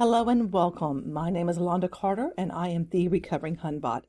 Hello 0.00 0.30
and 0.30 0.50
welcome. 0.50 1.12
My 1.12 1.28
name 1.28 1.50
is 1.50 1.58
Londa 1.58 1.90
Carter 1.90 2.30
and 2.38 2.50
I 2.52 2.68
am 2.68 2.88
the 2.90 3.08
Recovering 3.08 3.58
Hunbot. 3.58 4.04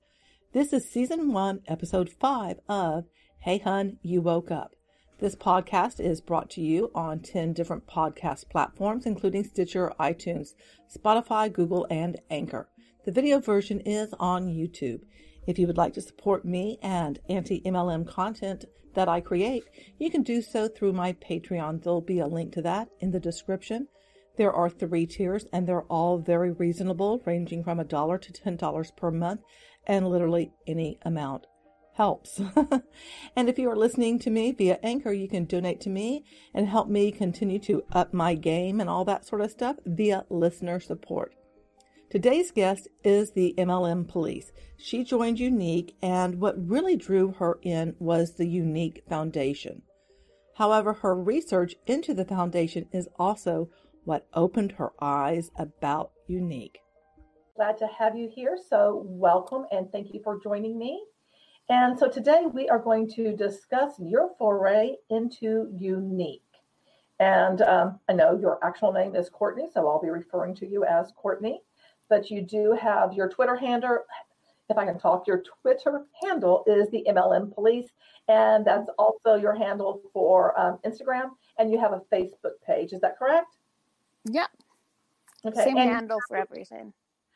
This 0.53 0.71
is 0.71 0.89
season 0.89 1.33
one, 1.33 1.63
episode 1.67 2.09
five 2.09 2.61
of 2.69 3.07
Hey 3.39 3.57
Hun, 3.57 3.97
You 4.01 4.21
Woke 4.21 4.51
Up. 4.51 4.71
This 5.19 5.35
podcast 5.35 5.99
is 5.99 6.21
brought 6.21 6.49
to 6.51 6.61
you 6.61 6.91
on 6.95 7.19
10 7.19 7.51
different 7.51 7.87
podcast 7.87 8.47
platforms, 8.47 9.05
including 9.05 9.43
Stitcher, 9.43 9.91
iTunes, 9.99 10.53
Spotify, 10.89 11.51
Google, 11.51 11.85
and 11.89 12.21
Anchor. 12.29 12.69
The 13.03 13.11
video 13.11 13.41
version 13.41 13.81
is 13.81 14.13
on 14.17 14.47
YouTube. 14.47 15.01
If 15.45 15.59
you 15.59 15.67
would 15.67 15.75
like 15.75 15.95
to 15.95 16.01
support 16.01 16.45
me 16.45 16.79
and 16.81 17.19
anti 17.27 17.59
MLM 17.65 18.07
content 18.07 18.63
that 18.93 19.09
I 19.09 19.19
create, 19.19 19.65
you 19.99 20.09
can 20.09 20.23
do 20.23 20.41
so 20.41 20.69
through 20.69 20.93
my 20.93 21.11
Patreon. 21.11 21.83
There'll 21.83 21.99
be 21.99 22.19
a 22.19 22.27
link 22.27 22.53
to 22.53 22.61
that 22.61 22.87
in 23.01 23.11
the 23.11 23.19
description. 23.19 23.89
There 24.37 24.53
are 24.53 24.69
three 24.69 25.05
tiers 25.05 25.45
and 25.51 25.67
they're 25.67 25.83
all 25.83 26.17
very 26.17 26.51
reasonable, 26.51 27.21
ranging 27.25 27.63
from 27.63 27.79
a 27.79 27.83
dollar 27.83 28.17
to 28.17 28.31
$10 28.31 28.95
per 28.95 29.11
month, 29.11 29.41
and 29.85 30.07
literally 30.07 30.51
any 30.67 30.99
amount 31.03 31.47
helps. 31.93 32.41
and 33.35 33.49
if 33.49 33.59
you 33.59 33.69
are 33.69 33.75
listening 33.75 34.17
to 34.19 34.29
me 34.29 34.51
via 34.51 34.79
Anchor, 34.81 35.11
you 35.11 35.27
can 35.27 35.45
donate 35.45 35.81
to 35.81 35.89
me 35.89 36.23
and 36.53 36.67
help 36.67 36.87
me 36.87 37.11
continue 37.11 37.59
to 37.59 37.83
up 37.91 38.13
my 38.13 38.33
game 38.33 38.79
and 38.79 38.89
all 38.89 39.05
that 39.05 39.25
sort 39.25 39.41
of 39.41 39.51
stuff 39.51 39.75
via 39.85 40.25
listener 40.29 40.79
support. 40.79 41.35
Today's 42.09 42.51
guest 42.51 42.87
is 43.03 43.31
the 43.31 43.53
MLM 43.57 44.07
police. 44.07 44.51
She 44.77 45.03
joined 45.03 45.37
Younique, 45.37 45.93
and 46.01 46.41
what 46.41 46.67
really 46.67 46.97
drew 46.97 47.31
her 47.33 47.57
in 47.61 47.95
was 47.99 48.33
the 48.33 48.43
Younique 48.45 49.07
Foundation. 49.07 49.83
However, 50.55 50.93
her 50.93 51.15
research 51.15 51.75
into 51.87 52.13
the 52.13 52.25
foundation 52.25 52.87
is 52.91 53.07
also 53.17 53.69
what 54.05 54.27
opened 54.33 54.73
her 54.73 54.91
eyes 55.01 55.51
about 55.57 56.11
Younique. 56.29 56.77
Glad 57.55 57.77
to 57.77 57.87
have 57.87 58.15
you 58.15 58.29
here. 58.33 58.57
So, 58.69 59.03
welcome 59.05 59.65
and 59.71 59.91
thank 59.91 60.13
you 60.13 60.21
for 60.23 60.39
joining 60.39 60.77
me. 60.77 61.03
And 61.69 61.97
so, 61.97 62.09
today 62.09 62.43
we 62.51 62.69
are 62.69 62.79
going 62.79 63.09
to 63.11 63.35
discuss 63.35 63.93
your 63.99 64.31
foray 64.37 64.95
into 65.09 65.67
Younique. 65.79 66.41
And 67.19 67.61
um, 67.61 67.99
I 68.09 68.13
know 68.13 68.37
your 68.39 68.57
actual 68.65 68.91
name 68.91 69.15
is 69.15 69.29
Courtney, 69.29 69.67
so 69.71 69.87
I'll 69.87 70.01
be 70.01 70.09
referring 70.09 70.55
to 70.55 70.67
you 70.67 70.85
as 70.85 71.11
Courtney 71.15 71.61
but 72.11 72.29
you 72.29 72.41
do 72.41 72.77
have 72.79 73.13
your 73.13 73.29
Twitter 73.29 73.55
handle. 73.55 73.99
If 74.69 74.77
I 74.77 74.85
can 74.85 74.99
talk, 74.99 75.27
your 75.27 75.41
Twitter 75.61 76.05
handle 76.21 76.63
is 76.67 76.89
the 76.91 77.05
MLM 77.09 77.55
Police, 77.55 77.89
and 78.27 78.65
that's 78.65 78.89
also 78.99 79.35
your 79.35 79.55
handle 79.55 80.01
for 80.13 80.57
um, 80.59 80.77
Instagram. 80.85 81.31
And 81.57 81.71
you 81.71 81.79
have 81.79 81.93
a 81.93 82.01
Facebook 82.13 82.59
page. 82.67 82.91
Is 82.91 83.01
that 83.01 83.17
correct? 83.17 83.57
Yep. 84.29 84.49
Okay. 85.45 85.63
Same 85.63 85.77
and 85.77 85.89
handle 85.89 86.19
for 86.27 86.37
everything. 86.37 86.93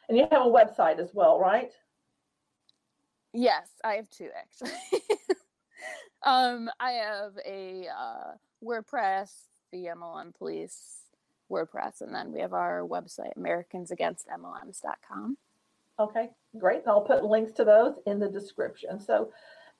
And 0.07 0.17
you 0.17 0.27
have 0.31 0.41
a 0.41 0.49
website 0.49 0.99
as 0.99 1.11
well, 1.13 1.39
right? 1.39 1.71
Yes, 3.33 3.67
I 3.83 3.95
have 3.95 4.09
two 4.09 4.29
actually. 4.37 4.77
um, 6.23 6.69
I 6.79 6.91
have 6.91 7.33
a 7.45 7.87
uh, 7.87 8.33
WordPress, 8.63 9.31
the 9.71 9.85
MLM 9.85 10.33
Police 10.35 11.05
WordPress. 11.51 12.01
And 12.01 12.13
then 12.13 12.31
we 12.31 12.41
have 12.41 12.53
our 12.53 12.81
website, 12.81 13.35
AmericansAgainstMLMs.com. 13.37 15.37
Okay, 15.99 16.29
great. 16.57 16.81
And 16.81 16.89
I'll 16.89 17.01
put 17.01 17.23
links 17.23 17.51
to 17.53 17.63
those 17.63 17.95
in 18.05 18.19
the 18.19 18.29
description. 18.29 18.99
So 18.99 19.31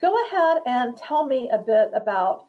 go 0.01 0.15
ahead 0.27 0.59
and 0.65 0.97
tell 0.97 1.25
me 1.25 1.49
a 1.51 1.57
bit 1.57 1.89
about, 1.93 2.45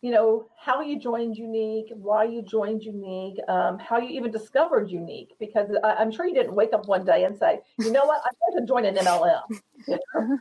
you 0.00 0.12
know, 0.12 0.48
how 0.56 0.80
you 0.80 0.98
joined 0.98 1.36
Younique, 1.36 1.92
why 1.94 2.24
you 2.24 2.42
joined 2.42 2.82
Younique, 2.82 3.36
um, 3.48 3.78
how 3.78 3.98
you 3.98 4.10
even 4.10 4.30
discovered 4.30 4.88
Younique, 4.88 5.30
because 5.40 5.68
I, 5.82 6.00
am 6.00 6.12
sure 6.12 6.26
you 6.26 6.34
didn't 6.34 6.54
wake 6.54 6.72
up 6.72 6.86
one 6.86 7.04
day 7.04 7.24
and 7.24 7.36
say, 7.36 7.60
you 7.78 7.90
know 7.90 8.04
what, 8.04 8.20
I'm 8.24 8.52
going 8.52 8.62
to 8.62 8.68
join 8.68 8.84
an 8.84 8.94
MLM. 8.94 9.42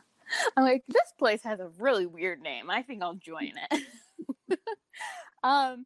I'm 0.57 0.63
like, 0.63 0.83
this 0.87 1.13
place 1.17 1.43
has 1.43 1.59
a 1.59 1.69
really 1.79 2.05
weird 2.05 2.41
name. 2.41 2.69
I 2.69 2.83
think 2.83 3.01
I'll 3.01 3.15
join 3.15 3.53
it. 3.71 4.59
um, 5.43 5.85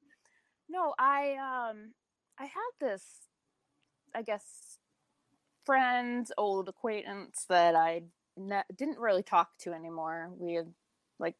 no, 0.67 0.93
I 0.97 1.35
um, 1.35 1.91
I 2.39 2.45
had 2.45 2.71
this, 2.79 3.03
I 4.15 4.21
guess, 4.23 4.79
friend, 5.65 6.27
old 6.37 6.67
acquaintance 6.69 7.45
that 7.49 7.75
I 7.75 8.03
ne- 8.35 8.63
didn't 8.75 8.99
really 8.99 9.23
talk 9.23 9.57
to 9.59 9.73
anymore. 9.73 10.31
We 10.37 10.55
had 10.55 10.73
like, 11.19 11.35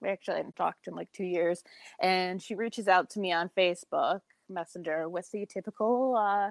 we 0.00 0.08
actually 0.08 0.36
hadn't 0.36 0.56
talked 0.56 0.86
in 0.86 0.94
like 0.94 1.10
two 1.12 1.24
years, 1.24 1.62
and 2.00 2.42
she 2.42 2.54
reaches 2.54 2.88
out 2.88 3.10
to 3.10 3.20
me 3.20 3.32
on 3.32 3.50
Facebook 3.56 4.20
Messenger 4.48 5.08
with 5.08 5.30
the 5.30 5.46
typical 5.46 6.16
uh, 6.16 6.50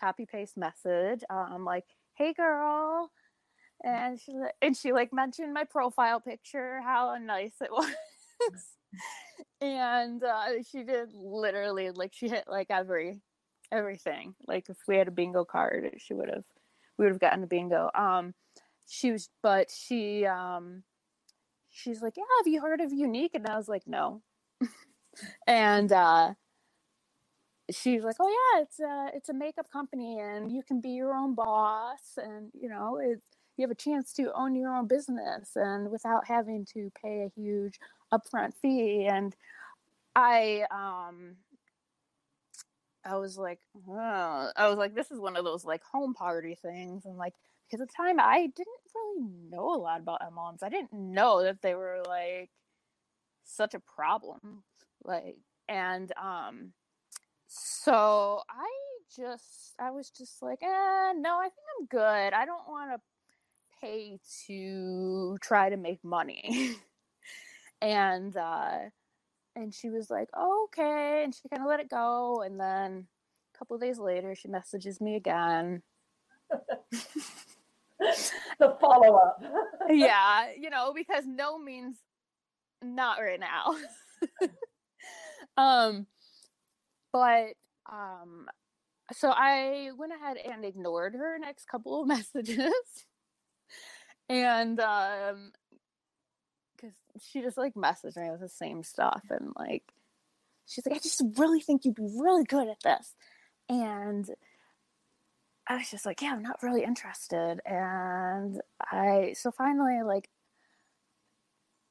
copy 0.00 0.26
paste 0.26 0.56
message. 0.56 1.20
I'm 1.30 1.52
um, 1.52 1.64
like, 1.64 1.86
"Hey, 2.14 2.32
girl." 2.32 3.10
And 3.82 4.18
she 4.18 4.32
and 4.62 4.76
she 4.76 4.92
like 4.92 5.12
mentioned 5.12 5.52
my 5.52 5.64
profile 5.64 6.20
picture, 6.20 6.80
how 6.82 7.16
nice 7.20 7.54
it 7.60 7.70
was 7.70 7.92
and 9.60 10.22
uh, 10.22 10.62
she 10.70 10.82
did 10.82 11.08
literally 11.14 11.90
like 11.90 12.12
she 12.14 12.28
hit 12.28 12.44
like 12.48 12.68
every 12.70 13.20
everything. 13.72 14.34
Like 14.46 14.68
if 14.68 14.76
we 14.86 14.96
had 14.96 15.08
a 15.08 15.12
bingo 15.12 15.44
card, 15.44 15.90
she 15.98 16.14
would 16.14 16.28
have 16.28 16.44
we 16.98 17.04
would 17.04 17.12
have 17.12 17.20
gotten 17.20 17.42
a 17.42 17.46
bingo. 17.46 17.90
Um, 17.94 18.34
she 18.86 19.12
was, 19.12 19.30
but 19.42 19.70
she 19.70 20.26
um, 20.26 20.82
she's 21.74 22.00
like, 22.00 22.14
yeah, 22.16 22.24
have 22.38 22.46
you 22.46 22.60
heard 22.62 22.80
of 22.80 22.92
Younique? 22.92 23.34
And 23.34 23.46
I 23.46 23.56
was 23.56 23.68
like, 23.68 23.86
no. 23.86 24.22
and 25.46 25.92
uh, 25.92 26.34
she's 27.70 28.04
like, 28.04 28.16
oh 28.20 28.28
yeah, 28.28 28.62
it's 28.62 28.80
a 28.80 29.10
it's 29.14 29.28
a 29.28 29.34
makeup 29.34 29.66
company, 29.70 30.18
and 30.18 30.50
you 30.50 30.62
can 30.62 30.80
be 30.80 30.90
your 30.90 31.14
own 31.14 31.34
boss, 31.34 32.16
and 32.16 32.50
you 32.54 32.68
know 32.68 33.00
it's 33.02 33.22
you 33.56 33.62
have 33.62 33.70
a 33.70 33.74
chance 33.74 34.12
to 34.14 34.32
own 34.34 34.54
your 34.54 34.74
own 34.74 34.86
business 34.86 35.50
and 35.54 35.90
without 35.90 36.26
having 36.26 36.64
to 36.74 36.90
pay 37.00 37.22
a 37.22 37.40
huge 37.40 37.78
upfront 38.12 38.52
fee 38.60 39.06
and 39.06 39.36
i 40.16 40.64
um 40.70 41.36
i 43.04 43.16
was 43.16 43.36
like 43.38 43.60
oh. 43.88 44.50
i 44.56 44.68
was 44.68 44.76
like 44.76 44.94
this 44.94 45.10
is 45.10 45.20
one 45.20 45.36
of 45.36 45.44
those 45.44 45.64
like 45.64 45.82
home 45.84 46.14
party 46.14 46.56
things 46.60 47.04
and 47.04 47.16
like 47.16 47.34
because 47.66 47.80
at 47.80 47.88
the 47.88 47.94
time 47.94 48.20
i 48.20 48.46
didn't 48.54 48.68
really 48.94 49.28
know 49.50 49.74
a 49.74 49.76
lot 49.76 50.00
about 50.00 50.20
mlms 50.32 50.62
i 50.62 50.68
didn't 50.68 50.92
know 50.92 51.42
that 51.42 51.60
they 51.62 51.74
were 51.74 52.02
like 52.06 52.50
such 53.44 53.74
a 53.74 53.80
problem 53.80 54.62
like 55.04 55.36
and 55.68 56.12
um 56.22 56.72
so 57.46 58.40
i 58.48 58.68
just 59.14 59.74
i 59.78 59.90
was 59.90 60.10
just 60.10 60.42
like 60.42 60.58
eh, 60.62 61.12
no 61.16 61.38
i 61.38 61.44
think 61.44 61.66
i'm 61.78 61.86
good 61.86 62.32
i 62.32 62.44
don't 62.44 62.68
want 62.68 62.90
to 62.90 63.00
pay 63.80 64.18
to 64.46 65.36
try 65.42 65.68
to 65.68 65.76
make 65.76 66.02
money. 66.04 66.76
And 67.82 68.34
uh 68.34 68.78
and 69.54 69.74
she 69.74 69.90
was 69.90 70.08
like 70.08 70.30
oh, 70.32 70.68
okay 70.68 71.22
and 71.22 71.34
she 71.34 71.50
kind 71.50 71.60
of 71.60 71.68
let 71.68 71.80
it 71.80 71.90
go 71.90 72.40
and 72.40 72.58
then 72.58 73.06
a 73.54 73.58
couple 73.58 73.76
days 73.76 73.98
later 73.98 74.34
she 74.34 74.48
messages 74.48 75.02
me 75.02 75.16
again 75.16 75.82
the 78.58 78.76
follow-up. 78.80 79.42
Yeah 79.90 80.46
you 80.58 80.70
know 80.70 80.92
because 80.94 81.24
no 81.26 81.58
means 81.58 81.96
not 82.82 83.18
right 83.20 83.40
now. 83.40 83.74
Um 85.56 86.06
but 87.12 87.54
um 87.90 88.46
so 89.12 89.30
i 89.30 89.90
went 89.96 90.12
ahead 90.12 90.36
and 90.36 90.64
ignored 90.64 91.14
her 91.14 91.38
next 91.38 91.66
couple 91.66 92.00
of 92.00 92.08
messages. 92.08 92.72
And 94.28 94.80
um 94.80 95.52
because 96.76 96.96
she 97.22 97.40
just 97.40 97.58
like 97.58 97.74
messaged 97.74 98.16
me 98.16 98.30
with 98.30 98.40
the 98.40 98.48
same 98.48 98.82
stuff 98.82 99.22
and 99.30 99.52
like 99.56 99.84
she's 100.66 100.84
like 100.86 100.96
i 100.96 100.98
just 100.98 101.22
really 101.36 101.60
think 101.60 101.84
you'd 101.84 101.94
be 101.94 102.08
really 102.18 102.44
good 102.44 102.68
at 102.68 102.82
this. 102.82 103.14
And 103.68 104.28
i 105.68 105.76
was 105.76 105.90
just 105.90 106.06
like 106.06 106.20
yeah 106.22 106.32
i'm 106.32 106.42
not 106.42 106.62
really 106.62 106.82
interested 106.82 107.60
and 107.64 108.60
i 108.90 109.34
so 109.36 109.50
finally 109.50 110.02
like 110.04 110.28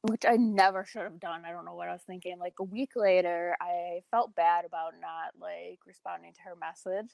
which 0.02 0.24
i 0.26 0.36
never 0.36 0.84
should 0.84 1.02
have 1.02 1.18
done 1.18 1.44
i 1.44 1.50
don't 1.50 1.64
know 1.64 1.74
what 1.74 1.88
i 1.88 1.92
was 1.92 2.02
thinking 2.06 2.38
like 2.38 2.54
a 2.60 2.64
week 2.64 2.90
later 2.94 3.56
i 3.60 4.00
felt 4.10 4.34
bad 4.34 4.64
about 4.64 4.92
not 5.00 5.32
like 5.40 5.78
responding 5.86 6.32
to 6.32 6.40
her 6.42 6.54
message 6.56 7.10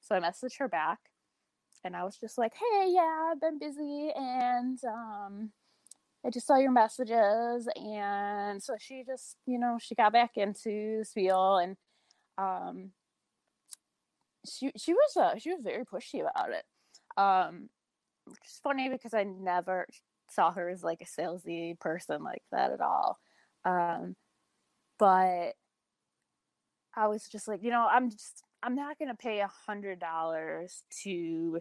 so 0.00 0.14
i 0.14 0.20
messaged 0.20 0.58
her 0.58 0.68
back 0.68 0.98
and 1.86 1.96
I 1.96 2.04
was 2.04 2.16
just 2.18 2.38
like, 2.38 2.52
"Hey, 2.54 2.88
yeah, 2.90 3.30
I've 3.30 3.40
been 3.40 3.58
busy, 3.58 4.10
and 4.14 4.78
um, 4.84 5.52
I 6.24 6.30
just 6.30 6.46
saw 6.46 6.56
your 6.56 6.72
messages." 6.72 7.68
And 7.76 8.62
so 8.62 8.74
she 8.78 9.04
just, 9.06 9.36
you 9.46 9.58
know, 9.58 9.78
she 9.80 9.94
got 9.94 10.12
back 10.12 10.32
into 10.36 10.98
the 10.98 11.04
spiel, 11.04 11.58
and 11.58 11.76
um, 12.38 12.90
she 14.48 14.72
she 14.76 14.92
was 14.92 15.16
uh, 15.16 15.38
she 15.38 15.50
was 15.50 15.60
very 15.62 15.84
pushy 15.84 16.20
about 16.20 16.50
it, 16.50 16.64
um, 17.16 17.68
which 18.26 18.44
is 18.46 18.60
funny 18.62 18.88
because 18.88 19.14
I 19.14 19.24
never 19.24 19.86
saw 20.30 20.52
her 20.52 20.68
as 20.68 20.82
like 20.82 21.00
a 21.00 21.04
salesy 21.20 21.78
person 21.78 22.22
like 22.22 22.42
that 22.52 22.72
at 22.72 22.80
all. 22.80 23.18
Um, 23.64 24.16
but 24.98 25.54
I 26.96 27.08
was 27.08 27.28
just 27.28 27.46
like, 27.46 27.62
you 27.62 27.70
know, 27.70 27.86
I'm 27.90 28.10
just 28.10 28.42
I'm 28.62 28.74
not 28.74 28.98
to 28.98 29.14
pay 29.14 29.40
a 29.40 29.50
hundred 29.66 30.00
dollars 30.00 30.82
to 31.04 31.60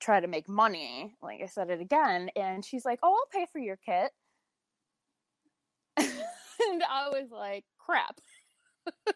try 0.00 0.20
to 0.20 0.26
make 0.28 0.48
money. 0.48 1.14
Like 1.22 1.40
I 1.42 1.46
said 1.46 1.70
it 1.70 1.80
again. 1.80 2.30
And 2.36 2.64
she's 2.64 2.84
like, 2.84 3.00
Oh, 3.02 3.12
I'll 3.14 3.40
pay 3.40 3.46
for 3.52 3.58
your 3.58 3.76
kit. 3.76 4.12
and 5.96 6.82
I 6.82 7.08
was 7.08 7.30
like, 7.30 7.64
crap. 7.78 8.20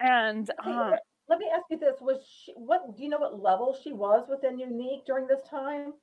and 0.00 0.50
um, 0.64 0.94
let 1.28 1.38
me 1.38 1.46
ask 1.54 1.64
you 1.70 1.78
this: 1.78 1.96
Was 2.00 2.24
she 2.26 2.52
what? 2.56 2.96
Do 2.96 3.02
you 3.02 3.08
know 3.08 3.18
what 3.18 3.40
level 3.40 3.76
she 3.82 3.92
was 3.92 4.26
within 4.28 4.58
Younique 4.58 5.04
during 5.06 5.26
this 5.26 5.42
time? 5.48 5.94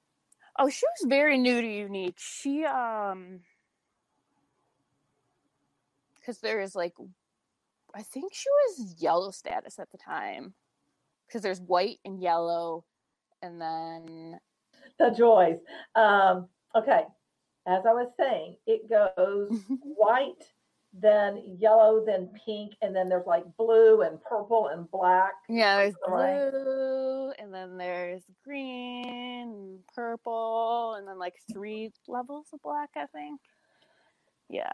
Oh, 0.59 0.69
she 0.69 0.85
was 0.85 1.09
very 1.09 1.37
new 1.37 1.61
to 1.61 1.67
Younique. 1.67 2.17
She 2.17 2.63
um, 2.65 3.39
because 6.23 6.39
there 6.39 6.61
is 6.61 6.73
like, 6.75 6.93
I 7.93 8.01
think 8.01 8.33
she 8.33 8.49
was 8.49 8.95
yellow 8.97 9.31
status 9.31 9.77
at 9.77 9.91
the 9.91 9.97
time, 9.97 10.53
because 11.27 11.41
there's 11.41 11.59
white 11.59 11.99
and 12.05 12.21
yellow, 12.21 12.85
and 13.41 13.59
then 13.59 14.39
the 14.99 15.09
joys. 15.11 15.57
Um, 15.95 16.47
okay, 16.75 17.03
as 17.67 17.85
I 17.85 17.93
was 17.93 18.09
saying, 18.17 18.57
it 18.65 18.89
goes 18.89 19.59
white, 19.81 20.43
then 20.93 21.41
yellow, 21.57 22.03
then 22.05 22.29
pink, 22.45 22.73
and 22.81 22.95
then 22.95 23.09
there's 23.09 23.25
like 23.25 23.43
blue 23.57 24.01
and 24.01 24.21
purple 24.23 24.67
and 24.67 24.89
black. 24.91 25.33
Yeah, 25.49 25.77
there's 25.77 25.95
blue, 26.05 27.31
and 27.39 27.53
then 27.53 27.77
there's 27.77 28.21
green, 28.43 29.79
purple, 29.95 30.95
and 30.97 31.07
then 31.07 31.17
like 31.17 31.35
three 31.51 31.91
levels 32.07 32.47
of 32.53 32.61
black, 32.61 32.91
I 32.95 33.07
think. 33.07 33.39
Yeah. 34.49 34.71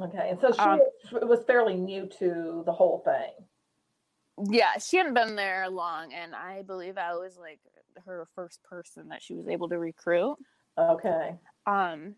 Okay, 0.00 0.30
and 0.30 0.40
so 0.40 0.50
she 0.50 0.58
um, 0.60 0.80
was 1.28 1.44
fairly 1.46 1.74
new 1.74 2.06
to 2.18 2.62
the 2.64 2.72
whole 2.72 3.02
thing. 3.04 4.50
Yeah, 4.50 4.78
she 4.78 4.96
hadn't 4.96 5.12
been 5.12 5.36
there 5.36 5.68
long, 5.68 6.14
and 6.14 6.34
I 6.34 6.62
believe 6.62 6.96
I 6.96 7.14
was 7.14 7.36
like 7.38 7.60
her 8.06 8.26
first 8.34 8.62
person 8.62 9.08
that 9.08 9.22
she 9.22 9.34
was 9.34 9.46
able 9.46 9.68
to 9.68 9.78
recruit. 9.78 10.36
Okay. 10.78 11.34
Um, 11.66 12.14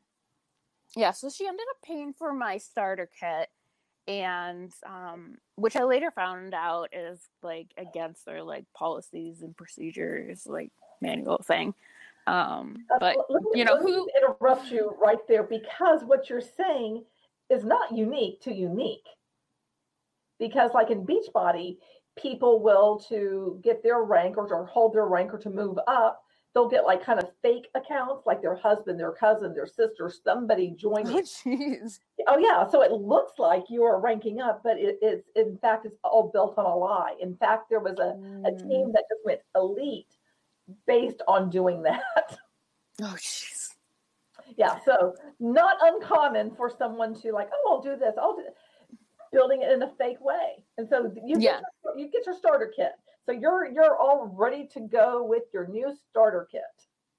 yeah, 0.97 1.12
so 1.12 1.31
she 1.31 1.47
ended 1.47 1.67
up 1.71 1.77
paying 1.85 2.12
for 2.12 2.33
my 2.33 2.59
starter 2.59 3.09
kit, 3.19 3.49
and 4.06 4.73
um, 4.87 5.37
which 5.56 5.77
I 5.77 5.85
later 5.85 6.11
found 6.11 6.55
out 6.55 6.89
is 6.93 7.21
like 7.43 7.69
against 7.77 8.27
their 8.27 8.43
like 8.43 8.65
policies 8.75 9.43
and 9.43 9.56
procedures, 9.56 10.47
like 10.47 10.71
manual 11.00 11.39
thing. 11.39 11.75
Um, 12.27 12.85
uh, 12.94 12.99
but 13.00 13.17
uh, 13.19 13.39
you 13.55 13.65
know 13.65 13.81
who 13.81 14.09
interrupt 14.17 14.71
you 14.71 14.94
right 15.00 15.27
there 15.29 15.43
because 15.43 16.05
what 16.05 16.31
you're 16.31 16.41
saying 16.41 17.05
is 17.50 17.65
not 17.65 17.93
unique 17.97 18.41
to 18.43 18.50
Younique. 18.50 18.99
Because 20.39 20.73
like 20.75 20.91
in 20.91 21.06
Beachbody, 21.06 21.79
people 22.17 22.61
will 22.61 22.99
to 23.09 23.61
get 23.62 23.83
their 23.83 24.03
rank 24.03 24.37
or, 24.37 24.53
or 24.53 24.67
hold 24.67 24.94
their 24.94 25.06
rank 25.06 25.33
or 25.33 25.39
to 25.39 25.50
move 25.50 25.79
up 25.87 26.21
they'll 26.54 26.69
get 26.69 26.84
like 26.84 27.04
kind 27.04 27.19
of 27.19 27.31
fake 27.43 27.69
accounts, 27.75 28.26
like 28.26 28.43
their 28.43 28.54
husband, 28.56 28.99
their 28.99 29.12
cousin, 29.12 29.54
their 29.54 29.66
sister, 29.66 30.10
somebody 30.25 30.75
joining. 30.76 31.14
Oh, 31.14 31.20
jeez. 31.22 31.99
Oh, 32.28 32.38
yeah. 32.38 32.69
So 32.69 32.82
it 32.82 32.93
looks 32.93 33.38
like 33.38 33.64
you 33.69 33.82
are 33.84 34.00
ranking 34.00 34.40
up, 34.40 34.60
but 34.62 34.76
it 34.78 34.99
is, 35.02 35.22
in 35.34 35.58
fact, 35.58 35.87
it's 35.87 35.96
all 36.04 36.31
built 36.32 36.58
on 36.58 36.66
a 36.66 36.76
lie. 36.76 37.14
In 37.20 37.37
fact, 37.37 37.70
there 37.70 37.81
was 37.81 37.99
a, 37.99 38.16
mm. 38.16 38.46
a 38.46 38.58
team 38.58 38.88
mm. 38.88 38.93
that 38.93 39.04
just 39.10 39.25
went 39.25 39.40
elite 39.54 40.14
based 40.87 41.22
on 41.28 41.50
doing 41.50 41.82
that. 41.82 42.38
Oh, 43.00 43.16
jeez. 43.16 43.70
Yeah. 44.56 44.78
So 44.84 45.14
not 45.40 45.78
uncommon 45.81 46.55
for 46.55 46.70
someone 46.70 47.19
to 47.22 47.32
like, 47.32 47.48
oh, 47.52 47.72
I'll 47.72 47.82
do 47.82 47.96
this. 47.98 48.14
I'll 48.20 48.37
do 48.37 48.44
building 49.32 49.62
it 49.62 49.72
in 49.72 49.82
a 49.82 49.90
fake 49.98 50.20
way. 50.20 50.62
And 50.78 50.88
so 50.88 51.10
you 51.25 51.37
yeah. 51.40 51.52
get 51.52 51.62
your, 51.84 51.98
you 51.98 52.10
get 52.10 52.26
your 52.26 52.34
starter 52.37 52.70
kit. 52.75 52.93
So 53.26 53.32
you're 53.32 53.66
you're 53.66 53.96
all 53.96 54.34
ready 54.36 54.69
to 54.74 54.80
go 54.80 55.24
with 55.24 55.44
your 55.52 55.66
new 55.66 55.94
starter 56.10 56.48
kit. 56.50 56.62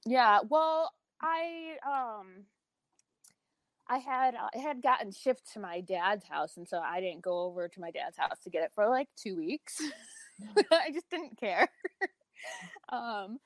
Yeah. 0.05 0.39
Well, 0.49 0.91
I 1.21 1.77
um 1.85 2.45
I 3.87 3.97
had 3.97 4.35
I 4.35 4.57
had 4.57 4.81
gotten 4.81 5.11
shipped 5.11 5.53
to 5.53 5.59
my 5.59 5.81
dad's 5.81 6.25
house, 6.27 6.57
and 6.57 6.67
so 6.67 6.79
I 6.79 6.99
didn't 6.99 7.21
go 7.21 7.39
over 7.43 7.67
to 7.67 7.79
my 7.79 7.91
dad's 7.91 8.17
house 8.17 8.39
to 8.43 8.49
get 8.49 8.63
it 8.63 8.71
for 8.75 8.87
like 8.87 9.07
two 9.15 9.35
weeks. 9.35 9.81
I 10.71 10.91
just 10.91 11.09
didn't 11.09 11.37
care. 11.37 11.67
um, 12.89 13.39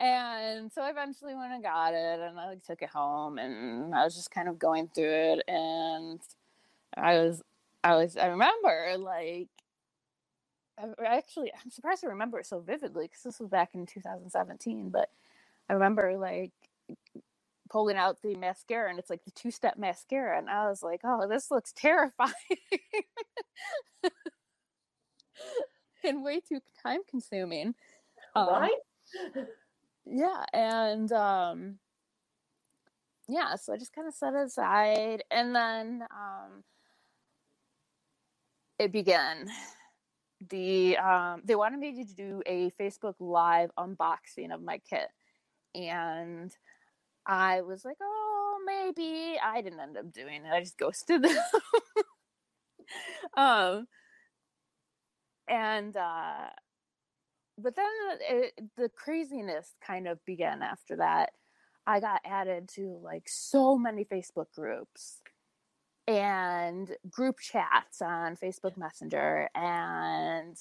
and 0.00 0.72
so 0.72 0.84
eventually 0.84 1.34
when 1.34 1.52
I 1.52 1.60
got 1.60 1.94
it, 1.94 2.20
and 2.20 2.38
I 2.38 2.48
like, 2.48 2.64
took 2.64 2.82
it 2.82 2.90
home, 2.90 3.38
and 3.38 3.94
I 3.94 4.04
was 4.04 4.16
just 4.16 4.30
kind 4.30 4.48
of 4.48 4.58
going 4.58 4.88
through 4.94 5.34
it, 5.34 5.44
and 5.46 6.20
I 6.96 7.18
was 7.18 7.42
I 7.84 7.96
was 7.96 8.16
I 8.16 8.26
remember 8.26 8.96
like 8.98 9.48
I 10.78 11.16
actually 11.16 11.52
I'm 11.64 11.70
surprised 11.70 12.04
I 12.04 12.08
remember 12.08 12.40
it 12.40 12.46
so 12.46 12.60
vividly 12.60 13.06
because 13.06 13.22
this 13.22 13.40
was 13.40 13.48
back 13.50 13.70
in 13.74 13.86
2017. 13.86 14.90
But 14.90 15.10
I 15.70 15.74
remember 15.74 16.16
like 16.18 16.52
pulling 17.70 17.96
out 17.96 18.22
the 18.22 18.36
mascara 18.36 18.90
and 18.90 18.98
it's 18.98 19.10
like 19.10 19.24
the 19.24 19.32
two 19.32 19.50
step 19.50 19.78
mascara, 19.78 20.38
and 20.38 20.50
I 20.50 20.68
was 20.68 20.82
like, 20.82 21.02
oh, 21.04 21.28
this 21.28 21.50
looks 21.50 21.72
terrifying 21.74 22.32
and 26.04 26.24
way 26.24 26.40
too 26.40 26.60
time 26.82 27.00
consuming. 27.10 27.74
Um, 28.34 28.68
yeah, 30.06 30.44
and 30.52 31.12
um, 31.12 31.78
yeah, 33.28 33.56
so 33.56 33.72
I 33.74 33.78
just 33.78 33.94
kind 33.94 34.08
of 34.08 34.14
set 34.14 34.34
it 34.34 34.46
aside, 34.46 35.24
and 35.30 35.54
then 35.54 36.04
um, 36.10 36.64
it 38.78 38.92
began 38.92 39.48
the 40.48 40.96
um, 40.96 41.42
they 41.44 41.54
wanted 41.54 41.80
me 41.80 42.04
to 42.04 42.14
do 42.14 42.42
a 42.46 42.70
Facebook 42.80 43.14
Live 43.20 43.70
unboxing 43.78 44.52
of 44.52 44.62
my 44.62 44.80
kit, 44.88 45.08
and 45.74 46.52
I 47.26 47.62
was 47.62 47.84
like, 47.84 47.98
oh, 48.02 48.58
maybe. 48.64 49.38
I 49.42 49.60
didn't 49.60 49.80
end 49.80 49.96
up 49.96 50.12
doing 50.12 50.44
it. 50.44 50.52
I 50.52 50.60
just 50.60 50.78
ghosted 50.78 51.22
them. 51.22 51.36
um, 53.36 53.86
and 55.48 55.96
uh, 55.96 56.48
but 57.58 57.76
then 57.76 57.86
it, 58.20 58.52
the 58.76 58.88
craziness 58.88 59.74
kind 59.86 60.08
of 60.08 60.24
began 60.24 60.62
after 60.62 60.96
that. 60.96 61.30
I 61.86 62.00
got 62.00 62.20
added 62.24 62.68
to 62.74 62.98
like 63.02 63.24
so 63.26 63.76
many 63.76 64.04
Facebook 64.04 64.46
groups 64.54 65.20
and 66.06 66.90
group 67.10 67.38
chats 67.38 68.02
on 68.02 68.36
Facebook 68.36 68.76
Messenger 68.76 69.48
and 69.54 70.56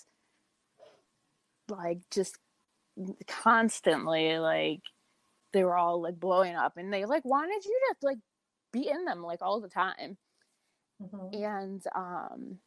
like 1.70 2.00
just 2.12 2.38
constantly 3.28 4.38
like 4.38 4.82
they 5.54 5.64
were 5.64 5.76
all 5.76 6.02
like 6.02 6.20
blowing 6.20 6.56
up 6.56 6.78
and 6.78 6.94
they 6.94 7.06
like 7.06 7.26
wanted 7.26 7.66
you 7.66 7.80
to 7.90 7.96
like 8.06 8.18
be 8.72 8.88
in 8.88 9.06
them 9.06 9.24
like 9.24 9.42
all 9.42 9.60
the 9.60 9.70
time. 9.70 10.18
Mm-hmm. 11.02 11.44
And 11.44 11.84
um 11.96 12.58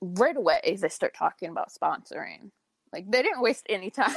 right 0.00 0.36
away 0.36 0.78
they 0.80 0.88
start 0.88 1.14
talking 1.14 1.50
about 1.50 1.72
sponsoring. 1.72 2.50
Like 2.92 3.10
they 3.10 3.22
didn't 3.22 3.42
waste 3.42 3.66
any 3.68 3.90
time. 3.90 4.16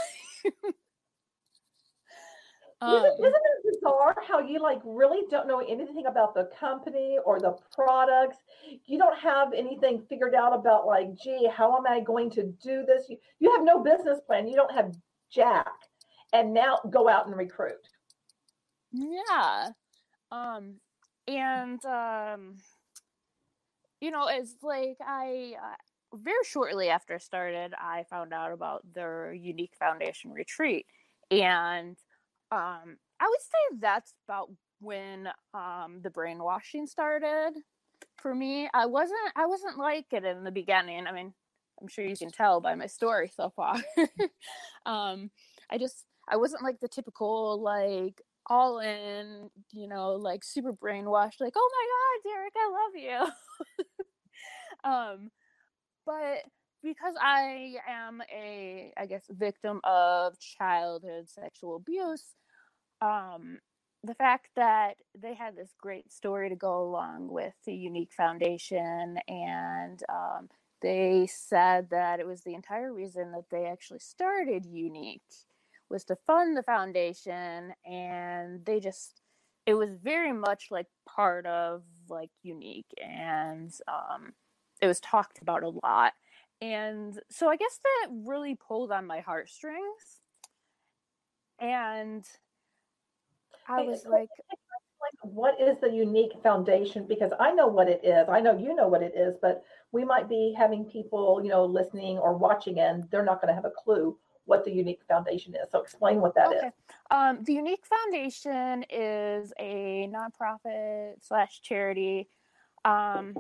Um, 2.82 2.98
isn't, 2.98 3.14
isn't 3.20 3.34
it 3.34 3.63
bizarre 3.84 4.16
how 4.28 4.40
you 4.40 4.60
like 4.60 4.80
really 4.84 5.22
don't 5.30 5.48
know 5.48 5.60
anything 5.60 6.06
about 6.08 6.34
the 6.34 6.50
company 6.60 7.18
or 7.26 7.40
the 7.40 7.56
products? 7.74 8.38
You 8.86 8.98
don't 8.98 9.18
have 9.18 9.54
anything 9.54 10.04
figured 10.10 10.36
out 10.36 10.54
about 10.54 10.86
like, 10.86 11.16
gee, 11.22 11.50
how 11.54 11.76
am 11.78 11.86
I 11.88 12.00
going 12.00 12.30
to 12.32 12.44
do 12.44 12.86
this? 12.86 13.06
You, 13.10 13.18
you 13.40 13.52
have 13.56 13.64
no 13.64 13.84
business 13.84 14.20
plan. 14.26 14.48
You 14.48 14.56
don't 14.56 14.74
have 14.74 14.94
jack, 15.32 15.74
and 16.32 16.54
now 16.54 16.80
go 16.90 17.10
out 17.10 17.28
and 17.28 17.36
recruit. 17.36 17.88
Yeah, 18.92 19.70
um, 20.32 20.76
and 21.28 21.84
um, 21.86 22.56
you 24.02 24.12
know, 24.12 24.28
it's 24.30 24.56
like 24.62 24.98
I. 25.06 25.54
Uh, 25.62 25.76
very 26.16 26.44
shortly 26.46 26.90
after 26.90 27.16
I 27.16 27.18
started, 27.18 27.74
I 27.74 28.04
found 28.08 28.34
out 28.34 28.52
about 28.52 28.84
their 28.94 29.34
Younique 29.36 29.74
Foundation 29.80 30.32
retreat. 30.32 30.86
And 31.32 31.98
um, 32.52 32.98
I 33.24 33.28
would 33.30 33.42
say 33.42 33.78
that's 33.80 34.14
about 34.28 34.50
when 34.82 35.30
um, 35.54 36.00
the 36.02 36.10
brainwashing 36.10 36.88
started 36.88 37.54
for 38.18 38.36
me. 38.36 38.68
I 38.74 38.86
wasn't 38.86 39.18
I 39.38 39.46
wasn't 39.46 39.78
like 39.78 40.08
it 40.12 40.26
in 40.26 40.44
the 40.44 40.52
beginning. 40.52 41.08
I 41.08 41.14
mean, 41.14 41.34
I'm 41.82 41.88
sure 41.88 42.04
you 42.04 42.18
can 42.18 42.32
tell 42.32 42.60
by 42.60 42.76
my 42.76 42.88
story 42.88 43.32
so 43.34 43.50
far. 43.50 43.76
um, 44.86 45.32
I 45.70 45.78
just 45.78 46.04
I 46.28 46.36
wasn't 46.36 46.64
like 46.64 46.82
the 46.82 46.90
typical 46.90 47.62
like 47.62 48.22
all 48.48 48.80
in, 48.80 49.50
you 49.72 49.88
know, 49.88 50.16
like 50.16 50.44
super 50.44 50.74
brainwashed, 50.74 51.40
like, 51.40 51.54
oh 51.56 51.72
my 51.72 51.88
god, 51.94 52.30
Derek, 52.30 52.54
I 52.58 53.24
love 53.24 53.32
you. 54.04 54.10
um, 54.90 55.32
but 56.06 56.44
because 56.84 57.16
I 57.22 57.76
am 57.88 58.22
a, 58.30 58.92
I 58.98 59.06
guess, 59.06 59.24
victim 59.30 59.80
of 59.86 60.38
childhood 60.40 61.30
sexual 61.30 61.78
abuse, 61.78 62.36
um, 63.02 63.60
the 64.04 64.16
fact 64.16 64.50
that 64.56 64.96
they 65.20 65.34
had 65.34 65.56
this 65.56 65.74
great 65.80 66.12
story 66.12 66.50
to 66.50 66.56
go 66.56 66.82
along 66.84 67.30
with 67.30 67.54
the 67.66 67.72
Younique 67.72 68.14
Foundation 68.14 69.18
and 69.28 70.02
um, 70.10 70.50
they 70.82 71.28
said 71.32 71.90
that 71.92 72.20
it 72.20 72.28
was 72.28 72.42
the 72.42 72.54
entire 72.54 72.94
reason 72.94 73.32
that 73.32 73.50
they 73.50 73.66
actually 73.66 74.00
started 74.00 74.66
Younique 74.66 75.46
was 75.90 76.04
to 76.06 76.18
fund 76.28 76.58
the 76.58 76.64
foundation 76.64 77.74
and 77.86 78.66
they 78.66 78.80
just 78.80 79.22
it 79.66 79.76
was 79.76 79.96
very 79.96 80.34
much 80.34 80.68
like 80.72 80.88
part 81.08 81.46
of 81.46 81.84
like 82.10 82.32
Younique 82.46 82.84
and 83.02 83.72
um, 83.88 84.34
it 84.82 84.88
was 84.88 85.00
talked 85.00 85.42
about 85.42 85.64
a 85.64 85.70
lot. 85.70 86.14
And 86.62 87.20
so 87.30 87.50
i 87.50 87.56
guess 87.56 87.80
that 87.84 88.10
really 88.12 88.56
pulled 88.56 88.92
on 88.92 89.08
my 89.08 89.22
heartstrings. 89.22 90.20
And 91.60 92.26
i 93.68 93.82
was 93.82 94.06
like 94.06 94.30
what 95.22 95.60
is 95.60 95.78
the 95.82 95.88
Younique 95.88 96.42
foundation 96.42 97.06
because 97.08 97.32
i 97.40 97.52
know 97.52 97.68
what 97.68 97.90
it 97.90 98.02
is 98.04 98.28
i 98.30 98.40
know 98.40 98.58
you 98.58 98.74
know 98.74 98.88
what 98.88 99.04
it 99.04 99.14
is 99.16 99.36
but 99.42 99.64
we 99.92 100.04
might 100.06 100.30
be 100.30 100.56
having 100.58 100.86
people 100.86 101.42
you 101.44 101.50
know 101.50 101.66
listening 101.66 102.18
or 102.18 102.38
watching 102.38 102.80
and 102.80 103.04
they're 103.12 103.26
not 103.26 103.42
going 103.42 103.50
to 103.50 103.56
have 103.56 103.66
a 103.66 103.72
clue 103.72 104.18
what 104.46 104.66
the 104.66 104.72
Younique 104.72 105.04
foundation 105.08 105.56
is 105.56 105.72
so 105.72 105.82
explain 105.82 106.20
what 106.20 106.36
that 106.36 106.48
okay. 106.48 106.68
is. 106.68 106.74
Um, 107.12 107.40
the 107.44 107.56
Younique 107.56 107.86
foundation 107.86 108.86
is 108.90 109.54
a 109.60 110.10
nonprofit 110.12 111.14
slash 111.22 111.62
charity 111.62 112.28
um, 112.86 113.34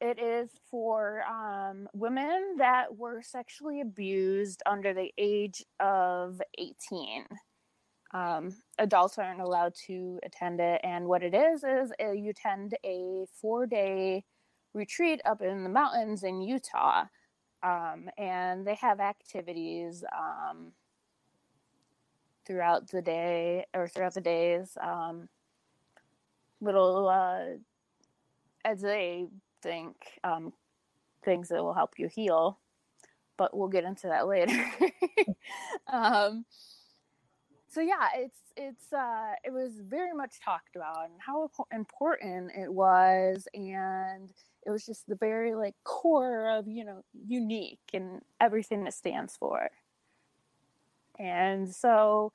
it 0.00 0.18
is 0.18 0.50
for 0.70 1.22
um, 1.24 1.88
women 1.92 2.56
that 2.58 2.96
were 2.96 3.20
sexually 3.22 3.80
abused 3.80 4.62
under 4.64 4.94
the 4.94 5.12
age 5.18 5.64
of 5.78 6.40
18. 6.58 7.26
Um, 8.12 8.56
adults 8.78 9.18
aren't 9.18 9.40
allowed 9.40 9.74
to 9.86 10.18
attend 10.24 10.60
it. 10.60 10.80
And 10.82 11.06
what 11.06 11.22
it 11.22 11.34
is, 11.34 11.62
is 11.64 11.92
uh, 12.02 12.12
you 12.12 12.30
attend 12.30 12.76
a 12.84 13.24
four 13.40 13.66
day 13.66 14.24
retreat 14.74 15.20
up 15.24 15.42
in 15.42 15.62
the 15.62 15.70
mountains 15.70 16.22
in 16.22 16.40
Utah. 16.42 17.04
Um, 17.62 18.08
and 18.16 18.66
they 18.66 18.74
have 18.76 19.00
activities 19.00 20.02
um, 20.16 20.72
throughout 22.46 22.88
the 22.88 23.02
day 23.02 23.66
or 23.74 23.86
throughout 23.86 24.14
the 24.14 24.20
days. 24.20 24.76
Um, 24.80 25.28
little, 26.60 27.08
uh, 27.08 27.58
as 28.64 28.80
they 28.80 29.26
think 29.62 29.94
um, 30.24 30.52
things 31.22 31.48
that 31.48 31.62
will 31.62 31.74
help 31.74 31.98
you 31.98 32.08
heal, 32.08 32.58
but 33.36 33.56
we'll 33.56 33.68
get 33.68 33.84
into 33.84 34.08
that 34.08 34.26
later. 34.26 34.70
so 37.70 37.80
yeah, 37.80 38.08
it's 38.16 38.38
it's 38.56 38.92
uh, 38.92 39.32
it 39.44 39.52
was 39.52 39.80
very 39.80 40.12
much 40.12 40.40
talked 40.44 40.74
about 40.74 41.04
and 41.04 41.14
how 41.18 41.50
important 41.72 42.50
it 42.56 42.72
was, 42.72 43.46
and 43.54 44.32
it 44.66 44.70
was 44.70 44.84
just 44.84 45.06
the 45.06 45.14
very 45.14 45.54
like 45.54 45.74
core 45.84 46.50
of 46.50 46.66
you 46.66 46.84
know 46.84 47.04
Younique 47.30 47.78
and 47.94 48.22
everything 48.40 48.86
it 48.86 48.94
stands 48.94 49.36
for. 49.36 49.70
And 51.18 51.72
so, 51.72 52.32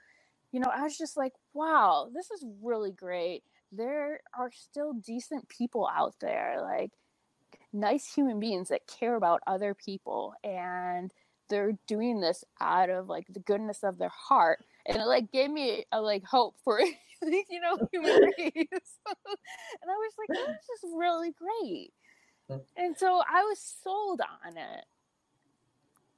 you 0.52 0.60
know, 0.60 0.70
I 0.74 0.84
was 0.84 0.98
just 0.98 1.18
like, 1.18 1.34
wow, 1.54 2.10
this 2.14 2.30
is 2.32 2.46
really 2.62 2.92
great. 2.92 3.44
There 3.72 4.22
are 4.38 4.52
still 4.54 4.94
decent 4.94 5.50
people 5.50 5.90
out 5.92 6.14
there. 6.22 6.60
Like 6.62 6.92
nice 7.74 8.14
human 8.14 8.40
beings 8.40 8.70
that 8.70 8.88
care 8.88 9.16
about 9.16 9.42
other 9.48 9.74
people 9.74 10.34
and 10.44 11.12
they're 11.50 11.78
doing 11.88 12.22
this 12.22 12.44
out 12.62 12.90
of 12.90 13.10
like 13.10 13.26
the 13.30 13.40
goodness 13.40 13.84
of 13.84 13.98
their 13.98 14.10
heart 14.10 14.64
and 14.86 14.98
it 14.98 15.06
like 15.06 15.32
gave 15.32 15.50
me 15.50 15.86
a 15.92 16.02
like 16.02 16.24
hope 16.24 16.56
for 16.64 16.80
you 17.22 17.60
know 17.62 17.78
human 17.92 18.12
race 18.12 18.38
and 18.48 19.90
i 19.90 19.96
was 19.96 20.14
like 20.18 20.38
this 20.38 20.84
is 20.84 20.92
really 20.96 21.32
great 21.32 21.92
mm. 22.50 22.62
and 22.78 22.98
so 22.98 23.22
i 23.30 23.44
was 23.44 23.76
sold 23.84 24.22
on 24.22 24.58
it 24.58 24.86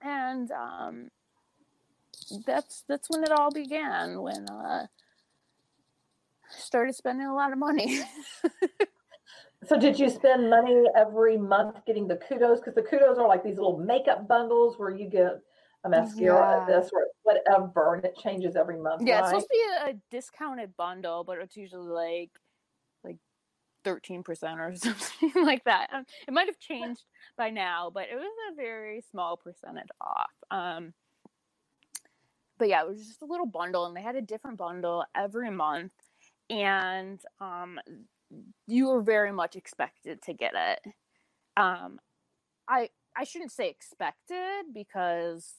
and 0.01 0.51
um 0.51 1.09
that's 2.45 2.83
that's 2.87 3.09
when 3.09 3.23
it 3.23 3.31
all 3.31 3.51
began 3.51 4.21
when 4.21 4.47
uh 4.49 4.85
started 6.49 6.93
spending 6.93 7.27
a 7.27 7.33
lot 7.33 7.51
of 7.51 7.57
money 7.57 8.01
So 9.65 9.77
did 9.77 9.99
you 9.99 10.09
spend 10.09 10.49
money 10.49 10.83
every 10.95 11.37
month 11.37 11.83
getting 11.85 12.07
the 12.07 12.17
kudos? 12.17 12.59
Because 12.59 12.75
the 12.75 12.83
kudos 12.83 13.17
are 13.17 13.27
like 13.27 13.43
these 13.43 13.55
little 13.55 13.79
makeup 13.79 14.27
bundles 14.27 14.77
where 14.77 14.91
you 14.91 15.09
get 15.09 15.41
a 15.87 15.89
mascara, 15.89 16.65
yeah. 16.67 16.79
this 16.79 16.89
or 16.93 17.07
whatever, 17.23 17.95
and 17.95 18.05
it 18.05 18.17
changes 18.17 18.55
every 18.55 18.79
month. 18.79 19.03
Yeah, 19.05 19.15
right? 19.15 19.19
it's 19.21 19.29
supposed 19.29 19.47
to 19.47 19.85
be 19.85 19.91
a 19.91 19.93
discounted 20.11 20.75
bundle, 20.77 21.23
but 21.23 21.39
it's 21.39 21.57
usually 21.57 21.89
like 21.89 22.31
like 23.03 23.17
thirteen 23.83 24.23
percent 24.23 24.59
or 24.59 24.73
something 24.75 25.31
like 25.43 25.63
that. 25.65 25.89
Um, 25.93 26.05
it 26.27 26.33
might 26.33 26.47
have 26.47 26.59
changed 26.59 27.03
by 27.37 27.49
now, 27.49 27.91
but 27.93 28.07
it 28.11 28.15
was 28.15 28.25
a 28.51 28.55
very 28.55 29.01
small 29.11 29.37
percentage 29.37 29.89
off. 30.01 30.31
Um, 30.51 30.93
but 32.57 32.69
yeah, 32.69 32.81
it 32.81 32.87
was 32.87 33.05
just 33.05 33.21
a 33.21 33.25
little 33.25 33.45
bundle, 33.45 33.85
and 33.85 33.95
they 33.95 34.01
had 34.01 34.15
a 34.15 34.21
different 34.21 34.57
bundle 34.57 35.05
every 35.15 35.51
month. 35.51 35.91
And 36.49 37.19
um, 37.41 37.79
you 38.67 38.87
were 38.87 39.01
very 39.01 39.31
much 39.31 39.55
expected 39.55 40.21
to 40.23 40.33
get 40.33 40.53
it. 40.55 40.79
Um, 41.57 41.99
I 42.67 42.89
I 43.15 43.23
shouldn't 43.23 43.51
say 43.51 43.69
expected 43.69 44.65
because 44.73 45.51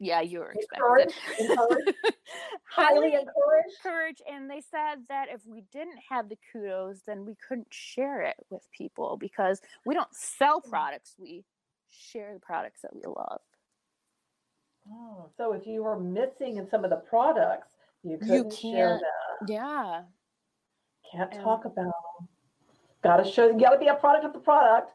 yeah, 0.00 0.20
you 0.20 0.40
were 0.40 0.52
expected. 0.52 1.12
Encouraged, 1.40 1.94
Highly 2.70 3.14
encouraged. 3.14 3.74
Encouraged, 3.84 4.22
and 4.30 4.48
they 4.48 4.60
said 4.60 5.02
that 5.08 5.28
if 5.28 5.40
we 5.46 5.64
didn't 5.72 5.98
have 6.08 6.28
the 6.28 6.38
kudos, 6.52 7.02
then 7.06 7.24
we 7.24 7.36
couldn't 7.46 7.68
share 7.70 8.22
it 8.22 8.36
with 8.50 8.62
people 8.70 9.16
because 9.16 9.60
we 9.84 9.94
don't 9.94 10.14
sell 10.14 10.60
mm. 10.60 10.70
products; 10.70 11.14
we 11.18 11.44
share 11.90 12.32
the 12.34 12.40
products 12.40 12.82
that 12.82 12.94
we 12.94 13.02
love. 13.06 13.40
Oh, 14.90 15.28
so 15.36 15.52
if 15.52 15.66
you 15.66 15.82
were 15.82 15.98
missing 15.98 16.58
in 16.58 16.68
some 16.70 16.84
of 16.84 16.90
the 16.90 16.96
products, 16.96 17.68
you 18.04 18.18
couldn't 18.18 18.62
you 18.62 18.72
share 18.72 19.00
that. 19.00 19.52
Yeah, 19.52 20.02
can't 21.10 21.32
and 21.32 21.42
talk 21.42 21.64
about 21.64 21.74
them. 21.74 22.28
Got 23.02 23.16
to 23.18 23.30
show. 23.30 23.48
You 23.48 23.58
got 23.58 23.70
to 23.70 23.78
be 23.78 23.88
a 23.88 23.94
product 23.94 24.24
of 24.24 24.32
the 24.32 24.38
product. 24.38 24.92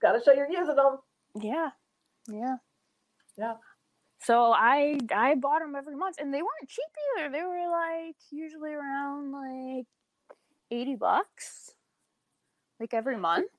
Got 0.00 0.12
to 0.12 0.22
show 0.24 0.32
you're 0.32 0.50
using 0.50 0.76
them. 0.76 0.98
Yeah, 1.40 1.70
yeah, 2.28 2.56
yeah. 3.36 3.54
So 4.26 4.52
I 4.52 4.98
I 5.14 5.36
bought 5.36 5.60
them 5.60 5.76
every 5.76 5.94
month, 5.94 6.16
and 6.18 6.34
they 6.34 6.42
weren't 6.42 6.68
cheap 6.68 6.84
either. 7.16 7.30
They 7.30 7.44
were 7.44 7.70
like 7.70 8.16
usually 8.32 8.72
around 8.72 9.30
like 9.30 9.86
eighty 10.72 10.96
bucks, 10.96 11.76
like 12.80 12.92
every 12.92 13.16
month. 13.16 13.52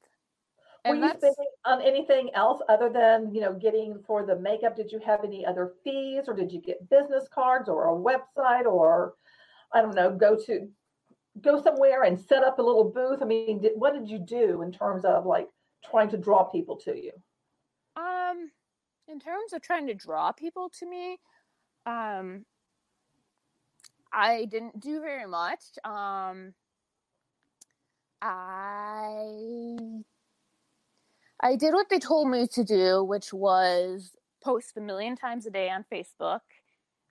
Were 0.85 0.95
you 0.95 1.07
spending 1.07 1.45
on 1.63 1.81
anything 1.81 2.31
else 2.33 2.61
other 2.67 2.89
than 2.89 3.33
you 3.33 3.39
know 3.39 3.53
getting 3.53 4.03
for 4.05 4.25
the 4.25 4.35
makeup? 4.35 4.75
Did 4.75 4.91
you 4.91 4.99
have 5.05 5.23
any 5.23 5.45
other 5.45 5.71
fees, 5.85 6.25
or 6.27 6.33
did 6.33 6.51
you 6.51 6.59
get 6.59 6.89
business 6.89 7.29
cards, 7.33 7.69
or 7.69 7.87
a 7.87 7.97
website, 7.97 8.65
or 8.65 9.13
I 9.71 9.81
don't 9.81 9.95
know, 9.95 10.11
go 10.11 10.37
to 10.47 10.67
go 11.39 11.61
somewhere 11.61 12.03
and 12.03 12.19
set 12.19 12.43
up 12.43 12.59
a 12.59 12.61
little 12.61 12.91
booth? 12.91 13.21
I 13.21 13.25
mean, 13.25 13.61
did, 13.61 13.71
what 13.75 13.93
did 13.93 14.09
you 14.09 14.19
do 14.19 14.63
in 14.63 14.73
terms 14.73 15.05
of 15.05 15.25
like 15.25 15.47
trying 15.89 16.09
to 16.09 16.17
draw 16.17 16.43
people 16.43 16.75
to 16.79 16.93
you? 16.93 17.13
Um, 17.95 18.51
in 19.07 19.19
terms 19.19 19.53
of 19.53 19.61
trying 19.61 19.87
to 19.87 19.93
draw 19.93 20.31
people 20.31 20.69
to 20.79 20.85
me, 20.85 21.19
um, 21.85 22.45
I 24.11 24.45
didn't 24.45 24.79
do 24.79 25.01
very 25.01 25.27
much. 25.27 25.61
Um, 25.83 26.53
I 28.21 29.77
I 31.39 31.55
did 31.55 31.73
what 31.73 31.89
they 31.89 31.99
told 31.99 32.29
me 32.29 32.47
to 32.47 32.63
do, 32.63 33.03
which 33.03 33.31
was 33.31 34.15
post 34.43 34.77
a 34.77 34.81
million 34.81 35.15
times 35.15 35.45
a 35.45 35.51
day 35.51 35.69
on 35.69 35.85
Facebook. 35.91 36.41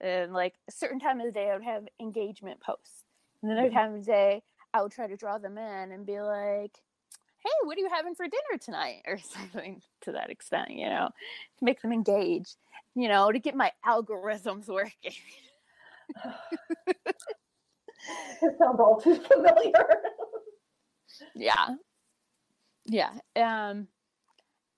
And 0.01 0.33
like 0.33 0.55
a 0.69 0.73
certain 0.73 0.99
time 0.99 1.21
of 1.21 1.27
the 1.27 1.33
day, 1.33 1.51
I 1.51 1.55
would 1.55 1.65
have 1.65 1.87
engagement 2.01 2.61
posts. 2.61 3.05
And 3.43 3.51
then 3.51 3.59
other 3.59 3.71
time 3.71 3.95
of 3.95 4.01
the 4.05 4.13
day, 4.13 4.43
I 4.75 4.83
would 4.83 4.93
try 4.93 5.07
to 5.07 5.17
draw 5.17 5.39
them 5.39 5.57
in 5.57 5.93
and 5.93 6.05
be 6.05 6.21
like, 6.21 6.77
hey, 7.47 7.67
what 7.67 7.77
are 7.79 7.81
you 7.81 7.89
having 7.89 8.15
for 8.15 8.27
dinner 8.27 8.59
tonight? 8.61 9.03
Or 9.07 9.19
something 9.19 9.81
to 10.03 10.13
that 10.13 10.31
extent, 10.31 10.71
you 10.71 10.89
know, 10.89 11.09
to 11.59 11.65
make 11.65 11.81
them 11.81 11.93
engage, 11.93 12.55
you 12.95 13.09
know, 13.09 13.31
to 13.31 13.39
get 13.39 13.55
my 13.55 13.73
algorithms 13.87 14.67
working. 14.69 15.13
it 18.43 18.59
sounds 18.59 18.81
all 18.81 19.01
too 19.01 19.17
familiar. 19.17 19.87
yeah. 21.35 21.69
Yeah. 22.87 23.13
Um, 23.37 23.89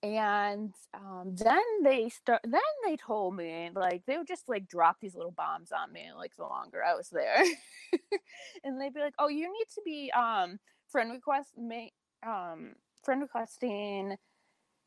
and 0.01 0.73
um, 0.93 1.35
then 1.35 1.61
they 1.83 2.07
start 2.09 2.39
then 2.43 2.61
they 2.85 2.95
told 2.95 3.35
me 3.35 3.69
like 3.75 4.05
they 4.05 4.17
would 4.17 4.27
just 4.27 4.47
like 4.47 4.67
drop 4.67 4.97
these 5.01 5.13
little 5.13 5.31
bombs 5.31 5.71
on 5.73 5.91
me 5.91 6.05
like 6.15 6.33
the 6.37 6.43
longer 6.43 6.81
i 6.81 6.95
was 6.95 7.09
there 7.09 7.43
and 8.63 8.79
they'd 8.79 8.93
be 8.93 9.01
like 9.01 9.13
oh 9.19 9.27
you 9.27 9.51
need 9.51 9.65
to 9.73 9.81
be 9.83 10.09
um 10.11 10.57
friend 10.89 11.11
request 11.11 11.49
make 11.57 11.91
um 12.25 12.73
friend 13.03 13.21
requesting 13.21 14.17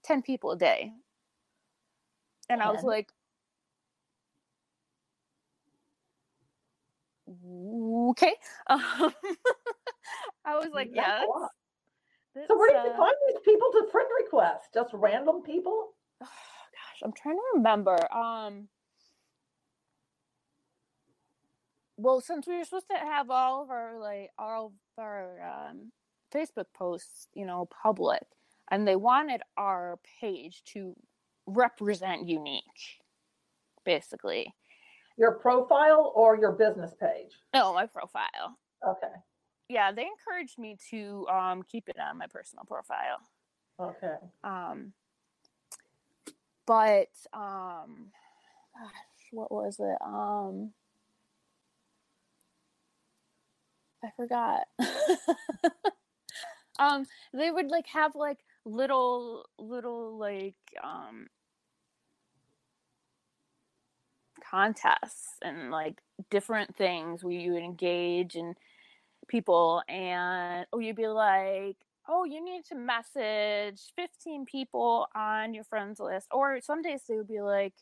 10 0.05 0.23
people 0.23 0.53
a 0.53 0.57
day 0.57 0.93
and 2.49 2.63
i 2.63 2.71
was 2.71 2.83
like 2.83 3.09
okay 8.11 8.35
um, 8.69 9.15
i 10.45 10.57
was 10.57 10.69
like 10.73 10.91
yeah 10.93 11.25
So 12.49 12.57
where 12.59 12.71
do 12.71 12.89
you 12.89 12.95
uh, 12.95 12.97
find 12.97 13.15
these 13.29 13.41
people 13.45 13.69
to 13.73 13.89
friend 13.91 14.09
request? 14.25 14.73
Just 14.73 14.91
random 14.95 15.43
people? 15.43 15.91
oh, 16.23 16.27
gosh, 16.27 17.03
I'm 17.03 17.13
trying 17.13 17.37
to 17.37 17.43
remember. 17.57 17.99
Um, 18.13 18.69
well, 21.99 22.21
since 22.21 22.47
we 22.47 22.57
were 22.57 22.65
supposed 22.65 22.89
to 22.91 22.97
have 22.97 23.31
all 23.31 23.63
of 23.63 23.71
our 23.71 23.99
like 24.01 24.31
all 24.39 24.67
of 24.67 24.73
our 25.03 25.43
um, 25.43 25.93
Facebook 26.35 26.67
posts, 26.75 27.29
you 27.35 27.47
know, 27.47 27.69
public, 27.83 28.23
and 28.71 28.87
they 28.87 28.97
wanted 28.97 29.43
our 29.57 29.99
page 30.21 30.63
to 30.73 30.95
represent 31.47 32.27
Younique, 32.27 33.01
basically. 33.85 34.55
Your 35.19 35.33
profile 35.33 36.13
or 36.15 36.37
your 36.37 36.53
business 36.53 36.95
page? 36.99 37.33
No, 37.53 37.75
my 37.75 37.87
profile. 37.87 38.57
Okay. 38.87 39.13
Yeah, 39.69 39.93
they 39.93 40.07
encouraged 40.07 40.59
me 40.59 40.77
to 40.91 41.27
um, 41.29 41.63
keep 41.63 41.89
it 41.89 41.97
on 41.99 42.19
my 42.19 42.27
personal 42.27 42.65
profile. 42.65 43.21
Okay. 43.79 44.17
Um, 44.45 44.93
but 46.67 47.11
um, 47.33 48.11
gosh, 48.75 49.31
what 49.33 49.51
was 49.51 49.81
it? 49.81 49.99
Um, 50.05 50.73
I 54.05 54.11
forgot. 54.17 54.67
um, 56.83 57.07
they 57.33 57.51
would 57.51 57.69
like 57.69 57.87
have 57.89 58.15
like 58.15 58.39
little 58.65 59.47
little 59.59 60.19
like 60.19 60.55
um 60.83 61.27
contests 64.51 65.37
and 65.43 65.71
like 65.71 66.01
different 66.31 66.77
things 66.77 67.25
where 67.25 67.33
you 67.33 67.53
would 67.53 67.63
engage 67.63 68.35
and 68.35 68.57
people 69.29 69.83
and 69.89 70.67
oh 70.73 70.79
you'd 70.79 70.97
be 70.97 71.09
like 71.09 71.77
oh 72.09 72.25
you 72.25 72.45
need 72.45 72.65
to 72.65 72.75
message 72.75 73.81
15 73.97 74.45
people 74.45 75.07
on 75.15 75.55
your 75.55 75.65
friends 75.65 76.01
list 76.01 76.27
or 76.31 76.61
some 76.61 76.83
days 76.83 77.03
they 77.09 77.17
would 77.17 77.29
be 77.29 77.41
like 77.41 77.73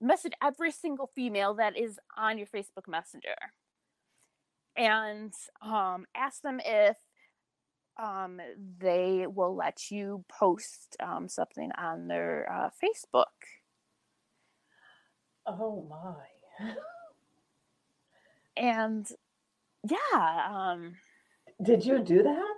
message 0.00 0.32
every 0.42 0.70
single 0.70 1.10
female 1.14 1.54
that 1.54 1.76
is 1.76 1.98
on 2.16 2.38
your 2.38 2.46
facebook 2.46 2.86
messenger. 2.88 3.36
And 4.76 5.32
um, 5.60 6.06
ask 6.14 6.42
them 6.42 6.60
if 6.64 6.96
um, 7.98 8.40
they 8.78 9.26
will 9.26 9.54
let 9.56 9.90
you 9.90 10.24
post 10.28 10.96
um, 11.00 11.28
something 11.28 11.70
on 11.76 12.08
their 12.08 12.50
uh, 12.52 12.70
facebook 12.82 13.24
Oh 15.46 15.86
my. 15.88 16.70
and 18.56 19.06
yeah 19.88 20.48
um, 20.50 20.94
Did 21.62 21.84
you 21.84 21.98
do 22.00 22.22
that? 22.22 22.54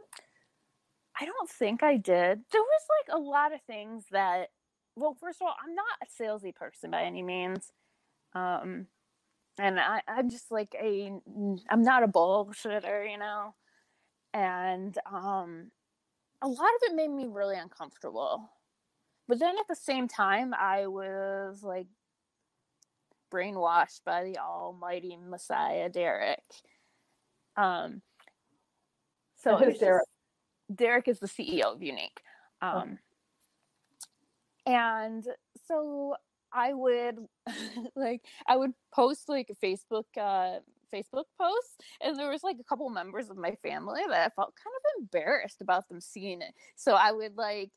I 1.20 1.24
don't 1.26 1.50
think 1.50 1.82
I 1.82 1.96
did. 1.96 2.40
There 2.50 2.62
was 2.62 2.82
like 3.06 3.14
a 3.14 3.20
lot 3.22 3.52
of 3.52 3.60
things 3.62 4.04
that, 4.10 4.48
well, 4.96 5.16
first 5.20 5.40
of 5.42 5.46
all, 5.46 5.54
I'm 5.62 5.74
not 5.74 5.86
a 6.02 6.22
salesy 6.22 6.54
person 6.54 6.90
by 6.90 7.02
any 7.02 7.22
means. 7.22 7.70
Um, 8.34 8.86
and 9.58 9.78
I, 9.78 10.00
I'm 10.08 10.30
just 10.30 10.50
like 10.50 10.74
a, 10.80 11.12
I'm 11.68 11.82
not 11.82 12.02
a 12.04 12.08
bullshitter, 12.08 13.10
you 13.10 13.18
know? 13.18 13.54
And 14.32 14.96
um, 15.10 15.70
a 16.42 16.48
lot 16.48 16.70
of 16.76 16.82
it 16.82 16.94
made 16.94 17.10
me 17.10 17.26
really 17.28 17.56
uncomfortable. 17.58 18.50
But 19.28 19.38
then 19.38 19.56
at 19.58 19.68
the 19.68 19.76
same 19.76 20.08
time, 20.08 20.54
I 20.54 20.86
was 20.86 21.62
like 21.62 21.86
brainwashed 23.32 24.00
by 24.04 24.24
the 24.24 24.38
almighty 24.38 25.16
Messiah, 25.16 25.88
Derek. 25.88 26.42
Um, 27.56 28.02
so 29.36 29.56
who's 29.56 29.66
was 29.66 29.74
just- 29.74 29.80
Derek? 29.80 30.06
Derek 30.74 31.08
is 31.08 31.18
the 31.18 31.26
CEO 31.26 31.74
of 31.74 31.80
Younique. 31.80 32.18
Um, 32.62 32.76
Okay. 32.76 32.96
And 34.66 35.26
so 35.66 36.14
I 36.52 36.72
would 36.74 37.26
like 37.96 38.22
I 38.46 38.56
would 38.56 38.72
post 38.94 39.28
like 39.28 39.50
a 39.50 39.66
Facebook 39.66 40.04
uh, 40.16 40.60
Facebook 40.94 41.24
posts, 41.40 41.76
and 42.00 42.18
there 42.18 42.30
was 42.30 42.42
like 42.42 42.56
a 42.60 42.64
couple 42.64 42.88
members 42.90 43.30
of 43.30 43.36
my 43.36 43.54
family 43.62 44.02
that 44.08 44.26
I 44.26 44.30
felt 44.30 44.54
kind 44.62 44.74
of 44.76 45.02
embarrassed 45.02 45.60
about 45.60 45.88
them 45.88 46.00
seeing 46.00 46.42
it. 46.42 46.52
So 46.76 46.94
I 46.94 47.12
would 47.12 47.36
like 47.36 47.70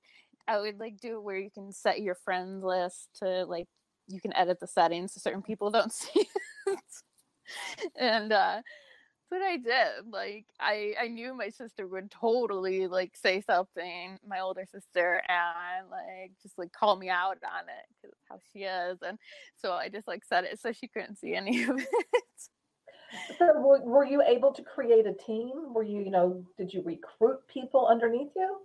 I 0.47 0.59
would 0.59 0.79
like 0.79 0.99
do 0.99 1.21
where 1.21 1.37
you 1.37 1.49
can 1.49 1.71
set 1.71 2.01
your 2.01 2.15
friend 2.15 2.63
list 2.63 3.09
to 3.19 3.45
like 3.45 3.67
you 4.07 4.19
can 4.19 4.35
edit 4.35 4.59
the 4.59 4.67
settings 4.67 5.13
so 5.13 5.19
certain 5.19 5.41
people 5.41 5.69
don't 5.71 5.91
see 5.93 6.27
it. 6.67 6.79
and 7.95 8.33
uh 8.33 8.61
but 9.33 9.41
I 9.41 9.57
did. 9.57 10.11
Like 10.11 10.45
I 10.59 10.93
I 11.01 11.07
knew 11.07 11.35
my 11.35 11.49
sister 11.49 11.87
would 11.87 12.11
totally 12.11 12.85
like 12.85 13.17
say 13.17 13.41
something, 13.41 14.19
my 14.27 14.41
older 14.41 14.65
sister, 14.71 15.23
and 15.27 15.89
like 15.89 16.33
just 16.43 16.59
like 16.59 16.71
call 16.71 16.95
me 16.97 17.09
out 17.09 17.39
on 17.43 17.63
it 17.67 17.85
because 17.99 18.15
how 18.29 18.37
she 18.51 18.59
is, 18.59 18.99
and 19.01 19.17
so 19.55 19.71
I 19.73 19.89
just 19.89 20.07
like 20.07 20.23
said 20.23 20.43
it 20.43 20.59
so 20.59 20.71
she 20.71 20.87
couldn't 20.87 21.17
see 21.17 21.33
any 21.33 21.63
of 21.63 21.79
it. 21.79 21.87
So 23.37 23.59
were, 23.59 23.81
were 23.81 24.05
you 24.05 24.21
able 24.21 24.53
to 24.53 24.61
create 24.63 25.05
a 25.05 25.13
team? 25.13 25.73
Were 25.73 25.83
you, 25.83 26.01
you 26.01 26.11
know, 26.11 26.43
did 26.57 26.73
you 26.73 26.81
recruit 26.83 27.39
people 27.47 27.87
underneath 27.87 28.31
you? 28.35 28.57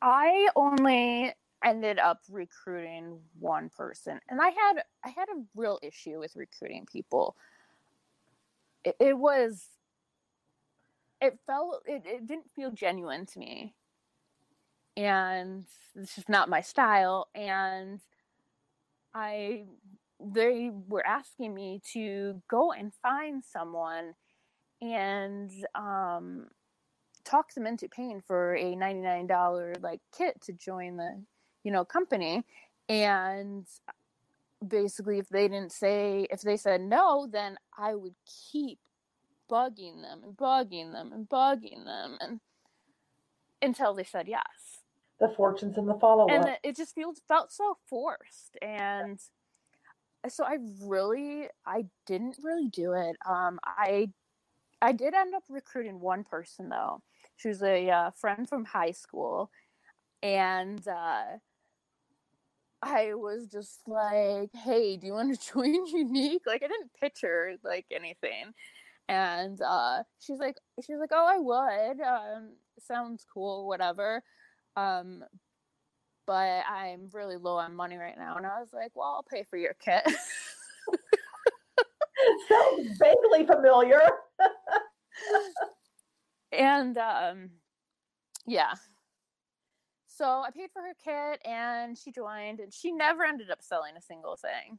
I 0.00 0.48
only 0.54 1.32
ended 1.64 1.98
up 1.98 2.20
recruiting 2.30 3.18
one 3.40 3.68
person, 3.68 4.20
and 4.28 4.40
I 4.40 4.50
had 4.50 4.82
I 5.04 5.08
had 5.08 5.28
a 5.28 5.42
real 5.56 5.78
issue 5.82 6.20
with 6.20 6.36
recruiting 6.36 6.86
people. 6.90 7.36
It, 8.84 8.96
it 9.00 9.18
was 9.18 9.66
it 11.20 11.38
felt 11.46 11.82
it, 11.86 12.02
it 12.06 12.26
didn't 12.26 12.50
feel 12.54 12.70
genuine 12.70 13.26
to 13.26 13.38
me 13.38 13.74
and 14.96 15.64
it's 15.94 16.14
just 16.14 16.28
not 16.28 16.48
my 16.48 16.60
style 16.60 17.28
and 17.34 18.00
i 19.14 19.64
they 20.20 20.70
were 20.88 21.06
asking 21.06 21.54
me 21.54 21.80
to 21.92 22.42
go 22.48 22.72
and 22.72 22.92
find 23.02 23.42
someone 23.44 24.14
and 24.80 25.50
um 25.74 26.46
talk 27.24 27.52
them 27.54 27.66
into 27.66 27.88
paying 27.88 28.22
for 28.26 28.54
a 28.54 28.74
$99 28.74 29.82
like 29.82 30.00
kit 30.16 30.40
to 30.40 30.52
join 30.52 30.96
the 30.96 31.22
you 31.62 31.70
know 31.70 31.84
company. 31.84 32.44
And 32.88 33.66
basically 34.66 35.18
if 35.18 35.28
they 35.28 35.46
didn't 35.46 35.72
say 35.72 36.26
if 36.30 36.40
they 36.40 36.56
said 36.56 36.80
no 36.80 37.28
then 37.30 37.56
i 37.78 37.94
would 37.94 38.14
keep 38.50 38.80
bugging 39.48 40.02
them 40.02 40.20
and 40.24 40.36
bugging 40.36 40.92
them 40.92 41.12
and 41.12 41.28
bugging 41.28 41.84
them 41.84 42.18
and 42.20 42.40
until 43.60 43.94
they 43.94 44.04
said 44.04 44.28
yes. 44.28 44.82
The 45.20 45.28
fortunes 45.28 45.76
and 45.78 45.88
the 45.88 45.94
follow 45.94 46.28
and 46.28 46.56
it 46.62 46.76
just 46.76 46.94
feels 46.94 47.20
felt 47.26 47.52
so 47.52 47.76
forced 47.88 48.56
and 48.62 49.18
so 50.28 50.44
i 50.44 50.56
really 50.82 51.48
i 51.66 51.84
didn't 52.06 52.36
really 52.42 52.68
do 52.68 52.92
it 52.92 53.16
um 53.26 53.58
i 53.64 54.08
i 54.82 54.92
did 54.92 55.14
end 55.14 55.34
up 55.34 55.44
recruiting 55.48 56.00
one 56.00 56.24
person 56.24 56.68
though 56.68 57.02
she 57.36 57.48
was 57.48 57.62
a 57.62 57.88
uh, 57.90 58.10
friend 58.10 58.48
from 58.48 58.64
high 58.64 58.90
school 58.90 59.50
and 60.22 60.86
uh 60.88 61.24
I 62.82 63.14
was 63.14 63.48
just 63.48 63.80
like, 63.88 64.50
"Hey, 64.54 64.96
do 64.96 65.06
you 65.06 65.12
want 65.12 65.38
to 65.38 65.52
join 65.52 65.86
Younique?" 65.92 66.46
Like, 66.46 66.62
I 66.62 66.68
didn't 66.68 66.92
pitch 67.00 67.20
her 67.22 67.54
like 67.64 67.86
anything, 67.90 68.54
and 69.08 69.60
uh, 69.62 70.04
she's 70.20 70.38
like, 70.38 70.56
she's 70.84 70.98
like, 70.98 71.10
"Oh, 71.12 71.26
I 71.26 71.38
would. 71.38 72.00
Um, 72.02 72.52
sounds 72.80 73.24
cool, 73.32 73.66
whatever." 73.66 74.22
Um, 74.76 75.24
but 76.28 76.62
I'm 76.70 77.08
really 77.14 77.38
low 77.38 77.56
on 77.56 77.74
money 77.74 77.96
right 77.96 78.18
now, 78.18 78.36
and 78.36 78.44
I 78.44 78.60
was 78.60 78.74
like, 78.74 78.94
"Well, 78.94 79.06
I'll 79.06 79.22
pay 79.22 79.44
for 79.48 79.56
your 79.56 79.74
kit." 79.82 80.04
Sounds 82.48 82.98
vaguely 82.98 83.46
familiar. 83.46 84.02
and 86.52 86.98
um, 86.98 87.48
yeah. 88.46 88.74
So 90.06 90.26
I 90.26 90.50
paid 90.50 90.68
for 90.70 90.82
her 90.82 90.94
kit, 91.02 91.40
and 91.46 91.96
she 91.96 92.12
joined, 92.12 92.60
and 92.60 92.74
she 92.74 92.92
never 92.92 93.24
ended 93.24 93.50
up 93.50 93.62
selling 93.62 93.96
a 93.96 94.02
single 94.02 94.36
thing. 94.36 94.78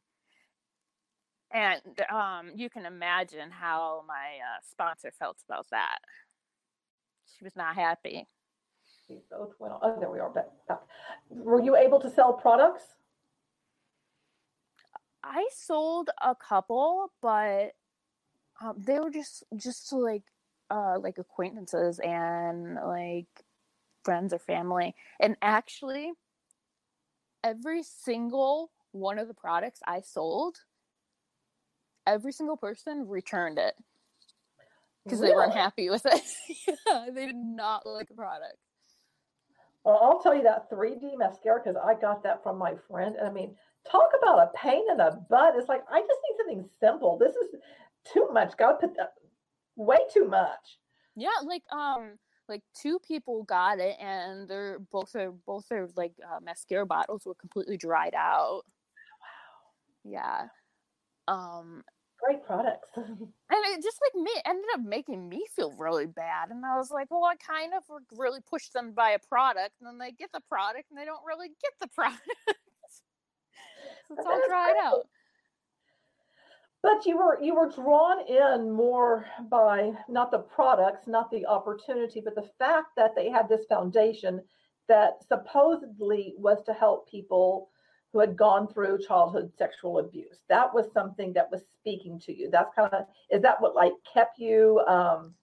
And 1.52 1.82
um, 2.12 2.52
you 2.56 2.70
can 2.70 2.86
imagine 2.86 3.50
how 3.50 4.04
my 4.08 4.14
uh, 4.14 4.60
sponsor 4.70 5.12
felt 5.18 5.38
about 5.50 5.66
that. 5.72 5.98
She 7.36 7.44
was 7.44 7.56
not 7.56 7.74
happy. 7.74 8.28
Both 9.32 9.54
went 9.60 9.74
on. 9.74 9.80
Oh, 9.82 10.00
there 10.00 10.10
we 10.10 10.20
are. 10.20 10.30
Back. 10.30 10.80
Were 11.30 11.62
you 11.62 11.76
able 11.76 12.00
to 12.02 12.10
sell 12.10 12.34
products? 12.34 12.84
I 15.24 15.48
sold 15.54 16.10
a 16.22 16.36
couple, 16.36 17.12
but 17.22 17.74
um, 18.62 18.76
they 18.78 19.00
were 19.00 19.12
just 19.12 19.44
just 19.56 19.90
to 19.90 19.98
like 19.98 20.24
uh, 20.70 20.98
like 21.00 21.18
acquaintances 21.18 22.00
and 22.00 22.76
like 22.76 23.28
friends 24.04 24.34
or 24.34 24.40
family. 24.40 24.96
And 25.20 25.36
actually, 25.42 26.12
every 27.44 27.84
single 27.84 28.72
one 28.92 29.20
of 29.20 29.28
the 29.28 29.34
products 29.34 29.82
I 29.86 30.02
sold, 30.02 30.58
every 32.08 32.32
single 32.32 32.58
person 32.58 33.08
returned 33.08 33.60
it. 33.60 33.76
because 35.04 35.20
really? 35.20 35.32
they 35.32 35.36
weren't 35.36 35.54
happy 35.54 35.90
with 35.90 36.06
it. 36.06 36.22
yeah, 36.88 37.06
they 37.14 37.26
did 37.28 37.36
not 37.36 37.86
like 37.86 38.08
the 38.08 38.16
product. 38.16 38.58
Well, 39.84 40.00
I'll 40.02 40.20
tell 40.20 40.36
you 40.36 40.44
that 40.44 40.70
3D 40.70 41.18
mascara 41.18 41.62
because 41.64 41.80
I 41.82 41.94
got 42.00 42.24
that 42.24 42.44
from 42.44 42.58
my 42.58 42.74
friend. 42.90 43.16
And 43.16 43.28
I 43.28 43.32
mean, 43.32 43.56
talk 43.90 44.10
about 44.22 44.40
a 44.40 44.58
pain 44.58 44.84
in 44.92 44.98
the 44.98 45.20
butt. 45.30 45.56
It's 45.56 45.70
like 45.70 45.84
I 45.90 46.00
just 46.00 46.20
need 46.30 46.38
something 46.38 46.70
simple. 46.80 47.18
This 47.18 47.36
is 47.36 47.56
too 48.12 48.28
much. 48.32 48.58
Got 48.58 48.80
to 48.82 48.88
put 48.88 48.98
that 48.98 49.14
way 49.76 49.98
too 50.14 50.26
much. 50.26 50.80
Yeah, 51.16 51.30
like 51.46 51.64
um, 51.72 52.18
like 52.48 52.62
two 52.80 53.00
people 53.08 53.44
got 53.44 53.80
it, 53.80 53.96
and 54.00 54.48
they're 54.48 54.80
both 54.92 55.12
their 55.14 55.32
both 55.32 55.68
their 55.70 55.88
like 55.96 56.14
uh, 56.24 56.40
mascara 56.42 56.86
bottles 56.86 57.24
were 57.26 57.36
completely 57.36 57.78
dried 57.78 58.14
out. 58.16 58.64
Wow. 60.06 60.12
Yeah. 60.12 60.48
Um, 61.28 61.84
great 62.24 62.46
products. 62.46 62.88
and 62.96 63.08
it 63.50 63.84
just 63.84 64.00
like 64.02 64.24
me 64.24 64.32
ended 64.46 64.66
up 64.74 64.82
making 64.82 65.28
me 65.28 65.46
feel 65.56 65.72
really 65.78 66.06
bad. 66.06 66.50
And 66.50 66.66
I 66.66 66.78
was 66.78 66.92
like, 66.92 67.08
well, 67.10 67.24
I 67.24 67.36
kind 67.36 67.74
of 67.74 67.84
really 68.18 68.40
pushed 68.50 68.74
them 68.74 68.88
to 68.88 68.94
buy 68.94 69.12
a 69.12 69.20
product, 69.20 69.76
and 69.80 69.88
then 69.88 69.98
they 69.98 70.12
get 70.12 70.32
the 70.34 70.42
product 70.50 70.86
and 70.90 71.00
they 71.00 71.06
don't 71.06 71.26
really 71.26 71.48
get 71.48 71.74
the 71.82 71.88
product. 71.96 72.22
so 72.48 74.16
it's 74.18 74.26
all 74.26 74.42
dried 74.48 74.76
out. 74.82 75.08
But 76.82 77.06
you 77.06 77.18
were 77.18 77.42
you 77.42 77.56
were 77.56 77.70
drawn 77.70 78.26
in 78.26 78.72
more 78.72 79.26
by 79.50 79.92
not 80.08 80.32
the 80.32 80.40
products, 80.40 81.08
not 81.08 81.30
the 81.30 81.46
opportunity, 81.46 82.22
but 82.24 82.36
the 82.36 82.50
fact 82.58 82.96
that 82.96 83.16
they 83.16 83.30
had 83.30 83.50
this 83.50 83.66
foundation 83.68 84.42
that 84.88 85.22
supposedly 85.28 86.34
was 86.38 86.64
to 86.66 86.74
help 86.74 87.10
people 87.10 87.70
who 88.12 88.20
had 88.20 88.36
gone 88.36 88.68
through 88.68 89.00
childhood 89.00 89.52
sexual 89.58 90.00
abuse. 90.00 90.40
That 90.50 90.74
was 90.74 90.92
something 90.94 91.34
that 91.34 91.52
was 91.52 91.62
speaking 91.80 92.20
to 92.22 92.36
you. 92.36 92.50
That's 92.50 92.74
kind 92.76 92.94
of 92.94 93.06
is 93.30 93.42
that 93.42 93.62
what 93.62 93.76
like 93.76 93.94
kept 94.12 94.40
you 94.40 94.82
um, 94.88 95.34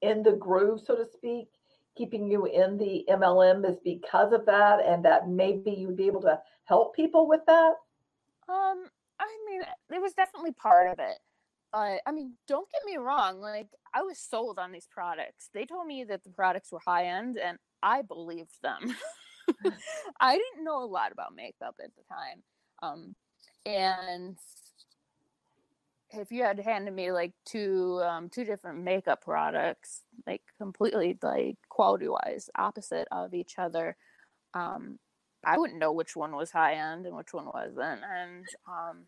in 0.00 0.22
the 0.22 0.32
groove, 0.32 0.80
so 0.80 0.96
to 0.96 1.04
speak, 1.04 1.48
keeping 1.96 2.30
you 2.30 2.46
in 2.46 2.78
the 2.78 3.04
MLM 3.10 3.68
is 3.68 3.78
because 3.84 4.32
of 4.32 4.46
that, 4.46 4.84
and 4.84 5.04
that 5.04 5.28
maybe 5.28 5.72
you'd 5.72 5.96
be 5.96 6.06
able 6.06 6.22
to 6.22 6.40
help 6.64 6.94
people 6.94 7.28
with 7.28 7.40
that. 7.46 7.74
Um, 8.48 8.84
I 9.18 9.26
mean, 9.46 9.62
it 9.90 10.00
was 10.00 10.14
definitely 10.14 10.52
part 10.52 10.88
of 10.90 10.98
it. 10.98 11.18
Uh, 11.72 11.96
I 12.06 12.12
mean, 12.12 12.34
don't 12.46 12.70
get 12.70 12.80
me 12.86 12.96
wrong. 12.96 13.40
Like, 13.40 13.68
I 13.92 14.02
was 14.02 14.18
sold 14.18 14.58
on 14.58 14.72
these 14.72 14.88
products. 14.90 15.50
They 15.52 15.66
told 15.66 15.86
me 15.86 16.04
that 16.04 16.24
the 16.24 16.30
products 16.30 16.72
were 16.72 16.80
high 16.82 17.06
end, 17.06 17.36
and 17.36 17.58
I 17.82 18.02
believed 18.02 18.62
them. 18.62 18.96
I 20.20 20.36
didn't 20.36 20.64
know 20.64 20.82
a 20.82 20.86
lot 20.86 21.12
about 21.12 21.34
makeup 21.34 21.76
at 21.82 21.90
the 21.96 22.02
time. 22.08 22.42
Um, 22.82 23.14
and 23.66 24.38
if 26.10 26.32
you 26.32 26.42
had 26.42 26.58
handed 26.58 26.94
me 26.94 27.12
like 27.12 27.32
two 27.44 28.00
um, 28.02 28.28
two 28.28 28.44
different 28.44 28.82
makeup 28.82 29.22
products, 29.22 30.02
like 30.26 30.42
completely 30.60 31.18
like 31.22 31.56
quality 31.68 32.08
wise 32.08 32.48
opposite 32.56 33.08
of 33.10 33.34
each 33.34 33.54
other, 33.58 33.96
um, 34.54 34.98
I 35.44 35.58
wouldn't 35.58 35.78
know 35.78 35.92
which 35.92 36.16
one 36.16 36.34
was 36.34 36.50
high 36.50 36.74
end 36.74 37.06
and 37.06 37.16
which 37.16 37.32
one 37.32 37.46
wasn't. 37.46 38.00
And 38.02 38.46
um, 38.66 39.04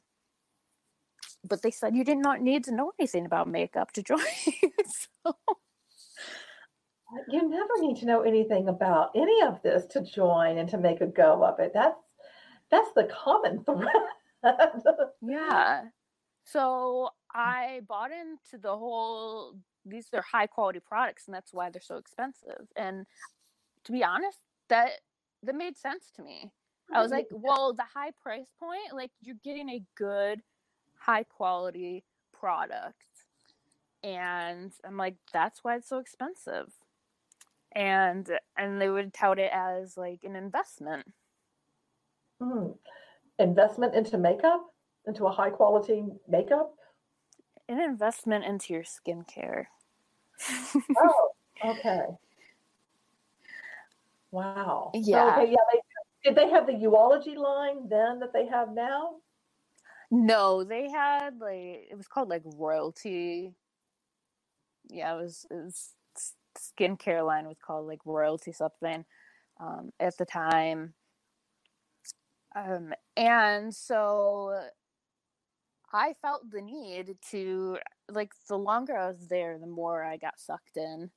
but 1.44 1.62
they 1.62 1.70
said 1.70 1.96
you 1.96 2.04
did 2.04 2.18
not 2.18 2.40
need 2.40 2.64
to 2.64 2.74
know 2.74 2.92
anything 2.98 3.26
about 3.26 3.48
makeup 3.48 3.92
to 3.92 4.02
join. 4.02 4.18
so 5.24 5.36
you 7.28 7.48
never 7.48 7.80
need 7.80 7.96
to 7.98 8.06
know 8.06 8.22
anything 8.22 8.68
about 8.68 9.10
any 9.14 9.42
of 9.42 9.60
this 9.62 9.86
to 9.86 10.02
join 10.02 10.58
and 10.58 10.68
to 10.68 10.78
make 10.78 11.00
a 11.00 11.06
go 11.06 11.44
of 11.44 11.58
it. 11.58 11.72
That's 11.74 11.98
that's 12.70 12.92
the 12.94 13.04
common 13.04 13.64
thread. 13.64 13.88
yeah. 15.22 15.82
So 16.44 17.10
I 17.34 17.80
bought 17.88 18.10
into 18.12 18.60
the 18.60 18.76
whole 18.76 19.56
these 19.84 20.08
are 20.12 20.22
high 20.22 20.46
quality 20.46 20.80
products 20.80 21.26
and 21.26 21.34
that's 21.34 21.52
why 21.52 21.70
they're 21.70 21.80
so 21.80 21.96
expensive. 21.96 22.66
And 22.76 23.06
to 23.84 23.92
be 23.92 24.04
honest, 24.04 24.38
that 24.68 24.90
that 25.42 25.54
made 25.54 25.76
sense 25.76 26.10
to 26.16 26.22
me. 26.22 26.52
I 26.92 27.00
was 27.02 27.12
like, 27.12 27.28
well, 27.30 27.72
the 27.72 27.84
high 27.94 28.10
price 28.20 28.48
point, 28.58 28.92
like 28.92 29.12
you're 29.20 29.36
getting 29.44 29.68
a 29.68 29.82
good 29.96 30.42
high 30.98 31.22
quality 31.22 32.02
product. 32.32 32.96
And 34.02 34.72
I'm 34.84 34.96
like, 34.96 35.14
that's 35.32 35.62
why 35.62 35.76
it's 35.76 35.88
so 35.88 35.98
expensive 35.98 36.72
and 37.72 38.28
and 38.56 38.80
they 38.80 38.88
would 38.88 39.14
tout 39.14 39.38
it 39.38 39.50
as 39.52 39.96
like 39.96 40.24
an 40.24 40.36
investment. 40.36 41.06
Mm. 42.42 42.76
investment 43.38 43.94
into 43.94 44.18
makeup? 44.18 44.64
Into 45.06 45.26
a 45.26 45.30
high 45.30 45.50
quality 45.50 46.04
makeup? 46.28 46.74
An 47.68 47.80
investment 47.80 48.44
into 48.44 48.72
your 48.72 48.82
skincare. 48.84 49.66
Oh 50.98 51.30
okay. 51.64 52.02
Wow. 54.30 54.90
Yeah. 54.94 55.34
so, 55.34 55.42
okay, 55.42 55.50
yeah 55.50 55.58
they, 55.72 55.80
did 56.24 56.36
they 56.36 56.50
have 56.50 56.66
the 56.66 56.72
Youology 56.72 57.36
line 57.36 57.88
then 57.88 58.20
that 58.20 58.32
they 58.32 58.46
have 58.46 58.72
now? 58.72 59.16
No 60.10 60.64
they 60.64 60.90
had 60.90 61.38
like 61.40 61.88
it 61.90 61.96
was 61.96 62.08
called 62.08 62.28
like 62.28 62.42
royalty. 62.44 63.54
Yeah 64.88 65.14
it 65.14 65.22
was 65.22 65.46
it 65.50 65.54
was 65.54 65.90
skincare 66.60 67.24
line 67.24 67.46
was 67.46 67.58
called 67.64 67.86
like 67.86 68.00
royalty 68.04 68.52
something 68.52 69.04
um, 69.60 69.90
at 69.98 70.16
the 70.18 70.26
time. 70.26 70.94
Um, 72.54 72.92
and 73.16 73.74
so 73.74 74.60
i 75.92 76.14
felt 76.22 76.48
the 76.50 76.60
need 76.60 77.16
to 77.30 77.76
like 78.08 78.32
the 78.48 78.56
longer 78.56 78.96
i 78.96 79.08
was 79.08 79.26
there 79.28 79.58
the 79.58 79.66
more 79.66 80.04
i 80.04 80.16
got 80.16 80.38
sucked 80.38 80.76
in 80.76 81.10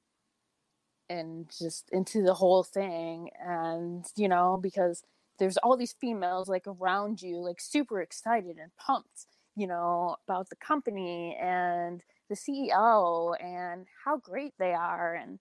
and 1.10 1.50
just 1.60 1.90
into 1.92 2.22
the 2.22 2.34
whole 2.34 2.64
thing. 2.64 3.30
And 3.46 4.06
you 4.16 4.28
know 4.28 4.60
because 4.62 5.04
there's 5.40 5.58
all 5.58 5.78
these 5.78 5.96
females 6.00 6.48
like 6.48 6.66
around 6.68 7.22
you 7.22 7.38
like 7.38 7.60
super 7.60 8.02
excited 8.02 8.58
and 8.58 8.72
pumped 8.78 9.26
you 9.56 9.68
know 9.68 10.16
about 10.28 10.50
the 10.50 10.56
company. 10.56 11.38
And 11.42 12.02
the 12.34 12.68
CEO 12.70 13.36
and 13.42 13.86
how 14.04 14.18
great 14.18 14.54
they 14.58 14.74
are 14.74 15.14
and 15.14 15.40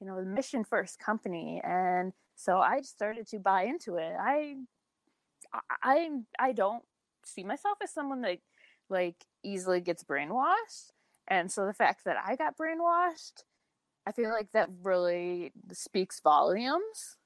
you 0.00 0.06
know 0.06 0.16
the 0.16 0.26
mission 0.26 0.64
first 0.64 0.98
company 0.98 1.60
and 1.64 2.12
so 2.34 2.58
I 2.58 2.80
started 2.80 3.26
to 3.28 3.38
buy 3.38 3.64
into 3.64 3.96
it. 3.96 4.14
I 4.18 4.56
I 5.82 6.08
I 6.38 6.52
don't 6.52 6.82
see 7.24 7.44
myself 7.44 7.78
as 7.82 7.92
someone 7.92 8.22
that 8.22 8.38
like 8.88 9.16
easily 9.44 9.80
gets 9.80 10.02
brainwashed 10.02 10.90
and 11.28 11.52
so 11.52 11.66
the 11.66 11.74
fact 11.74 12.04
that 12.04 12.16
I 12.24 12.36
got 12.36 12.56
brainwashed 12.56 13.44
I 14.06 14.12
feel 14.12 14.30
like 14.30 14.50
that 14.52 14.70
really 14.82 15.52
speaks 15.72 16.20
volumes. 16.20 17.16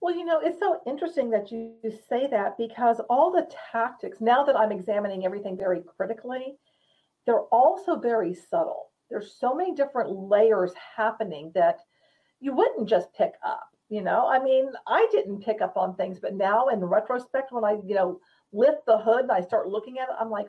Well, 0.00 0.16
you 0.16 0.24
know, 0.24 0.40
it's 0.42 0.58
so 0.58 0.80
interesting 0.86 1.28
that 1.30 1.52
you 1.52 1.74
say 2.08 2.26
that 2.28 2.56
because 2.56 3.00
all 3.10 3.30
the 3.30 3.46
tactics, 3.70 4.22
now 4.22 4.42
that 4.44 4.56
I'm 4.58 4.72
examining 4.72 5.26
everything 5.26 5.58
very 5.58 5.82
critically, 5.82 6.56
they're 7.26 7.42
also 7.52 7.96
very 7.98 8.34
subtle. 8.34 8.90
There's 9.08 9.34
so 9.38 9.54
many 9.54 9.74
different 9.74 10.10
layers 10.10 10.72
happening 10.96 11.52
that 11.54 11.80
you 12.40 12.54
wouldn't 12.54 12.88
just 12.88 13.12
pick 13.14 13.32
up. 13.44 13.66
You 13.88 14.02
know, 14.02 14.28
I 14.28 14.40
mean, 14.42 14.70
I 14.86 15.06
didn't 15.10 15.44
pick 15.44 15.60
up 15.60 15.76
on 15.76 15.96
things, 15.96 16.20
but 16.20 16.34
now 16.34 16.68
in 16.68 16.84
retrospect, 16.84 17.50
when 17.50 17.64
I, 17.64 17.78
you 17.84 17.96
know, 17.96 18.20
lift 18.52 18.86
the 18.86 18.98
hood 18.98 19.22
and 19.22 19.32
I 19.32 19.40
start 19.40 19.68
looking 19.68 19.98
at 19.98 20.08
it, 20.08 20.14
I'm 20.20 20.30
like, 20.30 20.46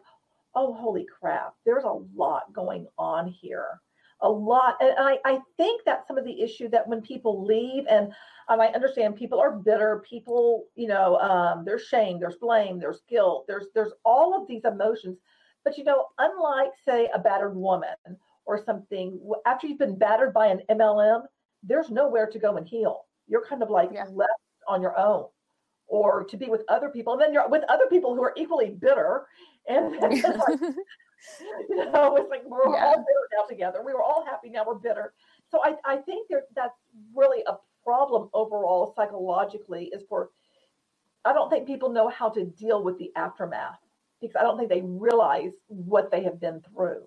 oh, 0.54 0.74
holy 0.74 1.06
crap, 1.06 1.56
there's 1.66 1.84
a 1.84 2.00
lot 2.16 2.54
going 2.54 2.86
on 3.00 3.28
here. 3.28 3.82
A 4.22 4.30
lot. 4.30 4.76
And 4.80 4.94
I, 5.00 5.18
I 5.26 5.40
think 5.58 5.82
that's 5.84 6.08
some 6.08 6.20
of 6.20 6.26
the 6.26 6.42
issue 6.42 6.70
that 6.70 6.88
when 6.88 7.02
people 7.02 7.44
leave, 7.44 7.86
and 7.90 8.14
um, 8.50 8.62
I 8.62 8.68
understand 8.68 9.16
people 9.16 9.40
are 9.40 9.52
bitter, 9.52 10.04
people, 10.08 10.66
you 10.76 10.88
know, 10.88 11.18
um, 11.18 11.66
there's 11.66 11.86
shame, 11.86 12.20
there's 12.20 12.36
blame, 12.36 12.78
there's 12.78 13.02
guilt, 13.10 13.46
there's 13.48 13.66
there's 13.74 13.94
all 14.06 14.40
of 14.40 14.48
these 14.48 14.66
emotions 14.66 15.18
but 15.64 15.78
you 15.78 15.84
know, 15.84 16.08
unlike 16.18 16.72
say 16.86 17.10
a 17.14 17.20
battered 17.20 17.56
woman 17.56 17.96
or 18.46 18.64
something, 18.64 19.20
after 19.46 19.68
you've 19.68 19.80
been 19.80 19.98
battered 19.98 20.34
by 20.34 20.48
an 20.48 20.62
MLM, 20.70 21.24
there's 21.64 21.90
nowhere 21.90 22.28
to 22.28 22.40
go 22.40 22.58
and 22.58 22.68
heal. 22.68 23.02
You're 23.28 23.46
kind 23.46 23.62
of 23.62 23.70
like 23.70 23.90
yeah. 23.94 24.06
left 24.12 24.32
on 24.68 24.82
your 24.82 24.98
own 24.98 25.26
or 25.88 26.24
to 26.24 26.38
be 26.38 26.48
with 26.48 26.64
other 26.70 26.90
people. 26.90 27.14
And 27.14 27.22
then 27.22 27.34
you're 27.34 27.48
with 27.50 27.64
other 27.70 27.86
people 27.88 28.16
who 28.16 28.24
are 28.24 28.34
equally 28.38 28.70
bitter. 28.70 29.28
And 29.68 29.96
it's 30.02 30.24
like, 30.24 30.60
you 31.70 31.92
know, 31.92 32.16
it's 32.16 32.30
like 32.30 32.44
we're 32.46 32.74
yeah. 32.74 32.86
all 32.86 32.98
bitter 32.98 33.28
now 33.38 33.46
together. 33.48 33.84
We 33.86 33.94
were 33.94 34.02
all 34.02 34.26
happy, 34.26 34.50
now 34.50 34.64
we're 34.66 34.76
bitter. 34.76 35.14
So 35.50 35.60
I, 35.64 35.76
I 35.86 35.98
think 35.98 36.28
there, 36.30 36.44
that's 36.56 36.78
really 37.16 37.44
a 37.46 37.56
problem 37.84 38.30
overall 38.34 38.94
psychologically 38.96 39.86
is 39.94 40.04
for 40.08 40.30
I 41.26 41.34
don't 41.34 41.50
think 41.50 41.68
people 41.68 41.92
know 41.92 42.10
how 42.10 42.30
to 42.30 42.46
deal 42.46 42.84
with 42.84 42.98
the 42.98 43.12
aftermath 43.16 43.80
because 44.22 44.36
I 44.36 44.44
don't 44.44 44.58
think 44.58 44.70
they 44.70 44.84
realize 44.84 45.54
what 45.68 46.12
they 46.12 46.24
have 46.24 46.40
been 46.40 46.62
through. 46.62 47.04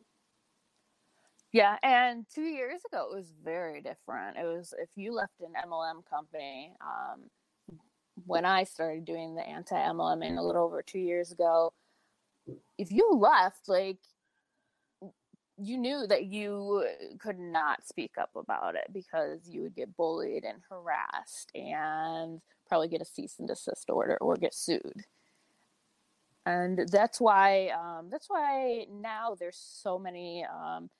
Yeah, 1.52 1.76
and 1.84 2.26
two 2.34 2.42
years 2.42 2.80
ago 2.84 3.08
it 3.10 3.14
was 3.16 3.32
very 3.44 3.80
different. 3.80 4.36
It 4.36 4.44
was 4.44 4.74
if 4.76 4.88
you 4.96 5.14
left 5.14 5.34
an 5.40 5.52
MLM 5.70 6.04
company, 6.10 6.74
um, 6.80 7.30
when 8.26 8.44
I 8.44 8.64
started 8.64 9.04
doing 9.04 9.36
the 9.36 9.46
anti 9.46 9.76
MLM 9.76 10.24
in 10.24 10.36
a 10.36 10.42
little 10.42 10.64
over 10.64 10.82
two 10.82 10.98
years 10.98 11.30
ago, 11.30 11.72
if 12.76 12.90
you 12.90 13.08
left, 13.14 13.68
like 13.68 13.98
you 15.56 15.78
knew 15.78 16.06
that 16.08 16.24
you 16.24 16.84
could 17.20 17.38
not 17.38 17.86
speak 17.86 18.12
up 18.20 18.30
about 18.34 18.74
it 18.74 18.86
because 18.92 19.48
you 19.48 19.62
would 19.62 19.76
get 19.76 19.96
bullied 19.96 20.44
and 20.44 20.58
harassed 20.68 21.52
and 21.54 22.40
probably 22.66 22.88
get 22.88 23.00
a 23.00 23.04
cease 23.04 23.36
and 23.38 23.46
desist 23.46 23.88
order 23.88 24.16
or 24.20 24.34
get 24.34 24.54
sued 24.54 25.04
and 26.46 26.88
that's 26.90 27.20
why 27.20 27.68
um, 27.68 28.08
that's 28.10 28.28
why 28.28 28.86
now 28.90 29.34
there's 29.38 29.56
so 29.56 29.98
many 29.98 30.44
um, 30.44 30.90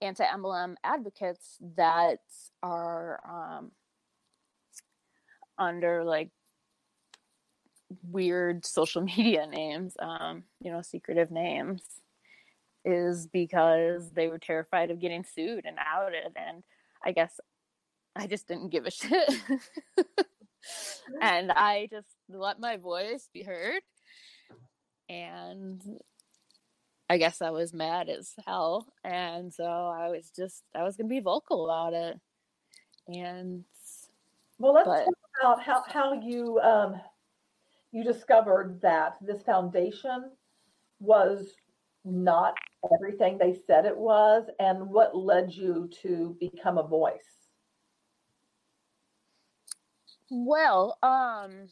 anti-MLM 0.00 0.74
advocates 0.84 1.56
that 1.76 2.20
are 2.62 3.20
um, 3.28 3.70
under 5.58 6.04
like 6.04 6.30
weird 8.10 8.64
social 8.64 9.02
media 9.16 9.46
names, 9.46 9.94
um, 10.00 10.44
you 10.60 10.70
know, 10.70 10.82
secretive 10.82 11.30
names, 11.30 11.82
is 12.84 13.26
because 13.26 14.10
they 14.12 14.28
were 14.28 14.38
terrified 14.38 14.90
of 14.90 15.00
getting 15.00 15.24
sued 15.24 15.64
and 15.64 15.76
outed. 15.78 16.32
And 16.36 16.62
I 17.04 17.12
guess 17.12 17.38
I 18.16 18.26
just 18.26 18.48
didn't 18.48 18.70
give 18.70 18.86
a 18.86 18.90
shit. 18.90 19.30
and 21.20 21.52
I 21.52 21.88
just 21.90 22.08
let 22.28 22.60
my 22.60 22.76
voice 22.76 23.28
be 23.32 23.42
heard. 23.42 23.82
And 25.10 25.82
I 27.10 27.18
guess 27.18 27.42
I 27.42 27.50
was 27.50 27.74
mad 27.74 28.08
as 28.08 28.32
hell. 28.46 28.86
And 29.02 29.52
so 29.52 29.64
I 29.64 30.08
was 30.08 30.30
just, 30.34 30.62
I 30.74 30.84
was 30.84 30.96
going 30.96 31.08
to 31.08 31.14
be 31.14 31.20
vocal 31.20 31.64
about 31.64 31.92
it. 31.92 32.20
And 33.08 33.64
well, 34.58 34.72
let's 34.72 34.86
but, 34.86 35.04
talk 35.04 35.14
about 35.42 35.62
how, 35.62 35.82
how 35.88 36.12
you 36.12 36.60
um, 36.60 37.00
you 37.90 38.04
discovered 38.04 38.78
that 38.82 39.16
this 39.20 39.42
foundation 39.42 40.30
was 41.00 41.54
not 42.04 42.54
everything 42.94 43.36
they 43.36 43.58
said 43.66 43.84
it 43.84 43.96
was, 43.96 44.44
and 44.60 44.88
what 44.88 45.16
led 45.16 45.52
you 45.52 45.90
to 46.02 46.36
become 46.38 46.78
a 46.78 46.86
voice. 46.86 47.48
Well, 50.30 50.96
um, 51.02 51.68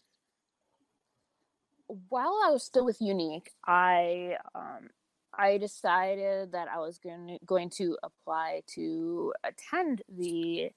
while 2.09 2.39
I 2.47 2.51
was 2.51 2.63
still 2.63 2.85
with 2.85 2.99
Younique, 2.99 3.49
I 3.67 4.37
um, 4.55 4.91
I 5.37 5.59
decided 5.59 6.53
that 6.53 6.69
I 6.69 6.79
was 6.79 6.99
going 6.99 7.27
to, 7.29 7.39
going 7.47 7.71
to 7.77 7.97
apply 8.03 8.63
to 8.75 9.33
attend 9.45 10.03
the 10.09 10.71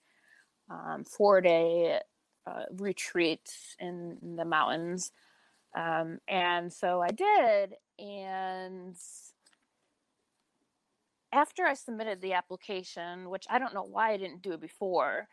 um, 0.69 1.03
four 1.03 1.41
day 1.41 1.99
uh, 2.45 2.63
retreat 2.77 3.51
in, 3.79 4.17
in, 4.21 4.35
the 4.35 4.45
mountains. 4.45 5.11
Um, 5.75 6.19
and 6.27 6.71
so 6.71 7.01
I 7.01 7.09
did. 7.09 7.73
And 7.99 8.95
after 11.31 11.65
I 11.65 11.73
submitted 11.73 12.21
the 12.21 12.33
application, 12.33 13.29
which 13.29 13.45
I 13.49 13.59
don't 13.59 13.73
know 13.73 13.83
why 13.83 14.11
I 14.11 14.17
didn't 14.17 14.41
do 14.41 14.53
it 14.53 14.61
before, 14.61 15.27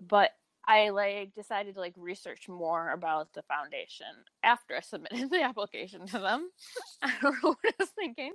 but 0.00 0.30
I 0.66 0.90
like 0.90 1.34
decided 1.34 1.74
to 1.74 1.80
like 1.80 1.94
research 1.96 2.48
more 2.48 2.90
about 2.90 3.32
the 3.34 3.42
foundation 3.42 4.06
after 4.42 4.76
I 4.76 4.80
submitted 4.80 5.30
the 5.30 5.42
application 5.42 6.06
to 6.06 6.18
them. 6.18 6.50
I 7.02 7.12
don't 7.20 7.42
know 7.42 7.50
what 7.50 7.58
I 7.64 7.72
was 7.78 7.90
thinking. 7.90 8.32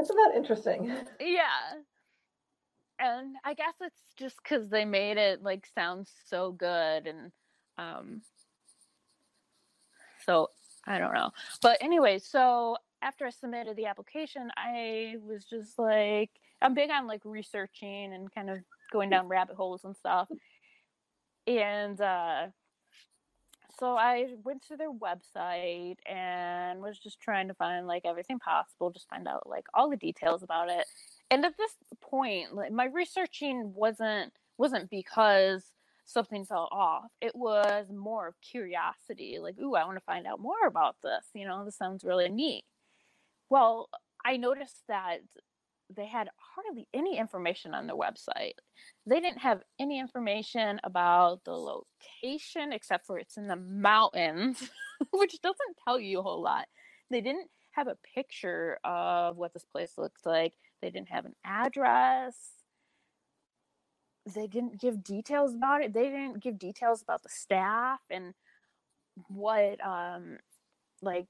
Isn't 0.00 0.16
that 0.16 0.36
interesting? 0.36 0.92
Yeah. 1.20 1.80
And 3.02 3.36
I 3.46 3.54
guess 3.54 3.72
it's 3.80 4.02
just 4.18 4.36
because 4.42 4.68
they 4.68 4.84
made 4.84 5.16
it 5.16 5.42
like 5.42 5.66
sound 5.74 6.06
so 6.26 6.52
good 6.52 7.06
and 7.06 7.32
um 7.78 8.20
so 10.26 10.48
I 10.86 10.98
don't 10.98 11.14
know. 11.14 11.30
But 11.62 11.78
anyway, 11.80 12.18
so 12.18 12.76
after 13.00 13.26
I 13.26 13.30
submitted 13.30 13.76
the 13.76 13.86
application, 13.86 14.50
I 14.54 15.14
was 15.22 15.44
just 15.44 15.78
like 15.78 16.30
I'm 16.60 16.74
big 16.74 16.90
on 16.90 17.06
like 17.06 17.22
researching 17.24 18.12
and 18.12 18.32
kind 18.34 18.50
of 18.50 18.58
going 18.92 19.08
down 19.08 19.28
rabbit 19.28 19.56
holes 19.56 19.84
and 19.84 19.96
stuff. 19.96 20.28
And 21.58 22.00
uh 22.00 22.46
so 23.78 23.96
I 23.96 24.26
went 24.44 24.62
to 24.68 24.76
their 24.76 24.92
website 24.92 25.96
and 26.04 26.82
was 26.82 26.98
just 26.98 27.18
trying 27.18 27.48
to 27.48 27.54
find 27.54 27.86
like 27.86 28.04
everything 28.04 28.38
possible, 28.38 28.90
just 28.90 29.08
find 29.08 29.26
out 29.26 29.48
like 29.48 29.64
all 29.72 29.88
the 29.88 29.96
details 29.96 30.42
about 30.42 30.68
it. 30.68 30.84
And 31.30 31.46
at 31.46 31.56
this 31.56 31.72
point, 31.98 32.54
like 32.54 32.72
my 32.72 32.84
researching 32.84 33.72
wasn't 33.74 34.34
wasn't 34.58 34.90
because 34.90 35.64
something 36.04 36.44
fell 36.44 36.68
off. 36.70 37.10
It 37.22 37.34
was 37.34 37.86
more 37.90 38.26
of 38.28 38.34
curiosity, 38.42 39.38
like, 39.40 39.58
ooh, 39.58 39.76
I 39.76 39.84
want 39.84 39.96
to 39.96 40.04
find 40.04 40.26
out 40.26 40.40
more 40.40 40.66
about 40.66 40.96
this. 41.02 41.24
You 41.34 41.46
know, 41.46 41.64
this 41.64 41.76
sounds 41.76 42.04
really 42.04 42.28
neat. 42.28 42.64
Well, 43.48 43.88
I 44.24 44.36
noticed 44.36 44.82
that 44.88 45.20
they 45.94 46.06
had 46.06 46.28
hardly 46.36 46.86
any 46.94 47.18
information 47.18 47.74
on 47.74 47.86
their 47.86 47.96
website. 47.96 48.54
They 49.06 49.20
didn't 49.20 49.40
have 49.40 49.62
any 49.78 49.98
information 49.98 50.80
about 50.84 51.44
the 51.44 51.52
location 51.52 52.72
except 52.72 53.06
for 53.06 53.18
it's 53.18 53.36
in 53.36 53.48
the 53.48 53.56
mountains, 53.56 54.70
which 55.12 55.40
doesn't 55.42 55.78
tell 55.84 55.98
you 55.98 56.20
a 56.20 56.22
whole 56.22 56.42
lot. 56.42 56.66
They 57.10 57.20
didn't 57.20 57.48
have 57.72 57.88
a 57.88 57.96
picture 58.14 58.78
of 58.84 59.36
what 59.36 59.52
this 59.52 59.64
place 59.64 59.94
looks 59.96 60.24
like. 60.24 60.54
They 60.80 60.90
didn't 60.90 61.10
have 61.10 61.24
an 61.24 61.34
address. 61.44 62.36
They 64.32 64.46
didn't 64.46 64.80
give 64.80 65.02
details 65.02 65.54
about 65.54 65.82
it. 65.82 65.92
They 65.92 66.04
didn't 66.04 66.42
give 66.42 66.58
details 66.58 67.02
about 67.02 67.22
the 67.22 67.28
staff 67.28 68.00
and 68.10 68.34
what 69.28 69.84
um 69.84 70.38
like 71.02 71.26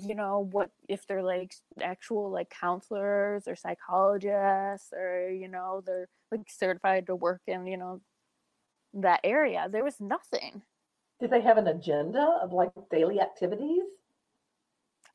you 0.00 0.14
know 0.14 0.48
what 0.50 0.70
if 0.88 1.06
they're 1.06 1.22
like 1.22 1.54
actual 1.80 2.30
like 2.30 2.50
counselors 2.50 3.46
or 3.46 3.54
psychologists 3.54 4.92
or 4.92 5.30
you 5.30 5.48
know 5.48 5.82
they're 5.86 6.08
like 6.32 6.48
certified 6.48 7.06
to 7.06 7.14
work 7.14 7.42
in 7.46 7.66
you 7.66 7.76
know 7.76 8.00
that 8.92 9.20
area 9.24 9.68
there 9.70 9.84
was 9.84 10.00
nothing. 10.00 10.62
Did 11.20 11.30
they 11.30 11.40
have 11.42 11.58
an 11.58 11.68
agenda 11.68 12.38
of 12.42 12.52
like 12.52 12.72
daily 12.90 13.20
activities? 13.20 13.84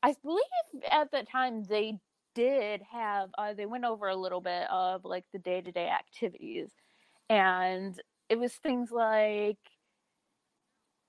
I 0.02 0.14
believe 0.22 0.84
at 0.90 1.10
the 1.10 1.24
time 1.30 1.64
they 1.64 1.98
did 2.34 2.82
have 2.90 3.30
uh, 3.36 3.52
they 3.52 3.66
went 3.66 3.84
over 3.84 4.08
a 4.08 4.16
little 4.16 4.40
bit 4.40 4.68
of 4.70 5.04
like 5.04 5.24
the 5.32 5.38
day-to-day 5.38 5.88
activities. 5.88 6.70
And 7.28 8.00
it 8.28 8.38
was 8.38 8.52
things 8.54 8.90
like 8.90 9.58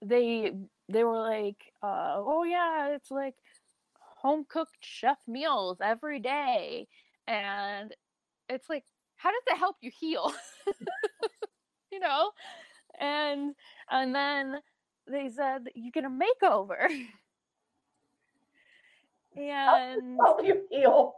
they 0.03 0.51
they 0.89 1.03
were 1.03 1.19
like 1.19 1.71
uh, 1.81 2.15
oh 2.17 2.43
yeah 2.43 2.89
it's 2.89 3.11
like 3.11 3.35
home 4.21 4.45
cooked 4.47 4.77
chef 4.81 5.17
meals 5.27 5.77
every 5.81 6.19
day. 6.19 6.87
And 7.27 7.93
it's 8.49 8.69
like, 8.69 8.83
how 9.15 9.31
does 9.31 9.41
that 9.47 9.57
help 9.57 9.77
you 9.81 9.91
heal? 9.99 10.31
you 11.91 11.99
know? 11.99 12.31
And 12.99 13.55
and 13.89 14.13
then 14.13 14.57
they 15.07 15.29
said 15.29 15.67
you 15.75 15.91
get 15.91 16.05
a 16.05 16.09
makeover. 16.09 16.87
and 19.35 20.17
help 20.19 20.43
you 20.43 20.61
heal. 20.69 21.15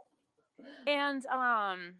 And 0.86 1.24
um 1.26 1.94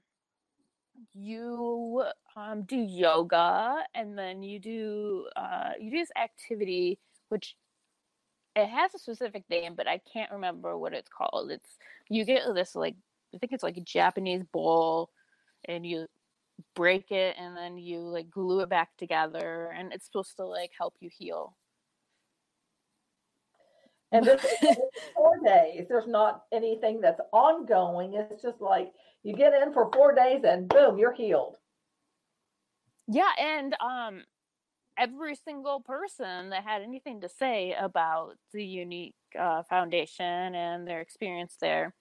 you 1.12 2.04
um 2.36 2.62
do 2.62 2.76
yoga 2.76 3.84
and 3.94 4.16
then 4.16 4.42
you 4.42 4.58
do 4.58 5.26
uh 5.36 5.70
you 5.78 5.90
do 5.90 5.98
this 5.98 6.10
activity 6.16 6.98
which 7.28 7.56
it 8.56 8.68
has 8.68 8.94
a 8.94 8.98
specific 8.98 9.44
name, 9.50 9.74
but 9.76 9.88
I 9.88 10.00
can't 10.12 10.30
remember 10.32 10.76
what 10.78 10.92
it's 10.92 11.10
called. 11.10 11.50
It's 11.50 11.78
you 12.08 12.24
get 12.24 12.42
this 12.54 12.74
like 12.74 12.96
I 13.34 13.38
think 13.38 13.52
it's 13.52 13.62
like 13.64 13.76
a 13.76 13.82
Japanese 13.82 14.44
bowl, 14.52 15.10
and 15.66 15.84
you 15.84 16.06
break 16.76 17.10
it, 17.10 17.36
and 17.38 17.56
then 17.56 17.78
you 17.78 18.00
like 18.00 18.30
glue 18.30 18.60
it 18.60 18.68
back 18.68 18.96
together, 18.96 19.72
and 19.76 19.92
it's 19.92 20.06
supposed 20.06 20.36
to 20.36 20.44
like 20.44 20.70
help 20.78 20.94
you 21.00 21.10
heal. 21.12 21.56
And 24.12 24.24
this 24.24 24.44
is 24.44 24.76
four 25.16 25.40
days. 25.44 25.86
There's 25.88 26.06
not 26.06 26.44
anything 26.52 27.00
that's 27.00 27.20
ongoing. 27.32 28.14
It's 28.14 28.42
just 28.42 28.60
like 28.60 28.92
you 29.24 29.34
get 29.34 29.52
in 29.54 29.72
for 29.72 29.90
four 29.92 30.14
days, 30.14 30.42
and 30.44 30.68
boom, 30.68 30.98
you're 30.98 31.12
healed. 31.12 31.56
Yeah, 33.08 33.30
and 33.38 33.74
um, 33.80 34.22
every 34.98 35.34
single 35.34 35.80
person 35.80 36.50
that 36.50 36.64
had 36.64 36.82
anything 36.82 37.20
to 37.20 37.28
say 37.28 37.74
about 37.78 38.34
the 38.52 38.60
Younique 38.60 39.14
uh, 39.38 39.62
foundation 39.64 40.54
and 40.54 40.86
their 40.86 41.00
experience 41.00 41.56
there 41.60 41.94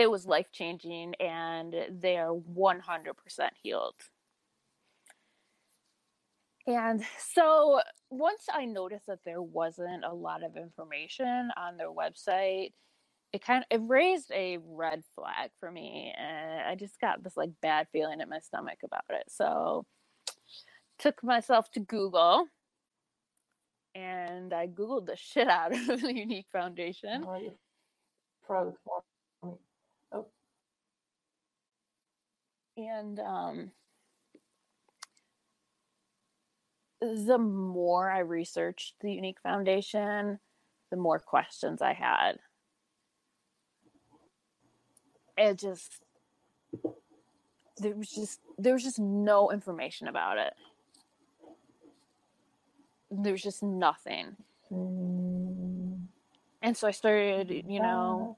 it 0.00 0.10
was 0.10 0.24
life 0.24 0.50
changing 0.50 1.14
and 1.16 1.74
they 1.90 2.16
are 2.16 2.32
100% 2.32 3.50
healed. 3.62 3.94
And 6.66 7.02
so 7.18 7.80
once 8.10 8.46
i 8.52 8.64
noticed 8.64 9.06
that 9.06 9.20
there 9.24 9.42
wasn't 9.42 10.04
a 10.04 10.12
lot 10.12 10.42
of 10.42 10.56
information 10.56 11.50
on 11.56 11.76
their 11.76 11.90
website 11.90 12.72
it 13.32 13.40
kind 13.40 13.64
of 13.70 13.80
it 13.80 13.84
raised 13.86 14.32
a 14.32 14.58
red 14.66 15.02
flag 15.14 15.50
for 15.60 15.70
me 15.70 16.12
and 16.18 16.60
i 16.68 16.74
just 16.74 17.00
got 17.00 17.22
this 17.22 17.36
like 17.36 17.50
bad 17.62 17.86
feeling 17.92 18.20
in 18.20 18.28
my 18.28 18.40
stomach 18.40 18.78
about 18.84 19.04
it. 19.10 19.24
So 19.28 19.86
took 21.00 21.24
myself 21.24 21.70
to 21.72 21.80
Google 21.80 22.46
and 23.94 24.52
I 24.52 24.66
Googled 24.66 25.06
the 25.06 25.16
shit 25.16 25.48
out 25.48 25.72
of 25.76 25.86
the 25.86 25.94
Younique 25.96 26.50
Foundation. 26.52 27.24
For. 28.46 28.74
Oh. 30.12 30.26
and 32.76 33.20
um, 33.20 33.70
the 37.00 37.38
more 37.38 38.10
I 38.10 38.18
researched 38.20 38.94
the 39.00 39.08
Younique 39.08 39.38
Foundation, 39.42 40.40
the 40.90 40.96
more 40.96 41.18
questions 41.18 41.80
I 41.80 41.92
had. 41.92 42.38
It 45.38 45.58
just 45.58 46.02
there 47.78 47.94
was 47.94 48.10
just 48.10 48.40
there 48.58 48.74
was 48.74 48.82
just 48.82 48.98
no 48.98 49.50
information 49.50 50.08
about 50.08 50.36
it. 50.38 50.52
There 53.10 53.32
was 53.32 53.42
just 53.42 53.62
nothing. 53.62 54.36
Mm, 54.72 56.06
And 56.62 56.76
so 56.76 56.86
I 56.86 56.92
started, 56.92 57.64
you 57.66 57.80
know, 57.80 58.36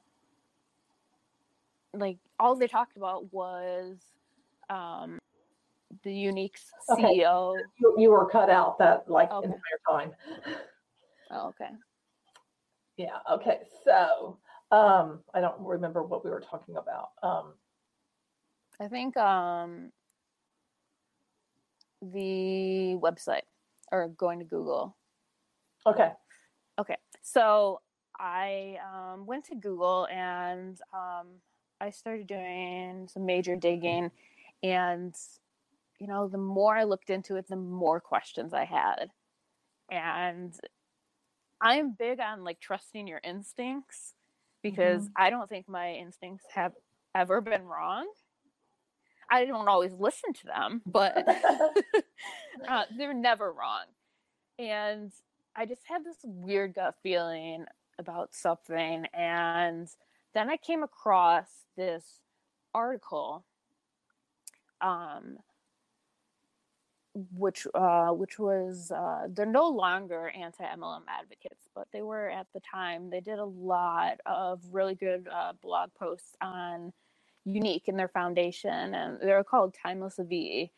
like 1.92 2.18
all 2.38 2.56
they 2.56 2.68
talked 2.68 2.96
about 2.96 3.32
was 3.32 3.98
um 4.70 5.18
the 6.04 6.10
Younique 6.10 6.56
Okay. 6.88 7.02
CEO. 7.20 7.58
you, 7.78 7.94
you 7.98 8.10
were 8.10 8.28
cut 8.30 8.48
out 8.48 8.78
that 8.78 9.10
like 9.10 9.30
Okay. 9.30 9.46
entire 9.46 9.80
time. 9.88 10.12
Oh, 11.34 11.48
okay. 11.48 11.70
Yeah. 12.98 13.20
Okay. 13.30 13.60
So 13.84 14.36
um, 14.70 15.20
I 15.32 15.40
don't 15.40 15.58
remember 15.60 16.02
what 16.02 16.22
we 16.24 16.30
were 16.30 16.40
talking 16.42 16.76
about. 16.76 17.10
Um, 17.22 17.54
I 18.78 18.88
think 18.88 19.16
um 19.16 19.92
the 22.02 22.98
website 23.00 23.42
or 23.92 24.08
going 24.08 24.40
to 24.40 24.44
Google. 24.44 24.96
okay. 25.86 26.10
Okay. 26.80 26.96
So 27.20 27.80
I 28.18 28.78
um, 28.92 29.26
went 29.26 29.44
to 29.46 29.54
Google 29.54 30.08
and 30.10 30.80
um, 30.92 31.26
I 31.80 31.90
started 31.90 32.26
doing 32.26 33.08
some 33.12 33.26
major 33.26 33.54
digging. 33.54 34.10
And, 34.62 35.14
you 36.00 36.06
know, 36.06 36.28
the 36.28 36.38
more 36.38 36.76
I 36.76 36.84
looked 36.84 37.10
into 37.10 37.36
it, 37.36 37.46
the 37.48 37.56
more 37.56 38.00
questions 38.00 38.54
I 38.54 38.64
had. 38.64 39.10
And 39.90 40.54
I'm 41.60 41.94
big 41.96 42.18
on 42.20 42.42
like 42.42 42.60
trusting 42.60 43.06
your 43.06 43.20
instincts 43.22 44.14
because 44.62 45.10
I 45.16 45.30
don't 45.30 45.48
think 45.48 45.68
my 45.68 45.92
instincts 45.92 46.46
have 46.54 46.72
ever 47.14 47.40
been 47.40 47.64
wrong. 47.64 48.06
I 49.32 49.46
don't 49.46 49.66
always 49.66 49.94
listen 49.98 50.34
to 50.34 50.46
them, 50.46 50.82
but 50.84 51.26
uh, 52.68 52.84
they're 52.96 53.14
never 53.14 53.50
wrong. 53.50 53.86
And 54.58 55.10
I 55.56 55.64
just 55.64 55.80
had 55.86 56.04
this 56.04 56.18
weird 56.22 56.74
gut 56.74 56.96
feeling 57.02 57.64
about 57.98 58.34
something. 58.34 59.06
And 59.14 59.88
then 60.34 60.50
I 60.50 60.58
came 60.58 60.82
across 60.82 61.48
this 61.78 62.04
article, 62.74 63.44
um, 64.82 65.38
which 67.34 67.66
uh, 67.74 68.08
which 68.08 68.38
was 68.38 68.90
uh, 68.90 69.28
they're 69.30 69.46
no 69.46 69.68
longer 69.68 70.28
anti 70.28 70.64
MLM 70.64 71.02
advocates, 71.08 71.68
but 71.74 71.88
they 71.90 72.02
were 72.02 72.28
at 72.28 72.48
the 72.52 72.60
time. 72.60 73.08
They 73.08 73.20
did 73.20 73.38
a 73.38 73.44
lot 73.44 74.18
of 74.26 74.60
really 74.70 74.94
good 74.94 75.26
uh, 75.32 75.52
blog 75.62 75.90
posts 75.98 76.36
on 76.42 76.92
Younique 77.46 77.88
in 77.88 77.96
their 77.96 78.08
foundation, 78.08 78.94
and 78.94 79.18
they're 79.20 79.44
called 79.44 79.74
Timeless 79.82 80.18
V 80.18 80.70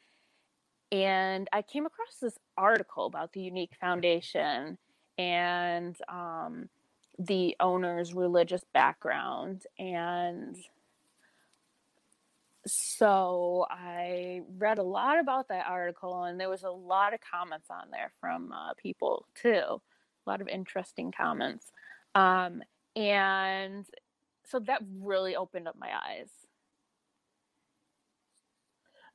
and 0.94 1.48
I 1.52 1.62
came 1.62 1.86
across 1.86 2.18
this 2.20 2.38
article 2.56 3.06
about 3.06 3.32
the 3.32 3.40
Younique 3.40 3.74
Foundation 3.80 4.78
and 5.18 5.96
um, 6.08 6.68
the 7.18 7.56
owner's 7.58 8.14
religious 8.14 8.62
background. 8.72 9.64
And 9.76 10.56
so 12.64 13.66
I 13.68 14.42
read 14.56 14.78
a 14.78 14.84
lot 14.84 15.18
about 15.18 15.48
that 15.48 15.66
article, 15.68 16.22
and 16.22 16.38
there 16.38 16.48
was 16.48 16.62
a 16.62 16.70
lot 16.70 17.12
of 17.12 17.18
comments 17.20 17.70
on 17.70 17.90
there 17.90 18.12
from 18.20 18.52
uh, 18.52 18.74
people 18.74 19.26
too, 19.34 19.48
a 19.48 20.30
lot 20.30 20.40
of 20.40 20.46
interesting 20.46 21.10
comments. 21.10 21.72
Um, 22.14 22.62
and 22.94 23.84
so 24.44 24.60
that 24.60 24.80
really 25.00 25.34
opened 25.34 25.66
up 25.66 25.76
my 25.76 25.90
eyes. 25.90 26.28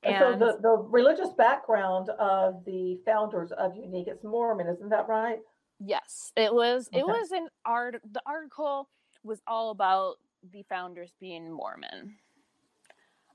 And 0.03 0.15
so 0.17 0.35
the, 0.38 0.57
the 0.62 0.77
religious 0.89 1.29
background 1.38 2.09
of 2.19 2.63
the 2.65 2.99
founders 3.05 3.51
of 3.51 3.73
Younique, 3.73 4.07
it's 4.07 4.23
Mormon, 4.23 4.67
isn't 4.67 4.89
that 4.89 5.07
right? 5.09 5.39
Yes, 5.79 6.31
it 6.35 6.53
was. 6.53 6.89
It 6.93 7.05
was 7.05 7.31
an 7.31 7.47
art. 7.65 8.01
The 8.12 8.21
article 8.25 8.89
was 9.23 9.41
all 9.47 9.71
about 9.71 10.15
the 10.51 10.63
founders 10.69 11.12
being 11.19 11.51
Mormon. 11.51 12.15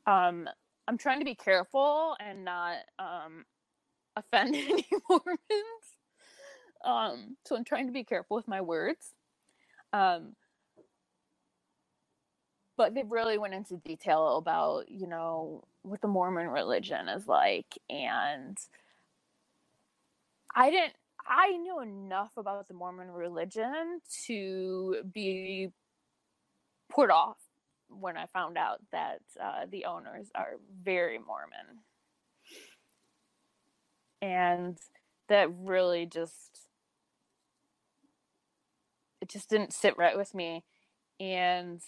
Um, 0.06 0.48
I'm 0.86 0.98
trying 0.98 1.20
to 1.20 1.24
be 1.24 1.34
careful 1.34 2.16
and 2.20 2.44
not 2.44 2.76
um, 2.98 3.44
offend 4.16 4.54
any 4.56 4.86
Mormons. 5.08 5.38
Um, 6.84 7.36
so 7.46 7.56
I'm 7.56 7.64
trying 7.64 7.86
to 7.86 7.92
be 7.92 8.04
careful 8.04 8.36
with 8.36 8.48
my 8.48 8.60
words. 8.60 9.12
Um, 9.92 10.34
but 12.76 12.94
they 12.94 13.04
really 13.04 13.38
went 13.38 13.54
into 13.54 13.76
detail 13.76 14.36
about 14.36 14.90
you 14.90 15.06
know 15.06 15.62
what 15.84 16.00
the 16.00 16.08
Mormon 16.08 16.48
religion 16.48 17.08
is 17.08 17.28
like, 17.28 17.78
and 17.88 18.58
I 20.54 20.70
didn't 20.70 20.94
I 21.26 21.56
knew 21.56 21.80
enough 21.80 22.32
about 22.36 22.68
the 22.68 22.74
Mormon 22.74 23.10
religion 23.10 24.00
to 24.26 24.96
be 25.12 25.70
put 26.90 27.10
off 27.10 27.38
when 27.88 28.16
I 28.16 28.26
found 28.26 28.58
out 28.58 28.80
that 28.92 29.20
uh, 29.42 29.66
the 29.70 29.86
owners 29.86 30.28
are 30.34 30.54
very 30.82 31.18
Mormon. 31.18 31.80
And 34.20 34.78
that 35.28 35.48
really 35.54 36.06
just, 36.06 36.68
it 39.20 39.28
just 39.28 39.48
didn't 39.48 39.72
sit 39.72 39.96
right 39.96 40.16
with 40.16 40.34
me. 40.34 40.64
And 41.20 41.80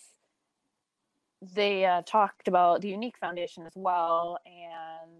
they 1.54 1.84
uh, 1.84 2.02
talked 2.06 2.48
about 2.48 2.80
the 2.80 2.92
Younique 2.92 3.16
Foundation 3.20 3.66
as 3.66 3.72
well. 3.74 4.38
And 4.46 5.10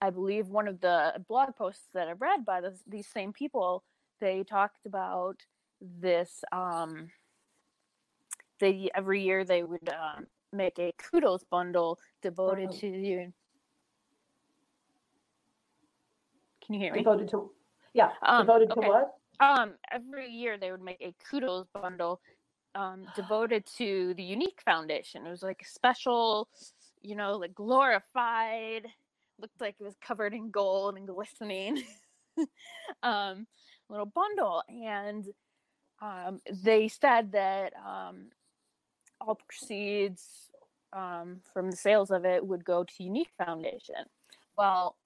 I 0.00 0.10
believe 0.10 0.48
one 0.48 0.68
of 0.68 0.80
the 0.80 1.14
blog 1.28 1.56
posts 1.56 1.88
that 1.94 2.08
I 2.08 2.12
read 2.12 2.44
by 2.44 2.60
this, 2.60 2.82
these 2.86 3.06
same 3.06 3.32
people, 3.32 3.82
they 4.20 4.44
talked 4.44 4.86
about 4.86 5.36
this. 5.80 6.44
Um, 6.52 7.08
they 8.60 8.88
every 8.94 9.22
year 9.22 9.44
they 9.44 9.62
would 9.62 9.88
um, 9.88 10.26
make 10.52 10.78
a 10.78 10.92
kudos 10.98 11.44
bundle 11.44 11.98
devoted 12.22 12.70
Oh. 12.72 12.76
to 12.78 12.86
you. 12.86 13.32
Can 16.64 16.74
you 16.74 16.80
hear 16.80 16.92
me? 16.92 16.98
Devoted 17.00 17.28
to, 17.28 17.50
yeah, 17.94 18.10
Um, 18.22 18.46
devoted 18.46 18.70
okay. 18.72 18.80
to 18.80 18.88
what? 18.88 19.12
Um, 19.38 19.74
every 19.90 20.28
year 20.30 20.56
they 20.58 20.70
would 20.70 20.82
make 20.82 21.00
a 21.00 21.14
kudos 21.28 21.66
bundle 21.74 22.20
um, 22.76 23.06
devoted 23.16 23.64
to 23.78 24.14
the 24.14 24.22
Younique 24.22 24.60
Foundation. 24.64 25.26
It 25.26 25.30
was 25.30 25.42
like 25.42 25.62
a 25.62 25.68
special, 25.68 26.48
you 27.02 27.16
know, 27.16 27.32
like 27.32 27.54
glorified, 27.54 28.86
looked 29.40 29.60
like 29.60 29.76
it 29.80 29.84
was 29.84 29.96
covered 30.06 30.34
in 30.34 30.50
gold 30.50 30.96
and 30.96 31.06
glistening, 31.06 31.82
um, 33.02 33.46
little 33.88 34.06
bundle. 34.06 34.62
And 34.68 35.24
um, 36.02 36.40
they 36.62 36.88
said 36.88 37.32
that 37.32 37.72
um, 37.84 38.26
all 39.20 39.36
proceeds 39.48 40.50
um, 40.92 41.40
from 41.52 41.70
the 41.70 41.76
sales 41.76 42.10
of 42.10 42.26
it 42.26 42.46
would 42.46 42.64
go 42.64 42.84
to 42.84 43.02
Younique 43.02 43.32
Foundation. 43.42 44.04
Well, 44.58 44.96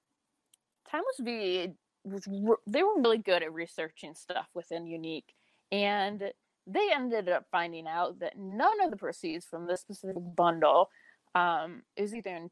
Timeless 0.90 1.20
V 1.20 1.68
was 2.04 2.26
re- 2.26 2.56
they 2.66 2.82
were 2.82 3.00
really 3.00 3.18
good 3.18 3.42
at 3.42 3.52
researching 3.52 4.14
stuff 4.14 4.46
within 4.54 4.86
Younique, 4.86 5.34
and 5.70 6.32
they 6.66 6.88
ended 6.94 7.28
up 7.28 7.46
finding 7.50 7.86
out 7.86 8.18
that 8.20 8.38
none 8.38 8.80
of 8.82 8.90
the 8.90 8.96
proceeds 8.96 9.46
from 9.46 9.66
this 9.66 9.80
specific 9.80 10.16
bundle, 10.36 10.90
um, 11.34 11.82
it 11.96 12.02
was 12.02 12.14
either 12.14 12.34
in 12.34 12.50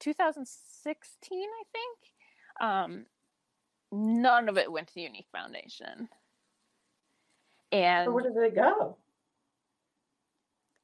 2016, 0.00 1.42
I 1.42 1.62
think, 1.72 1.98
um, 2.60 3.06
none 3.92 4.48
of 4.48 4.56
it 4.58 4.70
went 4.72 4.88
to 4.88 4.94
the 4.94 5.02
Younique 5.02 5.30
Foundation, 5.32 6.08
and 7.72 8.06
So 8.06 8.12
where 8.12 8.24
did 8.24 8.36
it 8.36 8.54
go? 8.54 8.96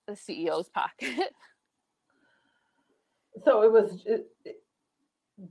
the 0.07 0.12
CEO's 0.14 0.68
pocket. 0.68 1.35
So 3.45 3.62
it 3.64 3.70
was, 3.70 4.03
it, 4.07 4.29
it- 4.47 4.62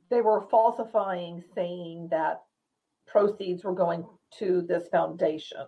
they 0.09 0.21
were 0.21 0.47
falsifying, 0.49 1.43
saying 1.53 2.07
that 2.09 2.41
proceeds 3.05 3.63
were 3.63 3.75
going 3.75 4.03
to 4.39 4.63
this 4.63 4.87
foundation. 4.87 5.59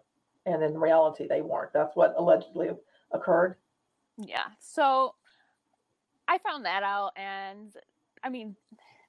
And 0.48 0.64
in 0.64 0.80
reality, 0.80 1.28
they 1.28 1.42
weren't. 1.42 1.74
That's 1.74 1.96
what 1.96 2.16
allegedly 2.18 2.70
occurred. 3.12 3.56
Yeah. 4.18 4.46
So 4.60 5.14
I 6.28 6.38
found 6.40 6.66
that 6.66 6.84
out 6.84 7.12
and 7.16 7.74
I 8.24 8.30
mean 8.30 8.56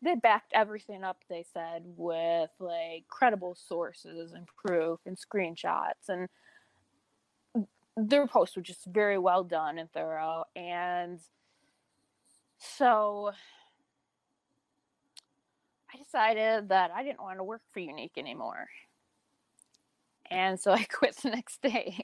they 0.02 0.14
backed 0.14 0.52
everything 0.54 1.02
up 1.02 1.18
they 1.28 1.44
said 1.52 1.82
with 1.96 2.50
like 2.60 3.04
credible 3.08 3.56
sources 3.56 4.32
and 4.32 4.46
proof 4.46 5.00
and 5.06 5.16
screenshots 5.16 6.08
and 6.08 6.28
their 7.96 8.28
posts 8.28 8.54
were 8.54 8.62
just 8.62 8.86
very 8.86 9.18
well 9.18 9.42
done 9.42 9.78
and 9.78 9.90
thorough 9.92 10.44
and 10.54 11.18
so 12.58 13.32
I 15.92 15.98
decided 15.98 16.68
that 16.68 16.90
I 16.94 17.02
didn't 17.02 17.22
want 17.22 17.38
to 17.38 17.44
work 17.44 17.62
for 17.72 17.80
Younique 17.80 18.18
anymore. 18.18 18.68
And 20.30 20.58
so 20.58 20.72
I 20.72 20.84
quit 20.84 21.16
the 21.16 21.30
next 21.30 21.62
day. 21.62 21.98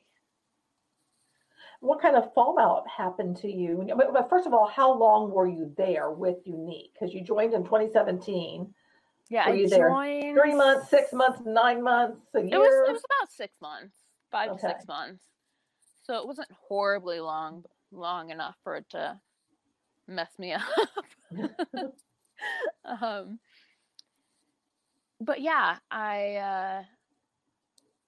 What 1.80 2.00
kind 2.00 2.16
of 2.16 2.32
fallout 2.34 2.84
happened 2.88 3.36
to 3.38 3.50
you? 3.50 3.86
But, 3.96 4.30
first 4.30 4.46
of 4.46 4.54
all, 4.54 4.66
how 4.66 4.92
long 4.96 5.30
were 5.30 5.46
you 5.46 5.72
there 5.76 6.10
with 6.10 6.36
Younique? 6.46 6.92
Because 6.94 7.12
you 7.12 7.20
joined 7.20 7.52
in 7.52 7.62
2017. 7.62 8.72
Yeah, 9.28 9.48
Were 9.48 9.52
I 9.52 9.56
you 9.56 9.68
there 9.68 9.88
joined 9.88 10.38
Three 10.38 10.54
months, 10.54 10.88
six 10.88 11.12
months, 11.12 11.40
nine 11.44 11.82
months, 11.82 12.20
a 12.34 12.40
year? 12.40 12.54
It 12.54 12.58
was 12.58 12.88
it 12.88 12.92
was 12.92 13.02
about 13.04 13.32
six 13.32 13.56
months, 13.60 13.96
five 14.30 14.50
Okay. 14.52 14.60
to 14.60 14.68
six 14.68 14.86
months. 14.86 15.24
So 16.04 16.16
it 16.16 16.26
wasn't 16.26 16.50
horribly 16.68 17.20
long, 17.20 17.64
long 17.90 18.30
enough 18.30 18.56
for 18.62 18.76
it 18.76 18.88
to 18.90 19.20
mess 20.06 20.30
me 20.38 20.52
up. 20.54 20.62
um, 23.02 23.38
but 25.20 25.40
yeah, 25.40 25.78
I 25.90 26.36
uh, 26.36 26.82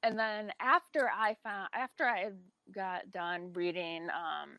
and 0.07 0.19
then 0.19 0.53
after 0.61 1.11
I 1.11 1.37
found 1.43 1.69
after 1.75 2.05
I 2.05 2.31
got 2.73 3.11
done 3.11 3.53
reading 3.55 4.05
um, 4.11 4.59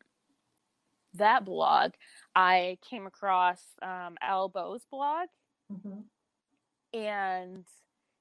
that 1.14 1.44
blog, 1.46 1.92
I 2.34 2.78
came 2.88 3.06
across 3.06 3.62
um, 3.82 4.16
Elbow's 4.22 4.84
blog, 4.90 5.28
Mhm. 5.72 6.04
and 6.92 7.66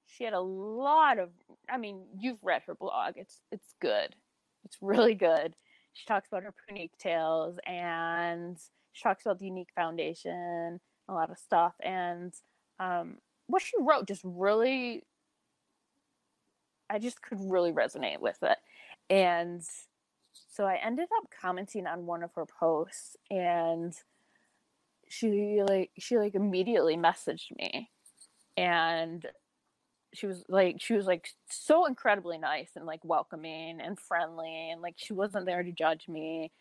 she 0.05 0.23
had 0.23 0.33
a 0.33 0.39
lot 0.39 1.19
of. 1.19 1.31
I 1.69 1.77
mean, 1.77 2.05
you've 2.17 2.43
read 2.43 2.63
her 2.63 2.75
blog; 2.75 3.17
it's 3.17 3.41
it's 3.51 3.73
good. 3.81 4.15
It's 4.63 4.77
really 4.81 5.15
good. 5.15 5.55
She 5.93 6.05
talks 6.05 6.27
about 6.29 6.43
her 6.43 6.53
Punique 6.69 6.97
tales 6.99 7.57
and 7.65 8.57
she 8.93 9.03
talks 9.03 9.25
about 9.25 9.39
the 9.39 9.45
Younique 9.49 9.71
Foundation, 9.75 10.79
a 11.09 11.13
lot 11.13 11.29
of 11.31 11.37
stuff, 11.39 11.73
and 11.81 12.33
um, 12.79 13.17
what 13.47 13.61
she 13.61 13.73
wrote 13.79 14.07
just 14.07 14.21
really 14.23 15.03
I 16.89 16.99
just 16.99 17.21
could 17.21 17.39
really 17.41 17.71
resonate 17.71 18.19
with 18.19 18.37
it. 18.43 18.57
And 19.09 19.63
so 20.49 20.65
I 20.65 20.79
ended 20.83 21.07
up 21.17 21.29
commenting 21.41 21.87
on 21.87 22.05
one 22.05 22.23
of 22.23 22.33
her 22.35 22.45
posts 22.45 23.15
and 23.29 23.93
she 25.09 25.61
like 25.67 25.91
she 25.97 26.17
like 26.17 26.35
immediately 26.35 26.97
messaged 26.97 27.55
me. 27.57 27.89
And 28.55 29.25
she 30.13 30.27
was 30.27 30.43
like 30.49 30.77
she 30.79 30.93
was 30.93 31.05
like 31.05 31.29
so 31.49 31.85
incredibly 31.85 32.37
nice 32.37 32.71
and 32.75 32.85
like 32.85 33.03
welcoming 33.03 33.79
and 33.81 33.99
friendly 33.99 34.71
and 34.71 34.81
like 34.81 34.95
she 34.97 35.13
wasn't 35.13 35.45
there 35.45 35.63
to 35.63 35.71
judge 35.71 36.07
me. 36.07 36.51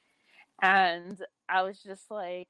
And 0.62 1.18
I 1.48 1.62
was 1.62 1.80
just 1.82 2.10
like 2.10 2.48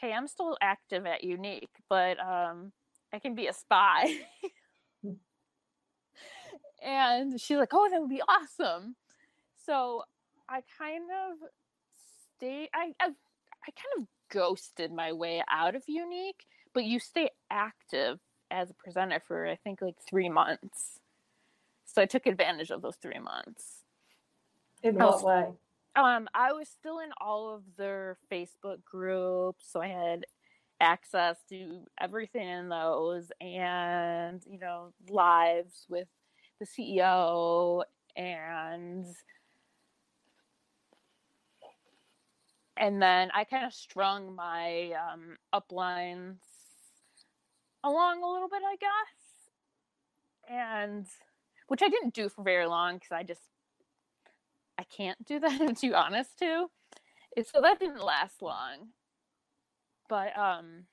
hey 0.00 0.12
I'm 0.12 0.28
still 0.28 0.56
active 0.60 1.06
at 1.06 1.22
Younique 1.22 1.68
but 1.88 2.18
um 2.20 2.72
I 3.12 3.18
can 3.18 3.34
be 3.34 3.46
a 3.46 3.52
spy 3.52 4.18
and 6.86 7.38
she's 7.38 7.58
like 7.58 7.74
oh 7.74 7.88
that 7.90 8.00
would 8.00 8.08
be 8.08 8.22
awesome 8.28 8.96
so 9.66 10.02
I 10.48 10.62
kind 10.78 11.04
of 11.10 11.48
stay 12.36 12.70
I 12.72 12.92
I, 13.00 13.08
I 13.08 13.70
kind 13.70 13.98
of 13.98 14.06
ghosted 14.30 14.92
my 14.92 15.12
way 15.12 15.42
out 15.50 15.74
of 15.74 15.82
Younique 15.86 16.46
but 16.72 16.84
you 16.84 16.98
stay 16.98 17.30
active 17.50 18.18
as 18.50 18.70
a 18.70 18.74
presenter 18.74 19.20
for 19.26 19.46
I 19.46 19.56
think 19.56 19.80
like 19.82 19.96
three 20.08 20.28
months. 20.28 21.00
So 21.84 22.02
I 22.02 22.06
took 22.06 22.26
advantage 22.26 22.70
of 22.70 22.82
those 22.82 22.96
three 22.96 23.18
months. 23.18 23.84
In 24.82 24.96
what 24.96 25.22
way? 25.22 25.46
Um, 25.96 26.28
I 26.34 26.52
was 26.52 26.68
still 26.68 26.98
in 26.98 27.10
all 27.20 27.54
of 27.54 27.62
their 27.78 28.18
Facebook 28.30 28.84
groups, 28.84 29.64
so 29.72 29.80
I 29.80 29.88
had 29.88 30.26
access 30.78 31.38
to 31.48 31.80
everything 31.98 32.46
in 32.46 32.68
those, 32.68 33.32
and 33.40 34.42
you 34.46 34.58
know, 34.58 34.92
lives 35.08 35.86
with 35.88 36.08
the 36.58 36.66
CEO 36.66 37.82
and 38.16 39.06
and 42.76 43.00
then 43.00 43.30
I 43.34 43.44
kind 43.44 43.64
of 43.64 43.72
strung 43.72 44.34
my 44.34 44.92
um, 44.92 45.36
uplines 45.54 46.36
along 47.82 48.22
a 48.22 48.30
little 48.30 48.48
bit, 48.48 48.62
I 48.66 48.76
guess, 48.76 49.50
and 50.48 51.06
which 51.68 51.82
I 51.82 51.88
didn't 51.88 52.14
do 52.14 52.28
for 52.28 52.42
very 52.42 52.66
long 52.66 52.94
because 52.96 53.12
I 53.12 53.22
just 53.22 53.42
I 54.78 54.84
can't 54.84 55.24
do 55.24 55.40
that. 55.40 55.60
I'm 55.60 55.74
too 55.74 55.94
honest 55.94 56.38
to. 56.40 56.66
So 57.52 57.60
that 57.60 57.78
didn't 57.78 58.02
last 58.02 58.40
long, 58.40 58.88
but 60.08 60.36
um, 60.38 60.84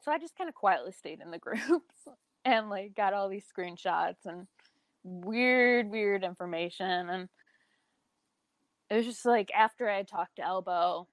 so 0.00 0.12
I 0.12 0.18
just 0.18 0.38
kind 0.38 0.48
of 0.48 0.54
quietly 0.54 0.92
stayed 0.92 1.20
in 1.20 1.32
the 1.32 1.38
groups 1.38 2.06
and 2.46 2.70
like 2.70 2.94
got 2.94 3.12
all 3.12 3.28
these 3.28 3.44
screenshots 3.46 4.24
and 4.24 4.46
weird, 5.02 5.90
weird 5.90 6.24
information 6.24 7.10
and 7.10 7.28
it 8.88 8.94
was 8.94 9.04
just 9.04 9.26
like 9.26 9.50
after 9.52 9.90
I 9.90 10.04
talked 10.04 10.36
to 10.36 10.46
Elbow, 10.46 11.08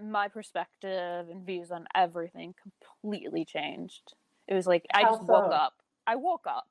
my 0.00 0.28
perspective 0.28 1.28
and 1.28 1.44
views 1.44 1.70
on 1.70 1.86
everything 1.94 2.54
completely 2.62 3.44
changed. 3.44 4.14
It 4.46 4.54
was 4.54 4.66
like 4.66 4.86
I 4.94 5.02
How 5.02 5.16
just 5.16 5.28
woke 5.28 5.52
up. 5.52 5.74
I 6.06 6.16
woke 6.16 6.46
up 6.46 6.66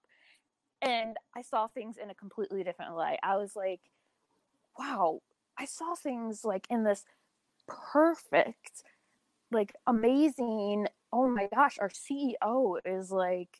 and 0.81 1.17
I 1.35 1.41
saw 1.41 1.67
things 1.67 1.97
in 2.01 2.09
a 2.09 2.15
completely 2.15 2.63
different 2.63 2.95
light. 2.95 3.19
I 3.21 3.37
was 3.37 3.55
like, 3.55 3.81
wow, 4.77 5.21
I 5.57 5.65
saw 5.65 5.95
things 5.95 6.45
like 6.45 6.67
in 6.69 6.83
this 6.83 7.03
perfect, 7.67 8.83
like 9.51 9.73
amazing. 9.87 10.87
Oh 11.11 11.27
my 11.27 11.47
gosh, 11.53 11.77
our 11.79 11.89
CEO 11.89 12.77
is 12.85 13.11
like, 13.11 13.59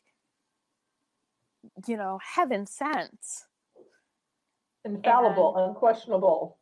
you 1.86 1.96
know, 1.96 2.18
heaven 2.22 2.66
sent. 2.66 3.20
Infallible, 4.84 5.56
unquestionable. 5.56 6.58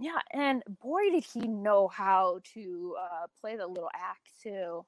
Yeah, 0.00 0.20
and 0.32 0.62
boy, 0.82 1.10
did 1.10 1.24
he 1.24 1.46
know 1.46 1.88
how 1.88 2.40
to 2.54 2.96
uh, 3.00 3.26
play 3.40 3.56
the 3.56 3.66
little 3.66 3.90
act 3.94 4.28
too. 4.42 4.84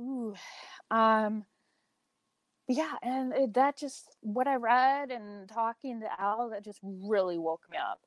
Ooh, 0.00 0.34
um, 0.90 1.44
yeah, 2.68 2.94
and 3.02 3.32
it, 3.34 3.54
that 3.54 3.76
just 3.76 4.16
what 4.20 4.48
I 4.48 4.56
read 4.56 5.10
and 5.10 5.48
talking 5.48 6.00
to 6.00 6.08
Al 6.20 6.50
that 6.50 6.64
just 6.64 6.80
really 6.82 7.38
woke 7.38 7.64
me 7.70 7.78
up. 7.78 8.00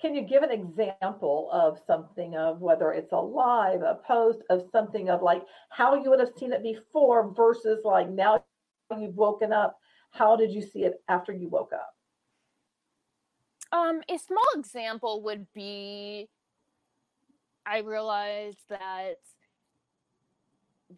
Can 0.00 0.14
you 0.14 0.22
give 0.22 0.42
an 0.42 0.50
example 0.50 1.48
of 1.52 1.78
something 1.86 2.36
of 2.36 2.60
whether 2.60 2.92
it's 2.92 3.12
a 3.12 3.16
live, 3.16 3.82
a 3.82 4.00
post, 4.06 4.40
of 4.50 4.64
something 4.70 5.08
of 5.08 5.22
like 5.22 5.42
how 5.70 5.94
you 5.94 6.10
would 6.10 6.20
have 6.20 6.32
seen 6.36 6.52
it 6.52 6.62
before 6.62 7.32
versus 7.34 7.80
like 7.84 8.10
now 8.10 8.44
you've 8.98 9.14
woken 9.14 9.52
up? 9.52 9.78
How 10.10 10.36
did 10.36 10.50
you 10.50 10.62
see 10.62 10.84
it 10.84 11.02
after 11.08 11.32
you 11.32 11.48
woke 11.48 11.72
up? 11.72 11.94
Um, 13.72 14.02
a 14.08 14.18
small 14.18 14.44
example 14.54 15.22
would 15.22 15.46
be 15.52 16.28
I 17.66 17.78
realized 17.78 18.60
that 18.68 19.16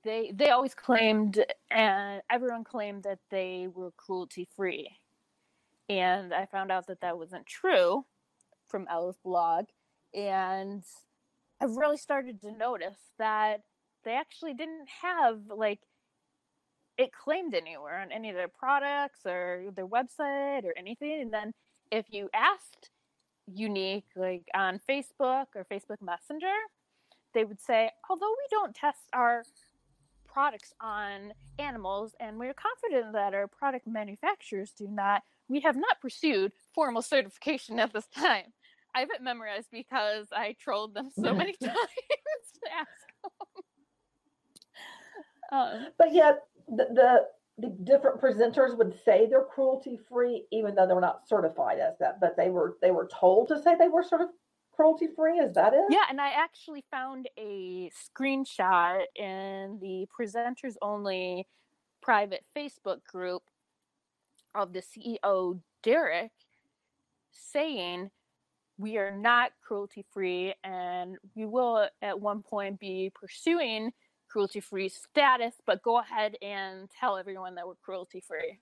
they 0.03 0.33
they 0.35 0.51
always 0.51 0.75
claimed 0.75 1.45
and 1.71 2.23
everyone 2.29 2.65
claimed 2.65 3.05
that 3.05 3.21
they 3.31 3.69
were 3.73 3.93
cruelty 3.93 4.49
free. 4.57 4.91
And 5.89 6.35
I 6.35 6.47
found 6.47 6.73
out 6.73 6.89
that 6.89 7.01
that 7.03 7.17
wasn't 7.17 7.47
true 7.47 8.05
from 8.69 8.87
Ella's 8.91 9.19
blog 9.25 9.67
and 10.15 10.83
I 11.61 11.65
really 11.65 11.97
started 11.97 12.41
to 12.43 12.53
notice 12.53 12.99
that 13.19 13.63
they 14.05 14.13
actually 14.13 14.55
didn't 14.55 14.89
have 15.03 15.41
like 15.55 15.81
it 16.99 17.11
claimed 17.13 17.55
anywhere 17.55 18.01
on 18.01 18.11
any 18.11 18.31
of 18.31 18.37
their 18.37 18.49
products 18.49 19.21
or 19.27 19.67
their 19.75 19.87
website 19.87 20.65
or 20.65 20.73
anything 20.77 21.21
and 21.21 21.33
then 21.33 21.53
if 21.91 22.07
you 22.11 22.29
asked 22.35 22.91
Younique 23.51 24.05
like 24.17 24.45
on 24.55 24.81
facebook 24.89 25.47
or 25.55 25.67
facebook 25.71 26.03
messenger 26.03 26.55
they 27.35 27.45
would 27.45 27.61
say 27.61 27.91
although 28.09 28.31
we 28.31 28.47
don't 28.51 28.75
test 28.75 29.05
our 29.13 29.45
products 30.27 30.75
on 30.81 31.33
animals 31.59 32.15
and 32.21 32.39
we're 32.39 32.55
confident 32.55 33.13
that 33.13 33.35
our 33.35 33.47
product 33.47 33.87
manufacturers 33.87 34.73
do 34.73 34.87
not 34.87 35.23
we 35.49 35.61
have 35.61 35.77
not 35.77 36.01
pursued 36.01 36.53
formal 36.75 37.03
certification 37.03 37.79
at 37.79 37.93
this 37.93 38.07
time 38.09 38.45
i 38.95 39.01
have 39.01 39.11
it 39.11 39.23
memorized 39.23 39.69
because 39.73 40.27
i 40.33 40.55
trolled 40.61 40.95
them 40.95 41.11
so 41.15 41.35
many 41.35 41.53
times 41.63 41.73
to 42.65 42.73
ask 42.73 42.89
them 43.23 43.63
um, 45.53 45.87
But 45.97 46.13
yet 46.13 46.45
the, 46.69 46.87
the 46.93 47.27
the 47.59 47.69
different 47.85 48.21
presenters 48.21 48.77
would 48.77 48.95
say 49.05 49.27
they're 49.27 49.45
cruelty 49.45 49.99
free, 50.09 50.47
even 50.53 50.75
though 50.75 50.87
they're 50.87 51.01
not 51.01 51.27
certified 51.27 51.79
as 51.79 51.97
that. 51.99 52.21
But 52.21 52.37
they 52.37 52.51
were 52.51 52.77
they 52.83 52.91
were 52.91 53.09
told 53.09 53.49
to 53.49 53.63
say 53.63 53.75
they 53.77 53.89
were 53.89 54.03
sort 54.03 54.21
of 54.21 54.29
cruelty 54.73 55.09
free. 55.17 55.39
Is 55.39 55.55
that 55.55 55.73
it? 55.73 55.85
Yeah, 55.89 56.05
and 56.11 56.21
I 56.21 56.31
actually 56.31 56.85
found 56.91 57.29
a 57.39 57.91
screenshot 57.91 59.03
in 59.15 59.79
the 59.81 60.07
presenters 60.19 60.75
only 60.83 61.47
private 62.03 62.45
Facebook 62.57 63.03
group 63.11 63.43
of 64.57 64.73
the 64.73 64.83
CEO 64.83 65.61
Derek 65.83 66.33
saying 67.33 68.11
we 68.79 68.99
are 68.99 69.17
not 69.17 69.53
cruelty 69.67 70.05
free, 70.13 70.55
and 70.63 71.17
we 71.35 71.47
will 71.47 71.89
at 72.03 72.21
one 72.21 72.43
point 72.43 72.79
be 72.79 73.11
pursuing 73.15 73.93
cruelty 74.29 74.61
free 74.61 74.89
status. 74.89 75.55
But 75.67 75.83
go 75.83 75.99
ahead 75.99 76.37
and 76.43 76.91
tell 76.91 77.17
everyone 77.17 77.55
that 77.55 77.67
we're 77.67 77.75
cruelty 77.77 78.21
free. 78.21 78.59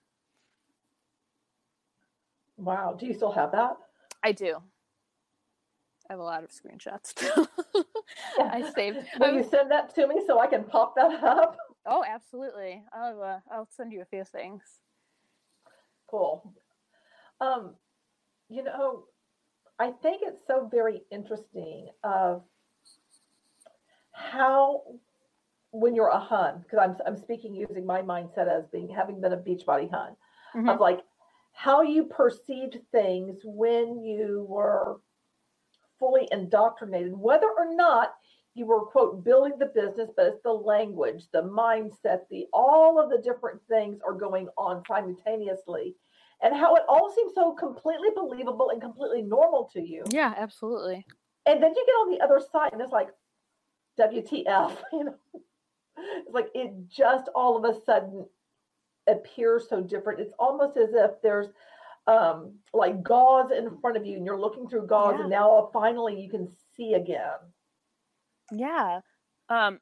Wow. 2.56 2.96
Do 2.98 3.06
you 3.06 3.14
still 3.14 3.32
have 3.32 3.50
that? 3.52 3.76
I 4.22 4.32
do. 4.32 4.56
I 6.08 6.12
have 6.12 6.20
a 6.20 6.22
lot 6.22 6.44
of 6.44 6.50
screenshots. 6.50 7.14
I 8.38 8.70
saved. 8.74 8.98
Will 9.18 9.34
you 9.34 9.42
send 9.42 9.70
that 9.70 9.94
to 9.94 10.06
me 10.06 10.22
so 10.26 10.38
I 10.38 10.46
can 10.46 10.64
pop 10.64 10.94
that 10.96 11.24
up? 11.24 11.56
Oh, 11.86 12.04
absolutely. 12.06 12.82
I'll 12.92 13.22
uh, 13.22 13.38
I'll 13.50 13.68
send 13.70 13.92
you 13.92 14.02
a 14.02 14.04
few 14.04 14.24
things. 14.24 14.62
Cool. 16.14 16.54
Um, 17.40 17.74
you 18.48 18.62
know, 18.62 19.02
I 19.80 19.90
think 19.90 20.22
it's 20.22 20.46
so 20.46 20.68
very 20.70 21.02
interesting 21.10 21.88
of 22.04 22.44
how 24.12 24.82
when 25.72 25.96
you're 25.96 26.06
a 26.06 26.20
hun, 26.20 26.60
because 26.62 26.78
I'm 26.80 26.96
I'm 27.04 27.16
speaking 27.16 27.52
using 27.52 27.84
my 27.84 28.00
mindset 28.00 28.46
as 28.46 28.64
being 28.70 28.88
having 28.88 29.20
been 29.20 29.32
a 29.32 29.36
Beachbody 29.36 29.90
hun, 29.90 30.14
mm-hmm. 30.54 30.68
of 30.68 30.78
like 30.78 31.00
how 31.52 31.82
you 31.82 32.04
perceived 32.04 32.76
things 32.92 33.40
when 33.42 34.00
you 34.04 34.46
were 34.48 35.00
fully 35.98 36.28
indoctrinated, 36.30 37.18
whether 37.18 37.48
or 37.48 37.74
not 37.74 38.14
you 38.54 38.66
were 38.66 38.84
quote 38.84 39.24
building 39.24 39.58
the 39.58 39.66
business, 39.66 40.10
but 40.16 40.26
it's 40.26 40.42
the 40.44 40.52
language, 40.52 41.24
the 41.32 41.42
mindset, 41.42 42.20
the 42.30 42.46
all 42.52 43.00
of 43.00 43.10
the 43.10 43.18
different 43.18 43.60
things 43.68 43.98
are 44.06 44.14
going 44.14 44.46
on 44.56 44.80
simultaneously. 44.86 45.96
And 46.44 46.54
how 46.54 46.76
it 46.76 46.82
all 46.88 47.10
seems 47.12 47.34
so 47.34 47.52
completely 47.52 48.10
believable 48.14 48.70
and 48.70 48.80
completely 48.80 49.22
normal 49.22 49.68
to 49.72 49.80
you. 49.80 50.04
Yeah, 50.10 50.34
absolutely. 50.36 51.04
And 51.46 51.60
then 51.62 51.74
you 51.74 51.84
get 51.86 51.92
on 51.92 52.10
the 52.10 52.22
other 52.22 52.40
side 52.52 52.72
and 52.72 52.80
it's 52.80 52.92
like, 52.92 53.08
WTF, 53.98 54.76
you 54.92 55.04
know. 55.04 55.14
It's 55.96 56.34
like 56.34 56.48
it 56.54 56.72
just 56.88 57.28
all 57.34 57.56
of 57.56 57.64
a 57.64 57.80
sudden 57.84 58.26
appears 59.06 59.68
so 59.68 59.80
different. 59.80 60.20
It's 60.20 60.34
almost 60.38 60.76
as 60.76 60.90
if 60.92 61.10
there's 61.22 61.48
um, 62.06 62.54
like 62.72 63.02
gauze 63.02 63.50
in 63.56 63.78
front 63.80 63.96
of 63.96 64.04
you 64.04 64.16
and 64.16 64.26
you're 64.26 64.40
looking 64.40 64.68
through 64.68 64.86
gauze 64.86 65.14
yeah. 65.16 65.20
and 65.22 65.30
now 65.30 65.70
finally 65.72 66.20
you 66.20 66.28
can 66.28 66.48
see 66.76 66.94
again. 66.94 67.38
Yeah. 68.52 69.00
Um, 69.48 69.80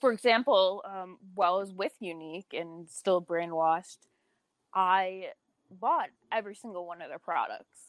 for 0.00 0.12
example, 0.12 0.84
um, 0.86 1.18
while 1.34 1.56
I 1.56 1.60
was 1.60 1.72
with 1.72 1.92
Younique 2.02 2.52
and 2.52 2.88
still 2.88 3.22
brainwashed, 3.22 4.06
I 4.74 5.30
bought 5.70 6.08
every 6.32 6.54
single 6.54 6.86
one 6.86 7.02
of 7.02 7.08
their 7.08 7.18
products. 7.18 7.80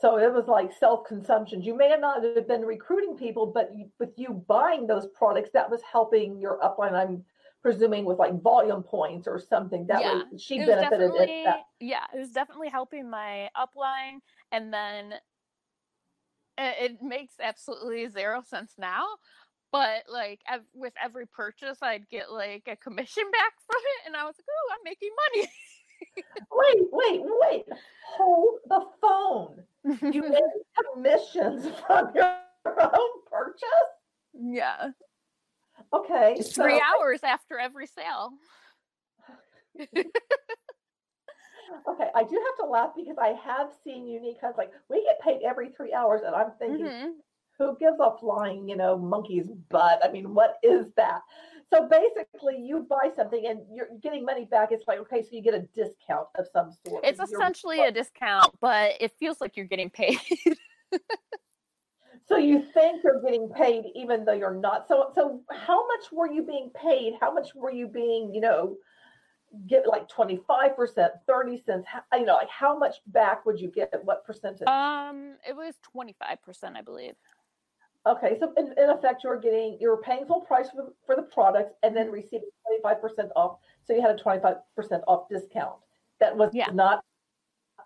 So 0.00 0.18
it 0.18 0.32
was 0.32 0.48
like 0.48 0.70
self-consumption. 0.78 1.62
You 1.62 1.76
may 1.76 1.88
have 1.88 2.00
not 2.00 2.22
have 2.22 2.46
been 2.46 2.62
recruiting 2.62 3.16
people, 3.16 3.46
but 3.46 3.70
with 3.98 4.10
you 4.16 4.44
buying 4.46 4.86
those 4.86 5.06
products, 5.06 5.50
that 5.54 5.70
was 5.70 5.80
helping 5.90 6.38
your 6.38 6.58
upline. 6.60 6.92
I'm 6.92 7.24
presuming 7.64 8.04
with 8.04 8.18
like 8.18 8.42
volume 8.42 8.82
points 8.82 9.26
or 9.26 9.38
something 9.40 9.86
that 9.86 10.02
yeah. 10.02 10.14
way 10.16 10.22
she 10.38 10.58
benefited 10.58 11.10
that. 11.46 11.60
yeah 11.80 12.04
it 12.14 12.18
was 12.18 12.30
definitely 12.30 12.68
helping 12.68 13.08
my 13.08 13.48
upline 13.56 14.18
and 14.52 14.70
then 14.70 15.14
it 16.58 17.02
makes 17.02 17.36
absolutely 17.40 18.06
zero 18.06 18.42
sense 18.46 18.74
now 18.76 19.06
but 19.74 20.04
like 20.08 20.40
with 20.72 20.92
every 21.02 21.26
purchase 21.26 21.78
i'd 21.82 22.08
get 22.08 22.30
like 22.30 22.62
a 22.68 22.76
commission 22.76 23.24
back 23.32 23.54
from 23.66 23.80
it 23.80 24.06
and 24.06 24.16
i 24.16 24.24
was 24.24 24.36
like 24.38 24.46
oh 24.48 24.72
i'm 24.72 24.78
making 24.84 25.10
money 25.32 25.48
wait 26.52 26.86
wait 26.92 27.22
wait 27.24 27.64
hold 28.06 28.58
the 28.68 28.80
phone 29.00 29.64
you 30.12 30.22
get 30.30 30.42
commissions 30.94 31.66
from 31.86 32.10
your 32.14 32.36
own 32.80 33.10
purchase 33.28 33.90
yeah 34.32 34.90
Okay. 35.92 36.36
So 36.40 36.62
three 36.62 36.80
hours 36.80 37.20
after 37.22 37.58
every 37.58 37.86
sale. 37.86 38.30
okay, 39.80 39.98
I 42.14 42.24
do 42.24 42.40
have 42.46 42.56
to 42.60 42.70
laugh 42.70 42.90
because 42.96 43.16
I 43.20 43.34
have 43.44 43.70
seen 43.82 44.04
Younique 44.06 44.40
huns 44.40 44.56
like 44.56 44.72
we 44.88 45.02
get 45.02 45.20
paid 45.20 45.42
every 45.46 45.70
three 45.70 45.92
hours, 45.92 46.22
and 46.24 46.34
I'm 46.34 46.52
thinking, 46.58 46.86
mm-hmm. 46.86 47.10
Who 47.58 47.76
gives 47.78 47.98
a 48.00 48.16
flying, 48.18 48.68
you 48.68 48.76
know, 48.76 48.98
monkey's 48.98 49.48
butt? 49.70 50.00
I 50.04 50.10
mean, 50.10 50.34
what 50.34 50.56
is 50.62 50.86
that? 50.96 51.20
So 51.72 51.88
basically, 51.88 52.58
you 52.58 52.86
buy 52.88 53.10
something 53.16 53.46
and 53.46 53.60
you're 53.74 53.88
getting 54.02 54.24
money 54.24 54.44
back. 54.44 54.68
It's 54.70 54.86
like 54.86 54.98
okay, 55.00 55.22
so 55.22 55.28
you 55.32 55.42
get 55.42 55.54
a 55.54 55.66
discount 55.74 56.28
of 56.38 56.46
some 56.52 56.72
sort. 56.86 57.04
It's 57.04 57.20
essentially 57.20 57.80
a 57.80 57.90
discount, 57.90 58.54
but 58.60 58.92
it 59.00 59.12
feels 59.18 59.40
like 59.40 59.56
you're 59.56 59.66
getting 59.66 59.90
paid. 59.90 60.18
So 62.26 62.38
you 62.38 62.64
think 62.72 63.02
you're 63.04 63.20
getting 63.20 63.50
paid 63.50 63.84
even 63.94 64.24
though 64.24 64.32
you're 64.32 64.54
not. 64.54 64.88
So 64.88 65.12
so 65.14 65.42
how 65.50 65.86
much 65.86 66.10
were 66.10 66.30
you 66.30 66.42
being 66.42 66.70
paid? 66.74 67.14
How 67.20 67.32
much 67.32 67.54
were 67.54 67.70
you 67.70 67.86
being, 67.86 68.32
you 68.34 68.40
know, 68.40 68.76
get 69.66 69.86
like 69.86 70.08
25%, 70.08 71.08
30 71.26 71.62
cents, 71.64 71.86
you 72.12 72.24
know, 72.24 72.34
like 72.34 72.48
how 72.48 72.78
much 72.78 72.96
back 73.08 73.44
would 73.46 73.60
you 73.60 73.70
get? 73.70 73.92
What 74.04 74.24
percentage? 74.24 74.66
Um, 74.66 75.34
it 75.46 75.54
was 75.54 75.74
25%, 75.96 76.76
I 76.76 76.82
believe. 76.82 77.14
Okay, 78.06 78.36
so 78.38 78.52
in, 78.58 78.74
in 78.76 78.90
effect, 78.90 79.24
you're 79.24 79.40
getting 79.40 79.78
you 79.80 79.88
were 79.88 80.02
paying 80.02 80.26
full 80.26 80.42
price 80.42 80.68
for, 80.70 80.92
for 81.06 81.16
the 81.16 81.22
products 81.22 81.72
and 81.82 81.96
then 81.96 82.10
receiving 82.10 82.48
25% 82.84 83.30
off. 83.34 83.58
So 83.84 83.94
you 83.94 84.02
had 84.02 84.18
a 84.18 84.22
25% 84.22 84.56
off 85.06 85.28
discount. 85.30 85.76
That 86.20 86.36
was 86.36 86.50
yeah. 86.52 86.70
not 86.72 87.02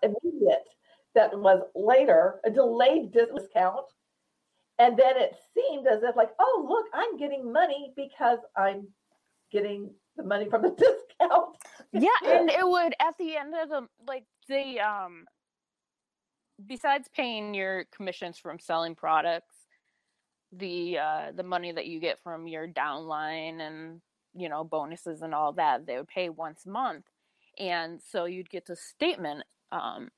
immediate. 0.03 0.67
That 1.15 1.37
was 1.37 1.61
later, 1.73 2.39
a 2.45 2.49
delayed 2.49 3.11
discount 3.11 3.85
and 4.79 4.97
then 4.97 5.17
it 5.17 5.35
seemed 5.53 5.85
as 5.85 6.01
if 6.01 6.15
like 6.15 6.31
oh 6.39 6.65
look 6.67 6.85
i'm 6.93 7.17
getting 7.17 7.51
money 7.51 7.93
because 7.95 8.39
i'm 8.55 8.87
getting 9.51 9.91
the 10.15 10.23
money 10.23 10.49
from 10.49 10.61
the 10.63 10.69
discount 11.19 11.55
yeah 11.93 12.09
and 12.25 12.49
it 12.49 12.67
would 12.67 12.95
at 12.99 13.15
the 13.19 13.35
end 13.35 13.53
of 13.53 13.69
the 13.69 13.87
like 14.07 14.23
the 14.47 14.79
um 14.79 15.25
besides 16.65 17.07
paying 17.13 17.53
your 17.53 17.85
commissions 17.95 18.37
from 18.37 18.57
selling 18.57 18.95
products 18.95 19.55
the 20.51 20.97
uh 20.97 21.31
the 21.35 21.43
money 21.43 21.71
that 21.71 21.87
you 21.87 21.99
get 21.99 22.19
from 22.23 22.47
your 22.47 22.67
downline 22.67 23.59
and 23.61 24.01
you 24.35 24.49
know 24.49 24.63
bonuses 24.63 25.21
and 25.21 25.33
all 25.33 25.53
that 25.53 25.85
they 25.85 25.97
would 25.97 26.07
pay 26.07 26.29
once 26.29 26.65
a 26.65 26.69
month 26.69 27.05
and 27.59 28.01
so 28.01 28.25
you'd 28.25 28.49
get 28.49 28.65
the 28.65 28.75
statement 28.75 29.43
um 29.71 30.09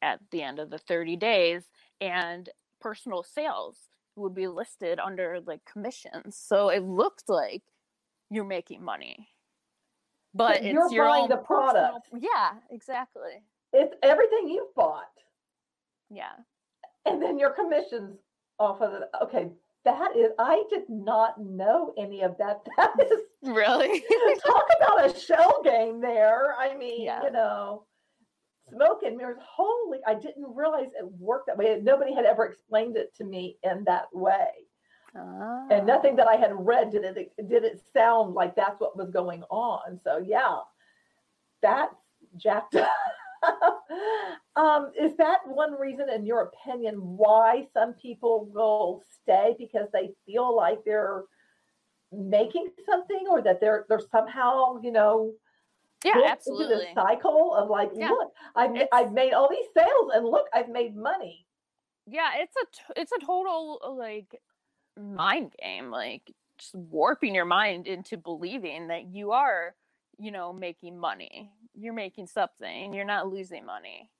at 0.00 0.20
the 0.30 0.42
end 0.42 0.58
of 0.58 0.70
the 0.70 0.78
30 0.78 1.16
days 1.16 1.64
and 2.00 2.48
personal 2.80 3.22
sales 3.22 3.76
would 4.16 4.34
be 4.34 4.46
listed 4.46 4.98
under 4.98 5.38
like 5.46 5.64
commissions. 5.64 6.36
So 6.36 6.68
it 6.68 6.82
looked 6.82 7.28
like 7.28 7.62
you're 8.30 8.44
making 8.44 8.84
money. 8.84 9.28
But 10.34 10.64
you're 10.64 10.84
it's 10.84 10.92
your 10.92 11.06
buying 11.06 11.28
the 11.28 11.36
product. 11.36 12.08
Yeah, 12.18 12.54
exactly. 12.70 13.42
It's 13.72 13.94
everything 14.02 14.48
you've 14.48 14.74
bought. 14.74 15.04
Yeah. 16.10 16.32
And 17.06 17.22
then 17.22 17.38
your 17.38 17.50
commissions 17.50 18.18
off 18.58 18.80
of 18.80 18.94
it. 18.94 19.02
Okay, 19.22 19.50
that 19.84 20.16
is 20.16 20.30
I 20.38 20.64
did 20.70 20.88
not 20.88 21.40
know 21.40 21.92
any 21.98 22.22
of 22.22 22.36
that. 22.38 22.66
That 22.76 22.92
is 23.00 23.20
really 23.42 24.00
talk 24.46 24.66
about 24.76 25.10
a 25.10 25.18
shell 25.18 25.62
game 25.62 26.00
there. 26.00 26.54
I 26.58 26.76
mean, 26.76 27.04
yeah. 27.04 27.22
you 27.24 27.30
know 27.30 27.84
smoke 28.72 29.02
and 29.04 29.16
mirrors. 29.16 29.38
Holy, 29.44 29.98
I 30.06 30.14
didn't 30.14 30.54
realize 30.54 30.88
it 30.98 31.06
worked 31.18 31.46
that 31.46 31.58
way. 31.58 31.78
Nobody 31.82 32.14
had 32.14 32.24
ever 32.24 32.46
explained 32.46 32.96
it 32.96 33.14
to 33.16 33.24
me 33.24 33.58
in 33.62 33.84
that 33.84 34.06
way. 34.12 34.48
Oh. 35.16 35.68
And 35.70 35.82
ah. 35.82 35.84
nothing 35.84 36.16
that 36.16 36.28
I 36.28 36.36
had 36.36 36.52
read 36.54 36.90
did 36.90 37.04
it 37.04 37.32
did 37.48 37.64
it 37.64 37.80
sound 37.92 38.34
like 38.34 38.56
that's 38.56 38.80
what 38.80 38.96
was 38.96 39.10
going 39.10 39.42
on. 39.50 40.00
So 40.02 40.18
yeah, 40.18 40.58
that's 41.60 41.94
jacked 42.36 42.74
up. 42.76 42.88
um, 44.56 44.92
is 45.00 45.16
that 45.16 45.38
one 45.46 45.78
reason, 45.78 46.08
in 46.08 46.24
your 46.24 46.50
opinion, 46.52 46.94
why 46.96 47.66
some 47.72 47.94
people 47.94 48.48
will 48.52 49.02
stay 49.22 49.54
because 49.58 49.88
they 49.92 50.10
feel 50.26 50.54
like 50.54 50.78
they're 50.84 51.24
making 52.12 52.68
something 52.88 53.24
or 53.30 53.42
that 53.42 53.60
they're 53.60 53.86
they're 53.88 54.00
somehow, 54.10 54.80
you 54.82 54.92
know, 54.92 55.32
yeah, 56.04 56.20
absolutely. 56.26 56.74
Into 56.74 56.94
the 56.94 57.00
cycle 57.00 57.54
of 57.54 57.70
like, 57.70 57.90
yeah. 57.94 58.08
look, 58.08 58.32
I've 58.56 58.70
I've 58.92 59.12
made 59.12 59.32
all 59.32 59.48
these 59.48 59.66
sales, 59.76 60.10
and 60.14 60.26
look, 60.26 60.46
I've 60.52 60.68
made 60.68 60.96
money. 60.96 61.46
Yeah, 62.06 62.30
it's 62.36 62.56
a 62.56 63.00
it's 63.00 63.12
a 63.12 63.24
total 63.24 63.80
like 63.96 64.40
mind 64.98 65.54
game, 65.62 65.90
like 65.90 66.32
just 66.58 66.74
warping 66.74 67.34
your 67.34 67.44
mind 67.44 67.86
into 67.86 68.16
believing 68.16 68.88
that 68.88 69.06
you 69.06 69.32
are, 69.32 69.74
you 70.18 70.30
know, 70.30 70.52
making 70.52 70.98
money. 70.98 71.50
You're 71.74 71.94
making 71.94 72.26
something. 72.26 72.92
You're 72.92 73.04
not 73.04 73.28
losing 73.28 73.64
money, 73.64 74.10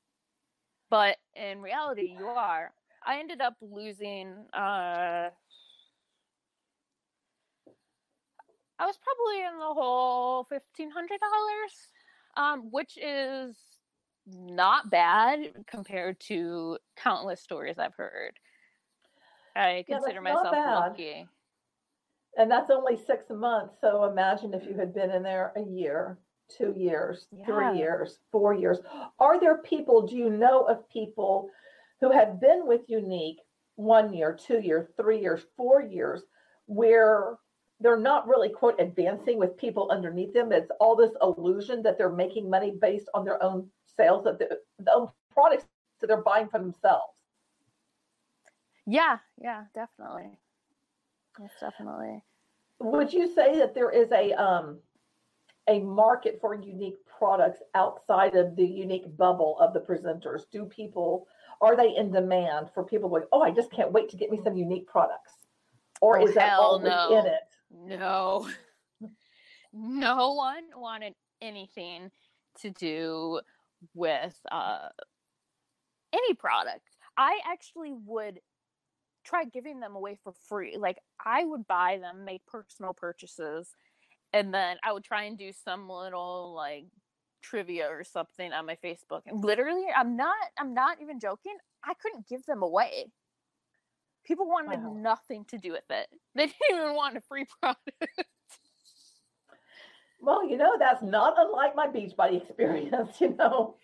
but 0.90 1.16
in 1.34 1.60
reality, 1.60 2.14
you 2.18 2.26
are. 2.26 2.72
I 3.04 3.18
ended 3.18 3.40
up 3.40 3.56
losing. 3.60 4.46
uh 4.52 5.30
I 8.78 8.86
was 8.86 8.98
probably 8.98 9.42
in 9.44 9.58
the 9.58 10.90
hundred 10.90 11.20
dollars, 11.20 11.90
um, 12.36 12.68
which 12.72 12.98
is 13.00 13.56
not 14.26 14.90
bad 14.90 15.64
compared 15.66 16.18
to 16.20 16.78
countless 16.96 17.40
stories 17.40 17.78
I've 17.78 17.94
heard. 17.94 18.38
I 19.54 19.84
consider 19.86 20.20
not 20.20 20.34
myself 20.34 20.52
bad. 20.52 20.74
lucky. 20.74 21.28
And 22.36 22.50
that's 22.50 22.70
only 22.70 22.96
six 22.96 23.26
months. 23.30 23.74
So 23.80 24.04
imagine 24.04 24.54
if 24.54 24.64
you 24.66 24.74
had 24.74 24.94
been 24.94 25.10
in 25.10 25.22
there 25.22 25.52
a 25.54 25.62
year, 25.62 26.18
two 26.56 26.72
years, 26.76 27.26
Yeah. 27.30 27.44
three 27.46 27.78
years, 27.78 28.20
four 28.30 28.54
years. 28.54 28.80
Are 29.18 29.38
there 29.38 29.58
people, 29.58 30.02
do 30.02 30.16
you 30.16 30.30
know 30.30 30.62
of 30.64 30.88
people 30.88 31.50
who 32.00 32.10
have 32.10 32.40
been 32.40 32.66
with 32.66 32.86
Younique 32.88 33.38
one 33.76 34.12
year, 34.12 34.34
two 34.34 34.60
years, 34.60 34.88
three 34.96 35.20
years, 35.20 35.44
four 35.56 35.80
years, 35.80 36.24
where 36.66 37.38
they're 37.80 37.96
not 37.98 38.28
really, 38.28 38.48
quote, 38.48 38.80
advancing 38.80 39.38
with 39.38 39.56
people 39.56 39.90
underneath 39.90 40.32
them? 40.32 40.52
It's 40.52 40.70
all 40.80 40.96
this 40.96 41.12
illusion 41.22 41.82
that 41.82 41.98
they're 41.98 42.10
making 42.10 42.48
money 42.48 42.72
based 42.72 43.08
on 43.14 43.24
their 43.24 43.42
own 43.42 43.70
sales 43.96 44.26
of 44.26 44.38
the, 44.38 44.58
the 44.78 44.92
own 44.92 45.08
products 45.30 45.66
that 46.00 46.06
they're 46.06 46.22
buying 46.22 46.48
for 46.48 46.58
themselves. 46.58 47.14
Yeah, 48.86 49.18
yeah, 49.40 49.64
definitely. 49.74 50.38
Yes, 51.40 51.50
definitely. 51.60 52.22
would 52.78 53.12
you 53.12 53.32
say 53.32 53.56
that 53.58 53.74
there 53.74 53.90
is 53.90 54.10
a 54.12 54.32
um 54.32 54.78
a 55.68 55.78
market 55.80 56.38
for 56.40 56.56
Younique 56.56 56.96
products 57.18 57.60
outside 57.74 58.34
of 58.34 58.56
the 58.56 58.62
Younique 58.62 59.16
bubble 59.16 59.56
of 59.60 59.72
the 59.72 59.80
presenters 59.80 60.42
do 60.50 60.64
people 60.64 61.26
are 61.60 61.76
they 61.76 61.94
in 61.96 62.10
demand 62.10 62.68
for 62.74 62.82
people 62.84 63.08
going 63.08 63.22
oh 63.32 63.42
i 63.42 63.50
just 63.50 63.70
can't 63.70 63.92
wait 63.92 64.08
to 64.08 64.16
get 64.16 64.30
me 64.30 64.40
some 64.42 64.54
Younique 64.54 64.86
products 64.86 65.32
or 66.00 66.18
Oh, 66.18 66.26
is 66.26 66.34
that 66.34 66.58
all 66.58 66.80
no. 66.80 67.18
in 67.18 67.26
it 67.26 67.42
No. 67.70 68.48
No 69.72 70.32
one 70.34 70.64
wanted 70.76 71.14
anything 71.40 72.10
to 72.60 72.70
do 72.70 73.40
with 73.94 74.38
uh, 74.50 74.88
any 76.12 76.34
product. 76.34 76.90
I 77.16 77.40
actually 77.50 77.94
would 78.04 78.40
try 79.24 79.44
giving 79.44 79.80
them 79.80 79.96
away 79.96 80.18
for 80.22 80.32
free. 80.48 80.76
Like 80.76 80.98
I 81.24 81.44
would 81.44 81.66
buy 81.66 81.98
them, 82.02 82.24
make 82.24 82.44
personal 82.46 82.92
purchases, 82.92 83.74
and 84.32 84.52
then 84.52 84.76
I 84.82 84.92
would 84.92 85.04
try 85.04 85.24
and 85.24 85.36
do 85.38 85.52
some 85.52 85.88
little 85.88 86.52
like 86.54 86.86
trivia 87.42 87.88
or 87.88 88.04
something 88.04 88.52
on 88.52 88.66
my 88.66 88.76
Facebook. 88.84 89.22
And 89.26 89.44
literally, 89.44 89.86
I'm 89.94 90.16
not 90.16 90.34
I'm 90.58 90.74
not 90.74 90.98
even 91.02 91.20
joking. 91.20 91.56
I 91.84 91.94
couldn't 91.94 92.28
give 92.28 92.44
them 92.46 92.62
away. 92.62 93.12
People 94.24 94.46
wanted 94.46 94.80
Wow. 94.82 94.94
nothing 94.96 95.44
to 95.46 95.58
do 95.58 95.72
with 95.72 95.90
it. 95.90 96.08
They 96.34 96.46
didn't 96.46 96.56
even 96.70 96.94
want 96.94 97.16
a 97.16 97.20
free 97.20 97.46
product. 97.60 97.90
well 100.20 100.48
you 100.48 100.56
know 100.56 100.76
that's 100.78 101.02
not 101.02 101.34
unlike 101.36 101.74
my 101.74 101.86
beachbody 101.88 102.40
experience 102.48 103.20
you 103.20 103.34
know 103.36 103.74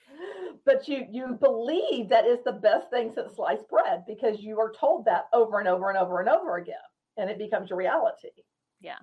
but 0.64 0.86
you 0.88 1.04
you 1.10 1.36
believe 1.40 2.08
that 2.08 2.26
is 2.26 2.38
the 2.44 2.52
best 2.52 2.88
thing 2.90 3.10
since 3.12 3.34
sliced 3.34 3.68
bread 3.68 4.04
because 4.06 4.40
you 4.40 4.58
are 4.60 4.72
told 4.72 5.04
that 5.04 5.26
over 5.32 5.58
and 5.58 5.68
over 5.68 5.88
and 5.88 5.98
over 5.98 6.20
and 6.20 6.28
over 6.28 6.56
again 6.56 6.76
and 7.16 7.28
it 7.28 7.38
becomes 7.38 7.70
your 7.70 7.78
reality 7.78 8.28
yeah. 8.80 8.98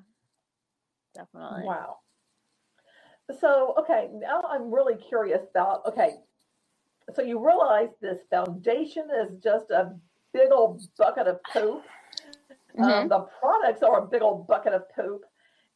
Definitely. 1.15 1.63
Wow. 1.65 1.97
So, 3.41 3.75
okay, 3.79 4.09
now 4.13 4.41
I'm 4.49 4.71
really 4.71 4.95
curious 4.97 5.41
about 5.51 5.85
okay, 5.87 6.15
so 7.15 7.21
you 7.23 7.45
realize 7.45 7.89
this 8.01 8.19
foundation 8.31 9.07
is 9.23 9.37
just 9.43 9.71
a 9.71 9.93
big 10.33 10.51
old 10.51 10.81
bucket 10.97 11.27
of 11.27 11.39
poop. 11.53 11.83
Um, 12.81 13.07
Mhm. 13.07 13.09
the 13.09 13.21
products 13.41 13.83
are 13.83 13.99
a 13.99 14.07
big 14.07 14.21
old 14.21 14.47
bucket 14.47 14.73
of 14.73 14.83
poop. 14.95 15.23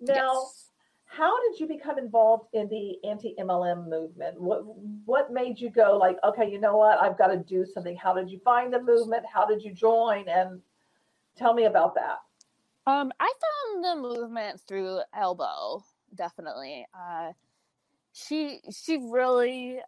Now, 0.02 0.16
Yes. 0.16 0.72
how 1.06 1.34
did 1.50 1.60
you 1.60 1.68
become 1.68 1.98
involved 2.00 2.48
in 2.54 2.70
the 2.70 2.98
anti 3.10 3.36
MLM 3.40 3.90
movement? 3.90 4.40
What 4.42 4.64
what 5.06 5.32
made 5.34 5.60
you 5.60 5.70
go 5.72 5.98
like, 5.98 6.18
okay, 6.24 6.50
you 6.52 6.60
know 6.60 6.78
what, 6.78 7.00
I've 7.02 7.18
got 7.18 7.28
to 7.28 7.38
do 7.38 7.66
something? 7.66 7.96
How 7.98 8.14
did 8.14 8.30
you 8.32 8.40
find 8.46 8.74
the 8.74 8.82
movement? 8.82 9.26
How 9.34 9.46
did 9.46 9.64
you 9.64 9.74
join? 9.74 10.28
And 10.30 10.62
tell 11.38 11.54
me 11.54 11.66
about 11.66 11.96
that. 11.96 12.20
Um, 12.90 13.12
I 13.20 13.32
found 13.46 13.84
the 13.84 14.02
movement 14.02 14.62
through 14.68 15.02
Elbow, 15.16 15.84
definitely. 16.16 16.88
Uh, 16.92 17.34
she 18.14 18.62
she 18.76 18.98
really 18.98 19.80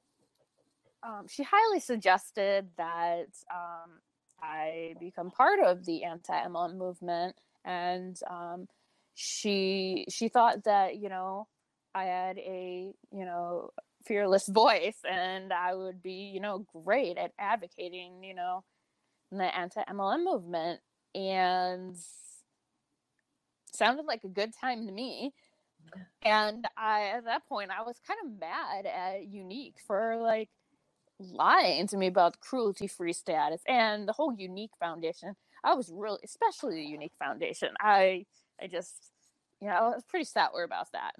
um, 1.02 1.26
she 1.28 1.42
highly 1.42 1.80
suggested 1.80 2.68
that 2.78 3.30
um, 3.52 4.02
I 4.40 4.94
become 5.00 5.32
part 5.32 5.60
of 5.62 5.84
the 5.84 6.04
anti-MLM 6.04 6.78
movement, 6.78 7.36
and 7.66 8.20
um, 8.30 8.68
she 9.16 10.06
she 10.08 10.28
thought 10.28 10.66
that 10.66 10.98
you 10.98 11.10
know 11.10 11.48
I 11.96 12.04
had 12.04 12.38
a 12.38 12.94
you 13.12 13.26
know 13.26 13.72
fearless 14.06 14.48
voice, 14.50 15.00
and 15.10 15.52
I 15.52 15.74
would 15.74 16.04
be 16.04 16.32
you 16.36 16.40
know 16.40 16.68
great 16.86 17.18
at 17.18 17.32
advocating 17.40 18.24
you 18.24 18.36
know 18.36 18.64
the 19.32 19.58
anti-MLM 19.58 20.24
movement, 20.24 20.82
and 21.16 21.96
sounded 23.82 24.06
like 24.06 24.24
a 24.24 24.28
good 24.28 24.54
time 24.54 24.86
to 24.86 24.92
me. 24.92 25.34
And 26.22 26.68
I, 26.78 27.14
at 27.16 27.26
that 27.26 27.48
point, 27.50 27.72
I 27.72 27.82
was 27.82 28.00
kind 28.08 28.20
of 28.24 28.40
mad 28.40 28.86
at 28.86 29.28
Younique 29.28 29.80
for 29.88 30.18
like 30.18 30.50
lying 31.20 31.88
to 31.88 31.98
me 31.98 32.06
about 32.06 32.40
cruelty 32.40 32.86
free 32.86 33.14
status 33.14 33.62
and 33.68 34.08
the 34.08 34.14
whole 34.14 34.36
Younique 34.36 34.78
Foundation. 34.80 35.36
I 35.64 35.74
was 35.74 35.92
really, 35.92 36.20
especially 36.24 36.76
the 36.76 36.94
Younique 36.94 37.18
Foundation. 37.18 37.70
I, 37.80 38.26
I 38.62 38.68
just, 38.68 39.12
you 39.60 39.68
know, 39.68 39.74
I 39.74 39.90
was 39.90 40.04
pretty 40.08 40.26
sour 40.26 40.64
about 40.64 40.92
that. 40.92 41.16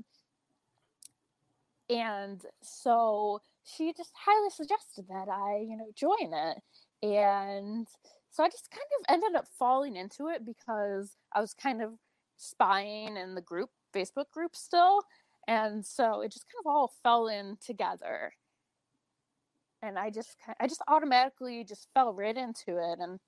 And 1.90 2.46
so 2.62 3.42
she 3.64 3.92
just 3.92 4.12
highly 4.16 4.52
suggested 4.52 5.06
that 5.10 5.30
I, 5.30 5.66
you 5.68 5.78
know, 5.78 5.88
join 5.96 6.32
it. 6.32 6.58
And 7.04 7.88
so 8.30 8.44
I 8.44 8.50
just 8.50 8.70
kind 8.70 8.86
of 9.00 9.14
ended 9.14 9.36
up 9.36 9.48
falling 9.58 9.96
into 9.96 10.28
it 10.28 10.46
because 10.46 11.18
I 11.34 11.42
was 11.42 11.56
kind 11.56 11.82
of 11.82 11.94
spying 12.42 13.18
in 13.18 13.36
the 13.36 13.42
group 13.42 13.70
facebook 13.94 14.30
group 14.32 14.56
still 14.56 15.02
and 15.48 15.86
so 15.86 16.22
it 16.22 16.32
just 16.32 16.46
kind 16.48 16.62
of 16.66 16.70
all 16.70 16.92
fell 17.04 17.28
in 17.28 17.58
together 17.66 18.34
and 19.82 19.98
i 19.98 20.10
just 20.10 20.38
i 20.60 20.68
just 20.68 20.82
automatically 20.88 21.64
just 21.64 21.88
fell 21.94 22.14
right 22.14 22.38
into 22.38 22.78
it 22.78 23.00
and 23.00 23.20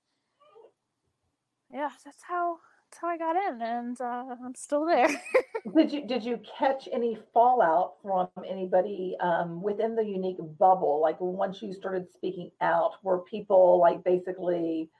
yeah 1.72 1.90
that's 2.04 2.22
how 2.26 2.56
that's 2.90 3.00
how 3.00 3.08
i 3.08 3.16
got 3.16 3.36
in 3.36 3.62
and 3.62 4.00
uh, 4.00 4.34
i'm 4.44 4.54
still 4.54 4.84
there 4.86 5.08
Did 5.72 5.92
you 5.92 6.06
did 6.06 6.24
you 6.24 6.40
catch 6.58 6.88
any 6.92 7.16
fallout 7.32 7.94
from 8.02 8.28
anybody 8.46 9.16
um, 9.20 9.62
within 9.62 9.96
the 9.96 10.02
Younique 10.02 10.58
bubble? 10.58 11.00
Like 11.00 11.16
once 11.20 11.62
you 11.62 11.72
started 11.72 12.06
speaking 12.12 12.50
out, 12.60 12.92
were 13.02 13.20
people 13.20 13.80
like 13.80 14.04
basically, 14.04 14.90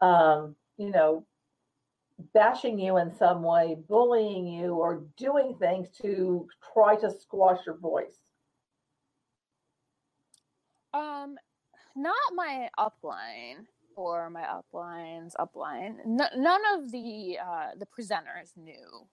um, 0.00 0.54
you 0.76 0.90
know, 0.90 1.26
bashing 2.32 2.78
you 2.78 2.98
in 2.98 3.12
some 3.14 3.42
way, 3.42 3.76
bullying 3.88 4.46
you, 4.46 4.74
or 4.74 5.04
doing 5.16 5.56
things 5.58 5.88
to 6.02 6.48
try 6.72 6.96
to 6.96 7.10
squash 7.10 7.66
your 7.66 7.76
voice? 7.76 8.18
um 10.92 11.36
not 11.96 12.14
my 12.34 12.68
upline 12.78 13.66
or 13.96 14.30
my 14.30 14.42
uplines 14.42 15.32
upline 15.38 15.98
N- 16.04 16.42
none 16.42 16.62
of 16.74 16.90
the 16.92 17.38
uh 17.44 17.70
the 17.78 17.86
presenters 17.86 18.56
knew 18.56 19.08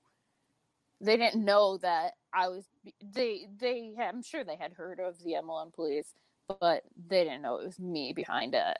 they 1.01 1.17
didn't 1.17 1.43
know 1.43 1.77
that 1.77 2.13
I 2.33 2.47
was. 2.49 2.65
They 3.03 3.47
they 3.57 3.93
I'm 3.99 4.21
sure 4.21 4.43
they 4.43 4.55
had 4.55 4.73
heard 4.73 4.99
of 4.99 5.17
the 5.23 5.33
MLM 5.33 5.73
police, 5.73 6.13
but 6.59 6.83
they 7.07 7.23
didn't 7.23 7.41
know 7.41 7.57
it 7.57 7.65
was 7.65 7.79
me 7.79 8.13
behind 8.13 8.53
it. 8.53 8.77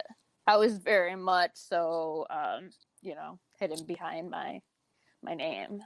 I 0.47 0.57
was 0.57 0.77
very 0.77 1.15
much 1.15 1.51
so, 1.53 2.25
um, 2.29 2.71
you 3.01 3.15
know, 3.15 3.39
hidden 3.59 3.85
behind 3.85 4.29
my 4.29 4.61
my 5.23 5.35
name 5.35 5.81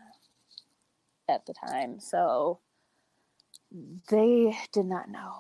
at 1.27 1.45
the 1.45 1.53
time, 1.53 1.99
so 1.99 2.59
they 4.09 4.57
did 4.71 4.85
not 4.85 5.09
know. 5.09 5.33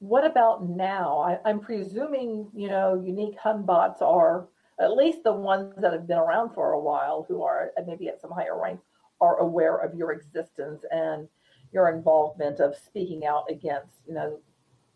What 0.00 0.24
about 0.24 0.68
now? 0.68 1.18
I, 1.18 1.38
I'm 1.48 1.60
presuming, 1.60 2.48
you 2.54 2.68
know, 2.68 3.02
Younique 3.04 3.38
Hunbots 3.38 4.00
are 4.00 4.48
at 4.80 4.92
least 4.92 5.24
the 5.24 5.32
ones 5.32 5.74
that 5.78 5.92
have 5.92 6.06
been 6.06 6.18
around 6.18 6.54
for 6.54 6.72
a 6.72 6.80
while 6.80 7.26
who 7.28 7.42
are 7.42 7.72
uh, 7.76 7.82
maybe 7.86 8.08
at 8.08 8.20
some 8.20 8.30
higher 8.30 8.60
ranks 8.60 8.84
are 9.20 9.38
aware 9.38 9.76
of 9.78 9.94
your 9.94 10.12
existence 10.12 10.84
and 10.90 11.28
your 11.72 11.88
involvement 11.88 12.60
of 12.60 12.76
speaking 12.76 13.26
out 13.26 13.44
against, 13.50 13.98
you 14.06 14.14
know, 14.14 14.38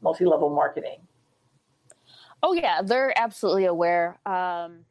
multi-level 0.00 0.50
marketing. 0.50 1.00
Oh 2.42 2.54
yeah, 2.54 2.82
they're 2.82 3.16
absolutely 3.16 3.66
aware. 3.66 4.18
Um, 4.26 4.84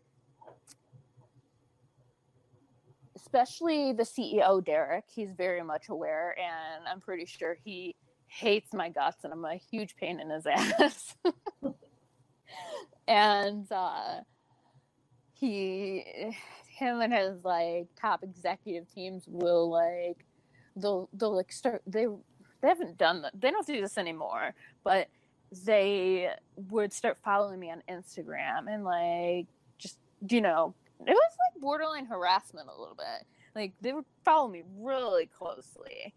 especially 3.15 3.93
the 3.93 4.03
CEO 4.03 4.63
Derek, 4.63 5.05
he's 5.13 5.31
very 5.31 5.61
much 5.61 5.89
aware, 5.89 6.35
and 6.39 6.87
I'm 6.87 7.01
pretty 7.01 7.25
sure 7.25 7.57
he 7.63 7.95
hates 8.27 8.73
my 8.73 8.89
guts, 8.89 9.23
and 9.23 9.33
I'm 9.33 9.43
a 9.43 9.55
huge 9.55 9.95
pain 9.97 10.19
in 10.19 10.29
his 10.29 10.45
ass. 10.47 11.15
and 13.07 13.69
uh, 13.71 14.21
he, 15.33 16.05
him, 16.67 17.01
and 17.01 17.13
his 17.13 17.43
like 17.43 17.87
top 17.99 18.23
executive 18.23 18.89
teams 18.93 19.25
will 19.27 19.69
like 19.69 20.25
they'll 20.77 21.09
they'll 21.13 21.35
like 21.35 21.51
start 21.51 21.81
they 21.85 22.05
they 22.61 22.67
haven't 22.67 22.97
done 22.97 23.21
that 23.23 23.33
they 23.39 23.51
don't 23.51 23.67
do 23.67 23.81
this 23.81 23.97
anymore, 23.97 24.53
but 24.83 25.07
they 25.51 26.29
would 26.69 26.93
start 26.93 27.17
following 27.23 27.59
me 27.59 27.71
on 27.71 27.83
Instagram 27.89 28.67
and 28.73 28.83
like 28.83 29.47
just 29.77 29.97
you 30.29 30.39
know 30.41 30.73
it 31.05 31.11
was 31.11 31.31
like 31.53 31.61
borderline 31.61 32.05
harassment 32.05 32.67
a 32.67 32.79
little 32.79 32.95
bit. 32.95 33.25
Like 33.55 33.73
they 33.81 33.91
would 33.91 34.05
follow 34.23 34.47
me 34.47 34.63
really 34.77 35.25
closely. 35.25 36.13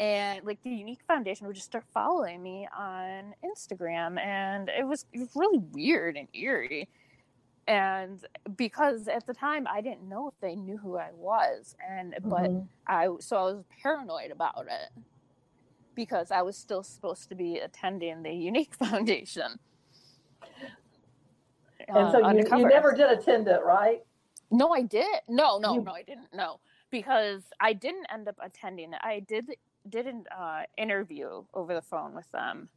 And 0.00 0.44
like 0.44 0.60
the 0.62 0.70
Younique 0.70 1.02
Foundation 1.06 1.46
would 1.46 1.54
just 1.54 1.66
start 1.66 1.84
following 1.92 2.42
me 2.42 2.66
on 2.76 3.34
Instagram 3.44 4.18
and 4.18 4.68
it 4.70 4.86
was, 4.86 5.04
it 5.12 5.20
was 5.20 5.28
really 5.36 5.58
weird 5.58 6.16
and 6.16 6.28
eerie. 6.32 6.88
And 7.68 8.24
because 8.56 9.06
at 9.06 9.26
the 9.26 9.34
time 9.34 9.66
I 9.70 9.80
didn't 9.82 10.08
know 10.08 10.26
if 10.28 10.34
they 10.40 10.56
knew 10.56 10.76
who 10.78 10.96
I 10.96 11.10
was 11.14 11.76
and 11.88 12.16
but 12.24 12.50
Mhm. 12.50 12.66
I 12.86 13.08
so 13.20 13.36
I 13.36 13.42
was 13.42 13.64
paranoid 13.82 14.30
about 14.32 14.66
it 14.66 15.04
because 15.94 16.30
I 16.30 16.42
was 16.42 16.56
still 16.56 16.82
supposed 16.82 17.28
to 17.30 17.34
be 17.34 17.58
attending 17.58 18.22
the 18.22 18.30
Younique 18.30 18.74
Foundation. 18.78 19.58
And 21.88 21.96
uh, 21.96 22.12
so 22.12 22.18
you, 22.18 22.44
you 22.58 22.66
never 22.68 22.92
did 22.92 23.10
attend 23.10 23.48
it, 23.48 23.60
right? 23.64 24.00
No, 24.50 24.72
I 24.72 24.82
did. 24.82 25.06
No, 25.28 25.58
no, 25.58 25.74
You- 25.74 25.82
no, 25.82 25.92
I 25.92 26.02
didn't. 26.02 26.28
No, 26.34 26.60
because 26.90 27.42
I 27.60 27.72
didn't 27.72 28.06
end 28.12 28.28
up 28.28 28.36
attending 28.42 28.92
it. 28.92 29.00
I 29.02 29.20
did 29.20 29.50
did 29.88 30.06
an 30.06 30.24
uh, 30.36 30.62
interview 30.78 31.44
over 31.54 31.74
the 31.74 31.82
phone 31.82 32.14
with 32.14 32.30
them, 32.30 32.68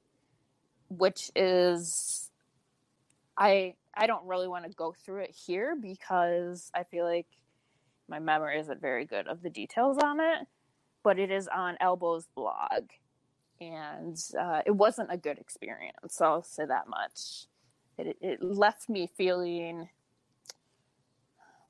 which 0.90 1.32
is 1.36 2.32
I 3.38 3.76
I 3.94 4.08
don't 4.08 4.26
really 4.26 4.48
want 4.48 4.66
to 4.66 4.72
go 4.72 4.94
through 5.06 5.24
it 5.24 5.32
here 5.46 5.76
because 5.80 6.72
I 6.74 6.84
feel 6.84 7.06
like 7.06 7.28
my 8.08 8.20
memory 8.20 8.60
isn't 8.60 8.82
very 8.82 9.06
good 9.06 9.28
of 9.28 9.42
the 9.42 9.50
details 9.50 9.98
on 10.04 10.20
it. 10.20 10.48
But 11.04 11.20
it 11.20 11.30
is 11.32 11.48
on 11.48 11.78
Elbow's 11.80 12.28
blog, 12.36 12.90
and 13.62 14.18
uh, 14.40 14.62
it 14.66 14.72
wasn't 14.72 15.12
a 15.12 15.18
good 15.18 15.38
experience. 15.38 16.22
I'll 16.22 16.44
say 16.44 16.66
that 16.66 16.88
much. 16.88 17.48
It 17.98 18.18
it 18.22 18.44
left 18.44 18.90
me 18.90 19.10
feeling 19.18 19.90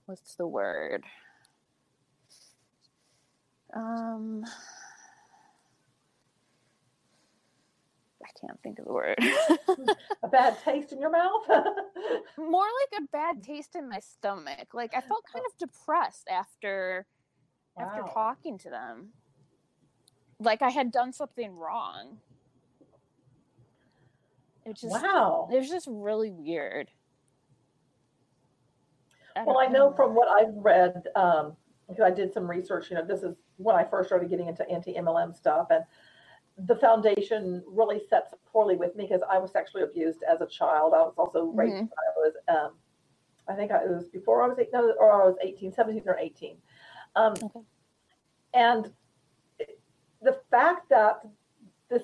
what's 0.05 0.35
the 0.35 0.47
word? 0.47 1.03
Um, 3.75 4.45
I 8.23 8.29
can't 8.39 8.59
think 8.61 8.79
of 8.79 8.85
the 8.85 8.93
word. 8.93 9.17
A 10.23 10.27
bad 10.27 10.57
taste 10.63 10.93
in 10.93 11.01
your 11.01 11.11
mouth? 11.11 11.45
More 12.37 12.63
like 12.63 13.01
a 13.01 13.07
bad 13.11 13.43
taste 13.43 13.75
in 13.75 13.89
my 13.89 13.99
stomach. 13.99 14.73
Like 14.73 14.95
I 14.95 15.01
felt 15.01 15.23
kind 15.31 15.43
of 15.45 15.57
depressed 15.57 16.27
after 16.29 17.05
after 17.77 18.03
talking 18.13 18.57
to 18.59 18.69
them. 18.69 19.09
Like 20.39 20.61
I 20.61 20.69
had 20.69 20.91
done 20.91 21.13
something 21.13 21.55
wrong. 21.55 22.17
It 24.65 24.77
just 24.77 25.01
wow. 25.03 25.47
it 25.51 25.57
was 25.57 25.69
just 25.69 25.87
really 25.89 26.31
weird. 26.31 26.89
Well, 29.35 29.45
don't 29.45 29.57
I 29.57 29.67
know 29.67 29.91
from 29.93 30.15
what 30.15 30.27
I've 30.27 30.55
read, 30.55 31.07
um, 31.15 31.55
because 31.87 32.03
I 32.03 32.11
did 32.11 32.33
some 32.33 32.49
research, 32.49 32.89
you 32.89 32.95
know, 32.95 33.05
this 33.05 33.21
is 33.21 33.35
when 33.57 33.75
I 33.75 33.83
first 33.83 34.09
started 34.09 34.29
getting 34.29 34.47
into 34.47 34.67
anti 34.69 34.93
MLM 34.93 35.35
stuff. 35.35 35.67
And 35.69 35.83
the 36.57 36.75
foundation 36.75 37.63
really 37.67 38.01
sets 38.09 38.33
poorly 38.45 38.75
with 38.75 38.95
me 38.95 39.05
because 39.05 39.21
I 39.29 39.37
was 39.37 39.51
sexually 39.51 39.83
abused 39.83 40.23
as 40.23 40.41
a 40.41 40.47
child. 40.47 40.93
I 40.93 41.01
was 41.01 41.13
also 41.17 41.45
raped 41.47 41.75
Mhm. 41.75 41.79
when 41.79 41.89
I 41.89 42.13
was, 42.17 42.33
um, 42.47 42.79
I 43.47 43.55
think 43.55 43.71
I, 43.71 43.83
it 43.83 43.89
was 43.89 44.07
before 44.07 44.41
I 44.41 44.47
was 44.47 44.57
eight, 44.57 44.69
no, 44.71 44.91
or 44.93 45.11
I 45.11 45.25
was 45.27 45.37
18, 45.41 45.73
17 45.73 46.03
or 46.07 46.17
18. 46.17 46.61
Um, 47.15 47.33
Okay. 47.43 47.59
And 48.53 48.93
the 50.25 50.39
fact 50.51 50.89
that 50.89 51.21
this 51.89 52.03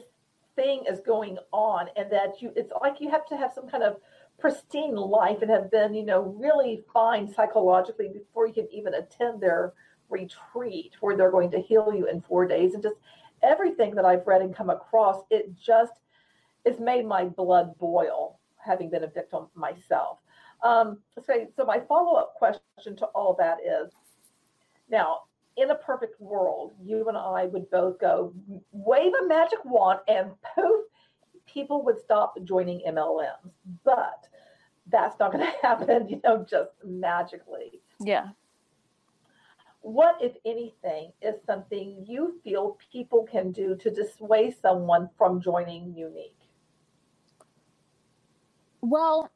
thing 0.55 0.83
is 0.89 0.99
going 1.01 1.37
on 1.51 1.87
and 1.95 2.11
that 2.11 2.41
you, 2.41 2.53
it's 2.55 2.71
like 2.81 3.01
you 3.01 3.09
have 3.09 3.25
to 3.25 3.35
have 3.35 3.51
some 3.53 3.67
kind 3.67 3.83
of 3.83 3.97
pristine 4.39 4.95
life 4.95 5.41
and 5.41 5.51
have 5.51 5.69
been, 5.71 5.93
you 5.93 6.05
know, 6.05 6.21
really 6.21 6.83
fine 6.93 7.31
psychologically 7.31 8.09
before 8.09 8.47
you 8.47 8.53
can 8.53 8.67
even 8.71 8.93
attend 8.93 9.41
their 9.41 9.73
retreat 10.09 10.93
where 10.99 11.17
they're 11.17 11.31
going 11.31 11.51
to 11.51 11.59
heal 11.59 11.93
you 11.93 12.07
in 12.07 12.21
four 12.21 12.45
days. 12.45 12.73
And 12.73 12.83
just 12.83 12.95
everything 13.43 13.95
that 13.95 14.05
I've 14.05 14.27
read 14.27 14.41
and 14.41 14.55
come 14.55 14.69
across, 14.69 15.23
it 15.29 15.53
just 15.59 15.93
it's 16.63 16.79
made 16.79 17.05
my 17.05 17.25
blood 17.25 17.77
boil, 17.79 18.39
having 18.57 18.89
been 18.89 19.03
a 19.03 19.07
victim 19.07 19.47
myself. 19.55 20.19
Um, 20.63 20.99
so, 21.15 21.47
so 21.55 21.65
my 21.65 21.79
follow-up 21.79 22.35
question 22.35 22.95
to 22.97 23.05
all 23.07 23.35
that 23.39 23.57
is 23.65 23.91
now, 24.89 25.21
in 25.57 25.71
a 25.71 25.75
perfect 25.75 26.19
world, 26.21 26.73
you 26.81 27.07
and 27.07 27.17
I 27.17 27.45
would 27.45 27.69
both 27.69 27.99
go 27.99 28.33
wave 28.71 29.11
a 29.21 29.27
magic 29.27 29.59
wand 29.65 29.99
and 30.07 30.31
poof, 30.55 30.85
people 31.45 31.83
would 31.83 31.99
stop 31.99 32.35
joining 32.43 32.81
MLMs. 32.87 33.51
But 33.83 34.27
that's 34.87 35.19
not 35.19 35.31
going 35.33 35.45
to 35.61 35.67
happen, 35.67 36.09
you 36.09 36.21
know, 36.23 36.45
just 36.49 36.71
magically. 36.85 37.81
Yeah. 37.99 38.29
What, 39.81 40.17
if 40.21 40.33
anything, 40.45 41.11
is 41.21 41.35
something 41.45 42.05
you 42.07 42.39
feel 42.43 42.77
people 42.91 43.27
can 43.29 43.51
do 43.51 43.75
to 43.77 43.89
dissuade 43.89 44.55
someone 44.61 45.09
from 45.17 45.41
joining 45.41 45.93
Younique? 45.93 46.33
Well, 48.81 49.29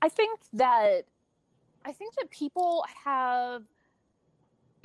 I 0.00 0.08
think 0.08 0.38
that 0.52 1.04
I 1.84 1.92
think 1.92 2.14
that 2.16 2.30
people 2.30 2.84
have 3.04 3.62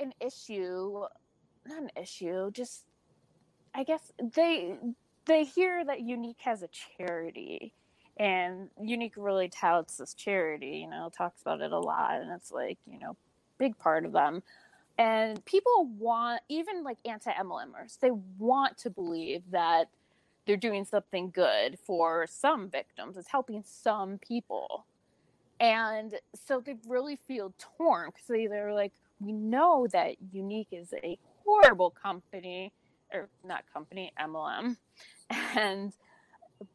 an 0.00 0.14
issue, 0.20 1.04
not 1.66 1.82
an 1.82 1.90
issue, 2.00 2.50
just 2.50 2.84
I 3.74 3.84
guess 3.84 4.12
they 4.34 4.76
they 5.26 5.44
hear 5.44 5.84
that 5.84 5.98
Younique 6.00 6.40
has 6.40 6.62
a 6.62 6.68
charity 6.68 7.72
and 8.18 8.70
Younique 8.80 9.12
really 9.16 9.48
touts 9.48 9.98
this 9.98 10.14
charity, 10.14 10.78
you 10.82 10.90
know, 10.90 11.10
talks 11.16 11.42
about 11.42 11.60
it 11.60 11.72
a 11.72 11.78
lot 11.78 12.20
and 12.20 12.32
it's 12.32 12.50
like, 12.50 12.78
you 12.90 12.98
know, 12.98 13.16
big 13.58 13.78
part 13.78 14.04
of 14.04 14.12
them. 14.12 14.42
And 14.96 15.44
people 15.44 15.88
want 15.98 16.42
even 16.48 16.82
like 16.82 16.98
anti-MLMers, 17.04 18.00
they 18.00 18.10
want 18.38 18.78
to 18.78 18.90
believe 18.90 19.42
that 19.52 19.88
they're 20.46 20.56
doing 20.56 20.84
something 20.84 21.30
good 21.30 21.78
for 21.78 22.26
some 22.26 22.68
victims. 22.68 23.16
It's 23.16 23.28
helping 23.28 23.62
some 23.64 24.18
people. 24.18 24.86
And 25.60 26.14
so 26.34 26.60
they 26.60 26.76
really 26.88 27.16
feel 27.16 27.52
torn 27.76 28.10
because 28.10 28.26
they, 28.26 28.46
they're 28.46 28.72
like, 28.72 28.92
we 29.20 29.32
know 29.32 29.86
that 29.92 30.16
Younique 30.34 30.72
is 30.72 30.92
a 31.02 31.18
horrible 31.44 31.90
company, 31.90 32.72
or 33.12 33.28
not 33.44 33.64
company, 33.72 34.12
MLM. 34.20 34.76
And, 35.54 35.92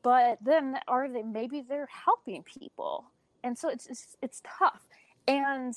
but 0.04 0.38
then 0.46 0.78
are 0.88 1.10
they, 1.10 1.24
maybe 1.24 1.64
they're 1.68 1.90
helping 2.06 2.44
people. 2.44 3.06
And 3.44 3.58
so 3.58 3.68
it's, 3.68 3.88
it's, 3.88 4.16
it's 4.22 4.44
tough. 4.60 4.82
And 5.28 5.74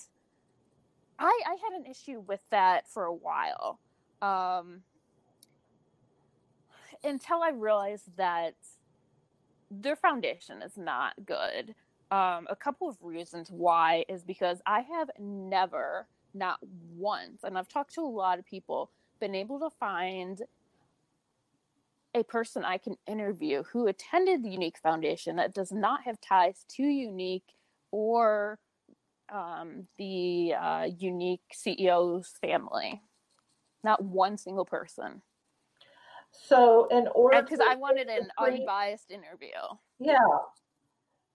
I, 1.18 1.40
I 1.46 1.56
had 1.64 1.80
an 1.80 1.86
issue 1.90 2.20
with 2.20 2.42
that 2.50 2.86
for 2.86 3.04
a 3.04 3.14
while. 3.14 3.80
Um, 4.20 4.82
until 7.02 7.42
I 7.42 7.50
realized 7.50 8.16
that 8.16 8.54
their 9.70 9.96
foundation 9.96 10.62
is 10.62 10.76
not 10.76 11.14
good. 11.24 11.74
Um, 12.10 12.46
a 12.48 12.56
couple 12.56 12.88
of 12.88 12.96
reasons 13.00 13.50
why 13.50 14.04
is 14.08 14.22
because 14.22 14.60
I 14.66 14.80
have 14.80 15.10
never, 15.18 16.06
not 16.36 16.58
once, 16.96 17.42
and 17.44 17.56
I've 17.58 17.68
talked 17.68 17.94
to 17.94 18.00
a 18.00 18.06
lot 18.06 18.38
of 18.38 18.46
people, 18.46 18.90
been 19.20 19.34
able 19.34 19.58
to 19.60 19.70
find 19.78 20.42
a 22.14 22.22
person 22.22 22.64
I 22.64 22.78
can 22.78 22.96
interview 23.06 23.62
who 23.64 23.86
attended 23.88 24.42
the 24.42 24.48
Younique 24.50 24.78
Foundation 24.78 25.36
that 25.36 25.54
does 25.54 25.70
not 25.72 26.02
have 26.04 26.20
ties 26.20 26.64
to 26.76 26.82
Younique 26.82 27.42
or 27.90 28.58
um, 29.32 29.86
the 29.98 30.54
uh, 30.58 30.84
Younique 30.84 31.40
CEO's 31.54 32.32
family. 32.40 33.02
Not 33.84 34.02
one 34.02 34.38
single 34.38 34.64
person 34.64 35.22
So, 36.32 36.86
in 36.90 37.08
order 37.14 37.42
because 37.42 37.60
I 37.60 37.76
wanted 37.76 38.08
an 38.08 38.28
unbiased 38.38 39.10
interview. 39.10 39.48
Yeah. 39.98 40.16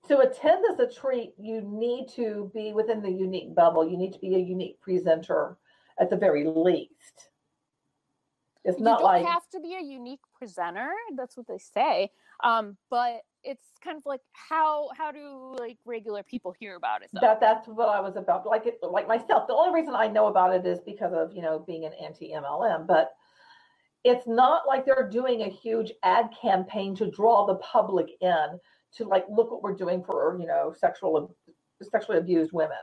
To 0.08 0.20
attend 0.20 0.64
this 0.64 0.80
retreat, 0.80 1.34
you 1.38 1.62
need 1.62 2.08
to 2.16 2.52
be 2.54 2.74
within 2.74 3.02
the 3.02 3.10
Younique 3.10 3.54
bubble. 3.54 3.88
You 3.88 3.98
need 3.98 4.14
to 4.14 4.20
be 4.20 4.36
a 4.36 4.40
Younique 4.40 4.80
presenter 4.80 5.58
at 6.00 6.10
the 6.10 6.18
very 6.18 6.46
least. 6.46 7.30
It's 8.64 8.80
not 8.80 9.04
like. 9.04 9.22
You 9.22 9.26
don't 9.26 9.34
like 9.34 9.34
have 9.34 9.50
to 9.50 9.60
be 9.60 9.76
a 9.76 9.82
Younique 9.82 10.20
presenter. 10.38 10.90
That's 11.16 11.38
what 11.38 11.48
they 11.48 11.58
say. 11.58 12.12
Um, 12.44 12.78
but 12.90 13.22
it's 13.44 13.66
kind 13.84 13.98
of 13.98 14.06
like 14.06 14.22
how 14.34 14.90
how 14.98 15.12
do 15.12 15.56
like 15.58 15.78
regular 15.86 16.24
people 16.24 16.54
hear 16.60 16.76
about 16.76 17.04
it? 17.04 17.10
Though? 17.14 17.22
that. 17.22 17.40
That's 17.40 17.68
what 17.68 17.90
I 17.90 18.00
was 18.00 18.16
about. 18.16 18.46
Like 18.46 18.66
it, 18.66 18.80
like 18.82 19.08
myself. 19.08 19.48
The 19.48 19.54
only 19.54 19.80
reason 19.80 19.96
I 19.96 20.08
know 20.08 20.28
about 20.28 20.54
it 20.54 20.66
is 20.66 20.80
because 20.86 21.14
of 21.14 21.34
you 21.34 21.42
know 21.42 21.60
being 21.60 21.86
an 21.86 21.94
anti 22.04 22.32
MLM. 22.32 22.88
But 22.88 23.14
it's 24.04 24.28
not 24.28 24.64
like 24.68 24.86
they're 24.86 25.10
doing 25.10 25.42
a 25.42 25.50
huge 25.50 25.92
ad 26.04 26.30
campaign 26.40 26.96
to 26.96 27.10
draw 27.10 27.46
the 27.46 27.56
public 27.56 28.10
in 28.22 28.60
to 28.98 29.06
like 29.06 29.26
look 29.30 29.52
what 29.52 29.64
we're 29.64 29.76
doing 29.76 30.04
for 30.04 30.38
you 30.40 30.48
know 30.48 30.74
sexual 30.78 31.36
sexually 31.82 32.18
abused 32.20 32.52
women. 32.52 32.78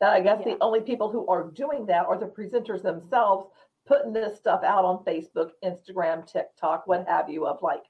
That 0.00 0.12
I 0.12 0.20
guess 0.20 0.40
Yeah. 0.44 0.54
the 0.54 0.62
only 0.62 0.80
people 0.80 1.10
who 1.10 1.26
are 1.26 1.50
doing 1.50 1.86
that 1.86 2.06
are 2.06 2.18
the 2.18 2.26
presenters 2.26 2.82
themselves, 2.82 3.48
putting 3.86 4.12
this 4.12 4.38
stuff 4.38 4.62
out 4.62 4.84
on 4.84 5.04
Facebook, 5.04 5.50
Instagram, 5.64 6.24
TikTok, 6.30 6.86
what 6.86 7.08
have 7.08 7.28
you, 7.28 7.46
of 7.46 7.60
like, 7.62 7.82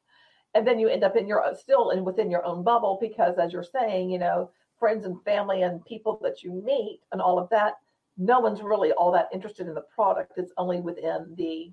and 0.55 0.66
then 0.66 0.78
you 0.78 0.88
end 0.88 1.05
up 1.05 1.16
in 1.16 1.26
your 1.26 1.44
uh, 1.44 1.55
still 1.55 1.90
and 1.90 2.05
within 2.05 2.30
your 2.30 2.44
own 2.44 2.62
bubble 2.62 2.99
because 3.01 3.38
as 3.38 3.53
you're 3.53 3.62
saying 3.62 4.11
you 4.11 4.18
know 4.18 4.51
friends 4.78 5.05
and 5.05 5.22
family 5.24 5.62
and 5.62 5.84
people 5.84 6.18
that 6.22 6.42
you 6.42 6.53
meet 6.53 7.01
and 7.12 7.20
all 7.20 7.38
of 7.38 7.49
that 7.51 7.74
no 8.16 8.40
one's 8.40 8.62
really 8.62 8.92
all 8.92 9.12
that 9.12 9.28
interested 9.32 9.66
in 9.66 9.74
the 9.74 9.84
product 9.94 10.32
it's 10.36 10.53
only 10.57 10.80
within 10.80 11.34
the 11.36 11.70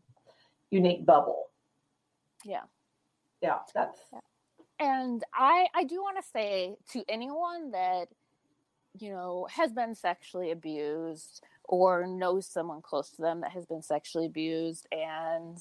Younique 0.73 1.05
bubble 1.05 1.45
yeah 2.43 2.61
yeah 3.41 3.59
that's 3.73 3.99
and 4.79 5.23
i 5.33 5.67
i 5.75 5.83
do 5.83 6.01
want 6.01 6.17
to 6.17 6.23
say 6.33 6.75
to 6.91 7.03
anyone 7.09 7.71
that 7.71 8.07
you 8.99 9.09
know 9.09 9.47
has 9.51 9.71
been 9.71 9.95
sexually 9.95 10.51
abused 10.51 11.41
or 11.63 12.05
knows 12.07 12.47
someone 12.47 12.81
close 12.81 13.09
to 13.09 13.21
them 13.21 13.41
that 13.41 13.51
has 13.51 13.65
been 13.65 13.81
sexually 13.81 14.25
abused 14.25 14.87
and 14.91 15.57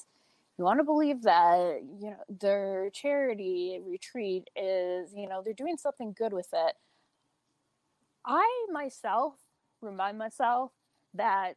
you 0.59 0.65
want 0.65 0.79
to 0.79 0.85
believe 0.85 1.23
that 1.23 1.81
you 2.01 2.11
know 2.11 2.23
their 2.41 2.91
charity 2.91 3.81
retreat 3.85 4.49
is 4.57 5.13
you 5.15 5.29
know 5.29 5.43
they're 5.45 5.55
doing 5.55 5.77
something 5.77 6.15
good 6.17 6.33
with 6.33 6.49
it 6.53 6.75
i 8.25 8.67
myself 8.73 9.35
remind 9.81 10.19
myself 10.19 10.73
that 11.15 11.57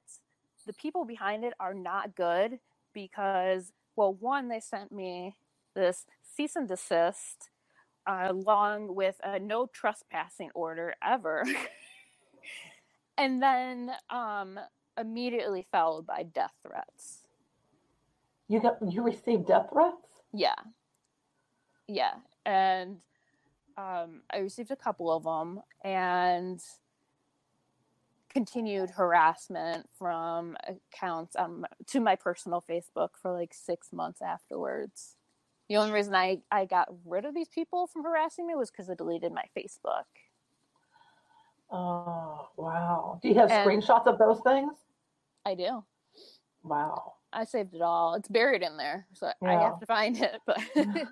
the 0.65 0.73
people 0.73 1.05
behind 1.05 1.43
it 1.43 1.53
are 1.59 1.73
not 1.73 2.15
good 2.15 2.59
because 2.93 3.71
well 3.95 4.13
one 4.13 4.49
they 4.49 4.59
sent 4.59 4.91
me 4.91 5.35
this 5.77 6.05
cease 6.23 6.57
and 6.57 6.67
desist 6.67 7.51
uh, 8.07 8.27
along 8.29 8.95
with 8.95 9.17
a 9.23 9.39
no 9.39 9.67
trespassing 9.67 10.51
order 10.55 10.95
ever. 11.03 11.45
And 13.19 13.41
then 13.41 13.91
um 14.11 14.59
immediately 14.99 15.67
followed 15.71 16.05
by 16.07 16.23
death 16.23 16.53
threats. 16.65 17.23
You 18.47 18.61
got 18.61 18.77
you 18.87 19.03
received 19.03 19.47
death 19.47 19.69
threats? 19.73 20.21
Yeah. 20.33 20.55
Yeah. 21.87 22.13
And 22.45 22.97
um 23.77 24.21
i 24.31 24.37
received 24.39 24.71
a 24.71 24.77
couple 24.77 25.11
of 25.11 25.23
them 25.23 25.61
and 25.83 26.61
continued 28.29 28.91
harassment 28.91 29.89
from 29.97 30.57
accounts 30.67 31.35
um, 31.37 31.65
to 31.87 31.99
my 31.99 32.15
personal 32.15 32.63
facebook 32.69 33.09
for 33.21 33.33
like 33.33 33.53
six 33.53 33.93
months 33.93 34.21
afterwards 34.21 35.16
the 35.69 35.77
only 35.77 35.91
reason 35.91 36.15
i 36.15 36.39
i 36.51 36.65
got 36.65 36.87
rid 37.05 37.25
of 37.25 37.33
these 37.33 37.49
people 37.49 37.87
from 37.87 38.03
harassing 38.03 38.45
me 38.47 38.55
was 38.55 38.69
because 38.71 38.89
i 38.89 38.93
deleted 38.95 39.31
my 39.31 39.43
facebook. 39.57 40.05
Oh 41.69 42.47
wow. 42.55 43.19
Do 43.21 43.27
you 43.27 43.35
have 43.35 43.51
And- 43.51 43.69
screenshots 43.69 44.07
of 44.07 44.17
those 44.17 44.39
things? 44.41 44.73
I 45.45 45.53
do. 45.55 45.83
Wow. 46.63 47.15
I 47.33 47.43
saved 47.43 47.73
it 47.75 47.81
all. 47.81 48.13
It's 48.15 48.29
buried 48.29 48.61
in 48.63 48.77
there 48.77 49.05
so 49.13 49.31
i 49.43 49.51
have 49.53 49.79
to 49.79 49.85
find 49.85 50.17
it 50.21 50.39
but 50.45 50.59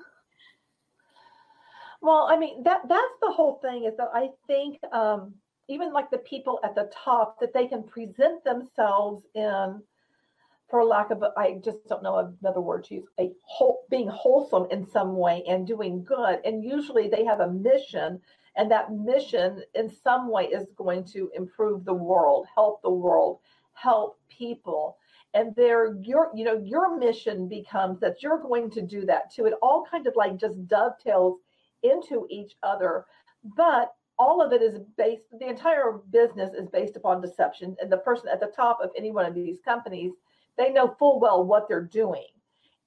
Well, 2.02 2.28
I 2.30 2.38
mean 2.38 2.62
that 2.64 2.82
that's 2.88 3.14
the 3.22 3.32
whole 3.32 3.56
thing 3.64 3.86
is 3.86 3.98
that 3.98 4.10
I 4.14 4.30
think 4.48 4.78
um, 4.94 5.34
even 5.68 5.92
like 5.92 6.12
the 6.12 6.20
people 6.20 6.60
at 6.64 6.76
the 6.76 6.92
top 6.94 7.40
that 7.40 7.52
they 7.54 7.66
can 7.68 7.82
present 7.84 8.44
themselves 8.44 9.26
in, 9.34 9.82
for 10.70 10.84
lack 10.84 11.12
of 11.12 11.24
I 11.38 11.60
just 11.64 11.88
don't 11.88 12.04
know 12.04 12.36
another 12.42 12.62
word 12.62 12.86
to 12.86 12.96
use, 12.96 13.08
a 13.20 13.32
whole 13.44 13.86
being 13.90 14.08
wholesome 14.08 14.68
in 14.72 14.86
some 14.90 15.16
way 15.16 15.44
and 15.48 15.68
doing 15.68 16.04
good, 16.04 16.40
and 16.46 16.64
usually 16.64 17.08
they 17.08 17.24
have 17.26 17.40
a 17.40 17.52
mission, 17.52 18.20
and 18.56 18.72
that 18.72 18.92
mission 18.92 19.64
in 19.76 19.90
some 19.90 20.30
way 20.30 20.46
is 20.46 20.68
going 20.76 21.04
to 21.06 21.32
improve 21.36 21.86
the 21.86 21.94
world, 21.94 22.48
help 22.56 22.82
the 22.82 22.90
world, 22.90 23.40
help 23.74 24.20
people. 24.30 24.98
And 25.34 25.54
their 25.56 25.96
your, 26.02 26.32
you 26.34 26.46
know, 26.46 26.58
your 26.64 26.98
mission 26.98 27.50
becomes 27.50 28.00
that 28.00 28.24
you're 28.24 28.42
going 28.42 28.72
to 28.72 28.82
do 28.82 29.06
that 29.06 29.34
too. 29.34 29.46
It 29.46 29.54
all 29.62 29.86
kind 29.90 30.08
of 30.08 30.16
like 30.16 30.38
just 30.38 30.66
dovetails 30.68 31.40
into 31.84 32.26
each 32.30 32.56
other 32.64 33.06
but 33.56 33.94
all 34.18 34.42
of 34.42 34.54
it 34.54 34.62
is 34.62 34.80
based 34.98 35.24
the 35.40 35.48
entire 35.48 36.00
business 36.10 36.54
is 36.54 36.70
based 36.70 36.96
upon 36.96 37.22
deception 37.22 37.76
and 37.82 37.92
the 37.92 37.98
person 37.98 38.28
at 38.32 38.40
the 38.40 38.52
top 38.56 38.80
of 38.82 38.90
any 38.98 39.12
one 39.12 39.26
of 39.26 39.36
these 39.36 39.60
companies 39.64 40.14
they 40.58 40.72
know 40.72 40.96
full 41.00 41.20
well 41.20 41.44
what 41.44 41.68
they're 41.68 41.82
doing. 41.82 42.28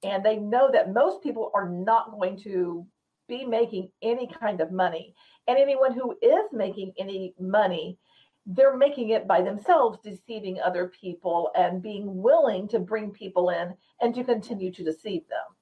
And 0.03 0.23
they 0.23 0.37
know 0.37 0.69
that 0.71 0.93
most 0.93 1.21
people 1.21 1.51
are 1.53 1.67
not 1.69 2.11
going 2.11 2.37
to 2.43 2.85
be 3.27 3.45
making 3.45 3.89
any 4.01 4.27
kind 4.27 4.61
of 4.61 4.71
money. 4.71 5.13
And 5.47 5.57
anyone 5.57 5.93
who 5.93 6.17
is 6.21 6.45
making 6.53 6.93
any 6.97 7.33
money 7.39 7.97
they're 8.45 8.75
making 8.75 9.09
it 9.09 9.27
by 9.27 9.41
themselves 9.41 9.99
deceiving 10.03 10.59
other 10.59 10.87
people 10.87 11.51
and 11.55 11.83
being 11.83 12.21
willing 12.21 12.67
to 12.67 12.79
bring 12.79 13.11
people 13.11 13.49
in 13.51 13.75
and 14.01 14.15
to 14.15 14.23
continue 14.23 14.71
to 14.71 14.83
deceive 14.83 15.27
them. 15.29 15.55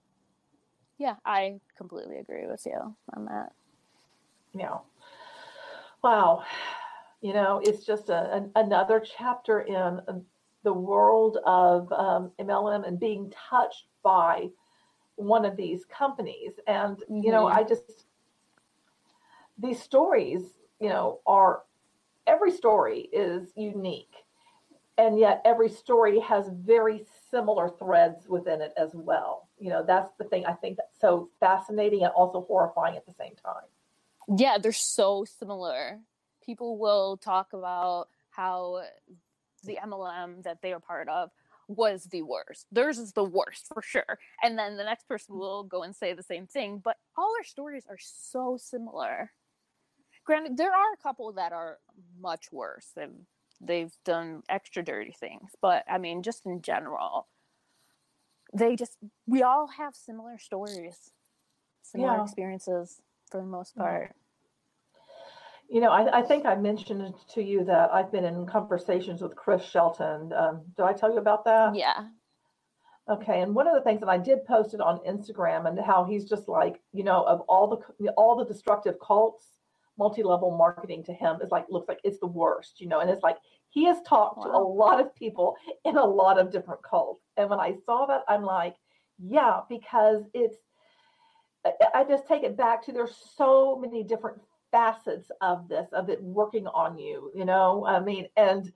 Yeah 0.98 1.16
i 1.26 1.60
completely 1.78 2.18
agree 2.18 2.48
with 2.48 2.66
you 2.66 2.96
on 3.16 3.26
that. 3.26 3.52
Yeah. 4.56 4.78
wow. 6.04 6.44
You 7.22 7.34
know 7.34 7.62
it's 7.64 7.86
just 7.86 8.10
a, 8.10 8.34
an, 8.34 8.52
another 8.56 9.04
chapter 9.18 9.60
in 9.60 10.00
the 10.64 10.74
world 10.74 11.38
of 11.46 11.92
um, 11.94 12.32
mlm 12.40 12.88
and 12.88 13.00
being 13.00 13.32
touched 13.50 13.88
by 14.04 14.50
one 15.16 15.46
of 15.46 15.56
these 15.56 15.86
companies. 15.86 16.54
And 16.68 17.04
you 17.10 17.32
know 17.32 17.46
Mhm. 17.48 17.56
i 17.56 17.64
just 17.64 18.06
these 19.58 19.82
stories 19.82 20.44
you 20.80 20.90
know 20.90 21.20
are 21.26 21.64
every 22.28 22.52
story 22.52 23.10
is 23.14 23.52
unique. 23.56 24.14
And 25.00 25.20
yet 25.20 25.42
every 25.46 25.70
story 25.70 26.20
has 26.22 26.50
very 26.50 27.06
similar 27.30 27.70
threads 27.70 28.28
within 28.28 28.62
it 28.62 28.74
as 28.78 28.92
well. 28.96 29.48
You 29.60 29.70
know 29.70 29.84
that's 29.86 30.12
the 30.18 30.24
thing 30.26 30.46
i 30.46 30.54
think 30.54 30.78
that's 30.78 31.00
so 31.00 31.30
fascinating 31.40 32.04
and 32.04 32.12
also 32.14 32.42
horrifying 32.42 32.98
at 32.98 33.06
the 33.06 33.14
same 33.14 33.36
time. 33.36 33.68
Yeah 34.38 34.58
they're 34.58 34.72
so 34.72 35.24
similar. 35.26 36.00
People 36.46 36.78
will 36.78 37.18
talk 37.18 37.54
about 37.54 38.10
how 38.30 38.84
the 39.64 39.78
mlm 39.86 40.44
that 40.44 40.62
they 40.62 40.74
are 40.74 40.80
part 40.80 41.10
of 41.10 41.32
was 41.70 42.06
the 42.06 42.22
worst. 42.22 42.66
Theirs 42.72 42.98
is 42.98 43.12
the 43.12 43.26
worst 43.26 43.68
for 43.74 43.82
sure. 43.82 44.20
And 44.42 44.58
then 44.58 44.78
the 44.78 44.86
next 44.86 45.06
person 45.06 45.36
mm. 45.36 45.40
will 45.40 45.64
go 45.64 45.84
and 45.84 45.94
say 45.94 46.14
the 46.14 46.24
same 46.24 46.48
thing 46.48 46.82
but 46.84 46.98
all 47.18 47.34
our 47.38 47.44
stories 47.44 47.86
are 47.90 47.98
so 48.00 48.58
similar. 48.60 49.32
Granted 50.26 50.58
there 50.58 50.74
are 50.74 50.94
a 50.94 51.02
couple 51.02 51.32
that 51.34 51.54
are 51.54 51.80
much 52.20 52.52
worse 52.52 52.92
they've, 52.96 53.10
they've 53.62 53.94
done 54.06 54.44
extra 54.50 54.84
dirty 54.84 55.16
things 55.18 55.52
but 55.62 55.84
i 55.90 55.98
mean 55.98 56.22
just 56.22 56.46
in 56.46 56.62
general 56.62 57.28
they 58.54 58.76
just 58.76 58.98
we 59.26 59.42
all 59.42 59.68
have 59.68 59.96
similar 59.96 60.38
stories 60.38 61.12
similar 61.82 62.18
Yeah. 62.18 62.24
experiences 62.24 63.02
for 63.30 63.40
the 63.40 63.48
most 63.48 63.74
Yeah. 63.78 64.10
You 65.70 65.82
know, 65.82 65.92
I, 65.92 66.20
I 66.20 66.22
think 66.22 66.46
I 66.46 66.56
mentioned 66.56 67.14
to 67.34 67.44
you 67.44 67.66
that 67.66 67.94
I've 67.94 68.12
been 68.12 68.24
in 68.24 68.46
conversations 68.46 69.22
with 69.22 69.36
Chris 69.36 69.64
Shelton. 69.64 70.32
Um, 70.34 70.62
did 70.76 70.84
I 70.84 70.94
tell 70.94 71.12
you 71.12 71.20
about 71.20 71.44
that? 71.46 71.76
yeah 71.76 72.08
Okay, 73.10 73.42
and 73.42 73.56
one 73.56 73.68
of 73.68 73.74
the 73.74 73.82
things 73.82 74.02
that 74.02 74.10
I 74.10 74.18
did 74.18 74.44
post 74.46 74.74
it 74.74 74.82
on 74.82 75.00
Instagram 75.08 75.68
and 75.68 75.80
how 75.80 76.04
he's 76.04 76.26
just 76.26 76.50
like, 76.50 76.82
you 76.92 77.06
know, 77.06 77.24
of 77.24 77.40
all 77.42 77.82
the 78.00 78.10
all 78.12 78.36
the 78.36 78.44
destructive 78.44 78.96
cults, 79.00 79.46
multi-level 79.98 80.52
marketing 80.52 81.04
to 81.06 81.14
him 81.14 81.38
is 81.42 81.50
like 81.50 81.66
looks 81.70 81.88
like 81.88 82.02
it's 82.04 82.20
the 82.20 82.28
worst, 82.28 82.82
you 82.82 82.88
know, 82.88 83.00
and 83.00 83.10
it's 83.10 83.24
like 83.24 83.38
he 83.70 83.86
has 83.86 84.02
talked 84.02 84.44
to 84.44 84.50
a 84.50 84.60
lot 84.60 85.00
of 85.00 85.16
people 85.16 85.56
in 85.86 85.96
a 85.96 86.04
lot 86.04 86.38
of 86.38 86.52
different 86.52 86.84
cults. 86.84 87.24
And 87.38 87.50
when 87.50 87.62
I 87.62 87.76
saw 87.86 88.06
that, 88.08 88.24
I'm 88.28 88.44
like, 88.44 88.76
yeah, 89.20 89.62
because 89.70 90.24
it's 90.34 90.58
I 91.94 92.04
just 92.04 92.28
take 92.28 92.44
it 92.44 92.58
back 92.58 92.84
to 92.86 92.92
there's 92.92 93.16
so 93.38 93.78
many 93.82 94.04
different 94.04 94.38
facets 94.72 95.32
of 95.42 95.68
this, 95.68 95.88
of 95.94 96.10
it 96.10 96.22
working 96.22 96.68
on 96.68 96.98
you, 96.98 97.32
you 97.36 97.46
know. 97.46 97.86
I 97.86 98.00
mean, 98.00 98.28
and 98.36 98.72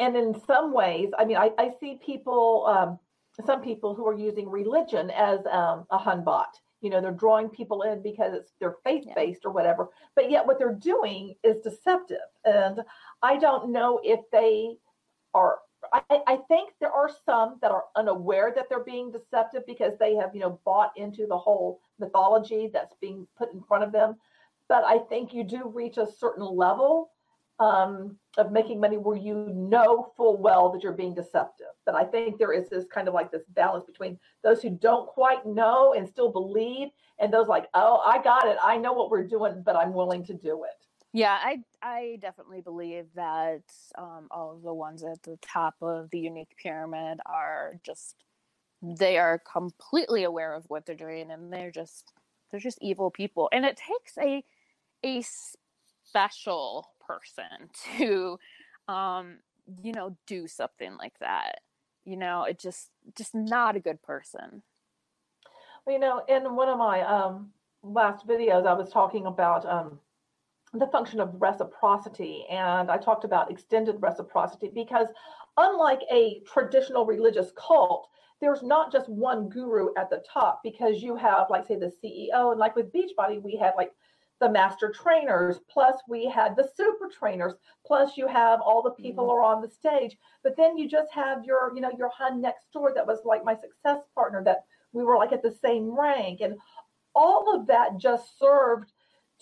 and 0.00 0.16
in 0.16 0.40
some 0.46 0.72
ways, 0.72 1.10
I 1.18 1.26
mean, 1.26 1.36
I, 1.36 1.50
I 1.58 1.72
see 1.78 2.00
people, 2.04 2.66
um, 2.66 2.98
some 3.46 3.60
people 3.60 3.94
who 3.94 4.08
are 4.08 4.14
using 4.14 4.48
religion 4.48 5.10
as 5.10 5.40
um, 5.50 5.86
a 5.90 5.98
hunbot. 5.98 6.46
You 6.80 6.88
know, 6.88 7.02
they're 7.02 7.12
drawing 7.12 7.50
people 7.50 7.82
in 7.82 8.02
because 8.02 8.32
it's 8.32 8.52
they're 8.58 8.76
faith 8.82 9.04
based 9.14 9.44
or 9.44 9.52
whatever. 9.52 9.90
But 10.16 10.30
yet, 10.30 10.46
what 10.46 10.58
they're 10.58 10.72
doing 10.74 11.34
is 11.44 11.56
deceptive, 11.62 12.18
and 12.46 12.80
I 13.22 13.36
don't 13.36 13.70
know 13.70 14.00
if 14.02 14.20
they 14.32 14.76
are. 15.34 15.58
I, 15.92 16.20
I 16.26 16.36
think 16.48 16.72
there 16.80 16.92
are 16.92 17.10
some 17.24 17.58
that 17.62 17.70
are 17.70 17.84
unaware 17.96 18.52
that 18.54 18.68
they're 18.68 18.84
being 18.84 19.10
deceptive 19.10 19.66
because 19.66 19.94
they 19.98 20.14
have, 20.14 20.34
you 20.34 20.40
know, 20.40 20.60
bought 20.64 20.92
into 20.96 21.26
the 21.26 21.38
whole 21.38 21.80
mythology 21.98 22.70
that's 22.72 22.94
being 23.00 23.26
put 23.36 23.52
in 23.52 23.62
front 23.62 23.84
of 23.84 23.92
them. 23.92 24.16
But 24.68 24.84
I 24.84 24.98
think 24.98 25.34
you 25.34 25.44
do 25.44 25.68
reach 25.68 25.98
a 25.98 26.06
certain 26.06 26.44
level 26.44 27.10
um, 27.60 28.16
of 28.38 28.50
making 28.50 28.80
money 28.80 28.96
where 28.96 29.16
you 29.16 29.34
know 29.54 30.12
full 30.16 30.38
well 30.38 30.70
that 30.70 30.82
you're 30.82 30.92
being 30.92 31.14
deceptive. 31.14 31.66
But 31.84 31.94
I 31.94 32.04
think 32.04 32.38
there 32.38 32.52
is 32.52 32.68
this 32.68 32.86
kind 32.86 33.06
of 33.06 33.14
like 33.14 33.30
this 33.30 33.44
balance 33.50 33.84
between 33.84 34.18
those 34.42 34.62
who 34.62 34.70
don't 34.70 35.06
quite 35.06 35.44
know 35.44 35.94
and 35.94 36.08
still 36.08 36.32
believe, 36.32 36.88
and 37.18 37.32
those 37.32 37.48
like, 37.48 37.68
oh, 37.74 38.02
I 38.04 38.22
got 38.22 38.46
it, 38.46 38.56
I 38.64 38.78
know 38.78 38.94
what 38.94 39.10
we're 39.10 39.26
doing, 39.26 39.62
but 39.64 39.76
I'm 39.76 39.92
willing 39.92 40.24
to 40.24 40.34
do 40.34 40.64
it. 40.64 40.86
Yeah, 41.12 41.36
I 41.42 41.58
I 41.82 42.18
definitely 42.20 42.60
believe 42.60 43.06
that 43.16 43.62
um, 43.98 44.28
all 44.30 44.52
of 44.54 44.62
the 44.62 44.74
ones 44.74 45.02
at 45.04 45.22
the 45.24 45.38
top 45.42 45.74
of 45.82 46.10
the 46.10 46.18
Younique 46.26 46.56
pyramid 46.62 47.20
are 47.26 47.74
just 47.84 48.16
they 48.82 49.18
are 49.18 49.40
completely 49.52 50.24
aware 50.24 50.54
of 50.54 50.64
what 50.68 50.86
they're 50.86 50.94
doing 50.96 51.30
and 51.30 51.52
they're 51.52 51.70
just 51.72 52.12
they're 52.50 52.60
just 52.60 52.78
evil 52.82 53.10
people 53.10 53.48
and 53.52 53.64
it 53.64 53.76
takes 53.78 54.16
a 54.18 54.44
a 55.04 55.22
special 56.04 56.90
person 57.00 57.70
to 57.98 58.38
um 58.88 59.38
you 59.82 59.92
know 59.92 60.16
do 60.26 60.46
something 60.48 60.96
like 60.98 61.18
that 61.20 61.60
you 62.04 62.16
know 62.16 62.44
it 62.44 62.58
just 62.58 62.90
just 63.16 63.34
not 63.34 63.76
a 63.76 63.80
good 63.80 64.02
person. 64.02 64.62
Well, 65.86 65.94
you 65.94 66.00
know 66.00 66.22
in 66.28 66.54
one 66.56 66.68
of 66.68 66.78
my 66.78 67.02
um 67.02 67.52
last 67.82 68.26
videos 68.26 68.66
i 68.66 68.74
was 68.74 68.90
talking 68.90 69.26
about 69.26 69.66
um 69.66 69.98
the 70.72 70.86
function 70.88 71.20
of 71.20 71.34
reciprocity 71.40 72.44
and 72.50 72.90
i 72.90 72.96
talked 72.96 73.24
about 73.24 73.50
extended 73.50 73.96
reciprocity 74.00 74.70
because 74.74 75.08
unlike 75.56 76.00
a 76.12 76.40
traditional 76.46 77.04
religious 77.04 77.52
cult 77.56 78.08
there's 78.40 78.62
not 78.62 78.92
just 78.92 79.08
one 79.08 79.48
guru 79.48 79.88
at 79.98 80.08
the 80.10 80.22
top 80.32 80.60
because 80.62 81.02
you 81.02 81.16
have 81.16 81.46
like 81.50 81.66
say 81.66 81.76
the 81.76 81.92
ceo 82.02 82.52
and 82.52 82.60
like 82.60 82.76
with 82.76 82.92
beachbody 82.92 83.42
we 83.42 83.56
had 83.56 83.72
like 83.76 83.92
the 84.40 84.48
master 84.48 84.90
trainers 84.90 85.60
plus 85.68 85.96
we 86.08 86.24
had 86.24 86.56
the 86.56 86.68
super 86.74 87.08
trainers 87.08 87.54
plus 87.86 88.16
you 88.16 88.26
have 88.26 88.60
all 88.60 88.82
the 88.82 89.02
people 89.02 89.24
mm-hmm. 89.24 89.32
are 89.32 89.42
on 89.42 89.60
the 89.60 89.68
stage 89.68 90.16
but 90.42 90.56
then 90.56 90.78
you 90.78 90.88
just 90.88 91.12
have 91.12 91.44
your 91.44 91.72
you 91.74 91.80
know 91.80 91.92
your 91.98 92.10
hun 92.16 92.40
next 92.40 92.72
door 92.72 92.92
that 92.94 93.06
was 93.06 93.20
like 93.24 93.44
my 93.44 93.54
success 93.54 93.98
partner 94.14 94.42
that 94.42 94.64
we 94.92 95.04
were 95.04 95.16
like 95.16 95.32
at 95.32 95.42
the 95.42 95.54
same 95.62 95.98
rank 95.98 96.40
and 96.40 96.56
all 97.14 97.54
of 97.54 97.66
that 97.66 97.98
just 97.98 98.38
served 98.38 98.92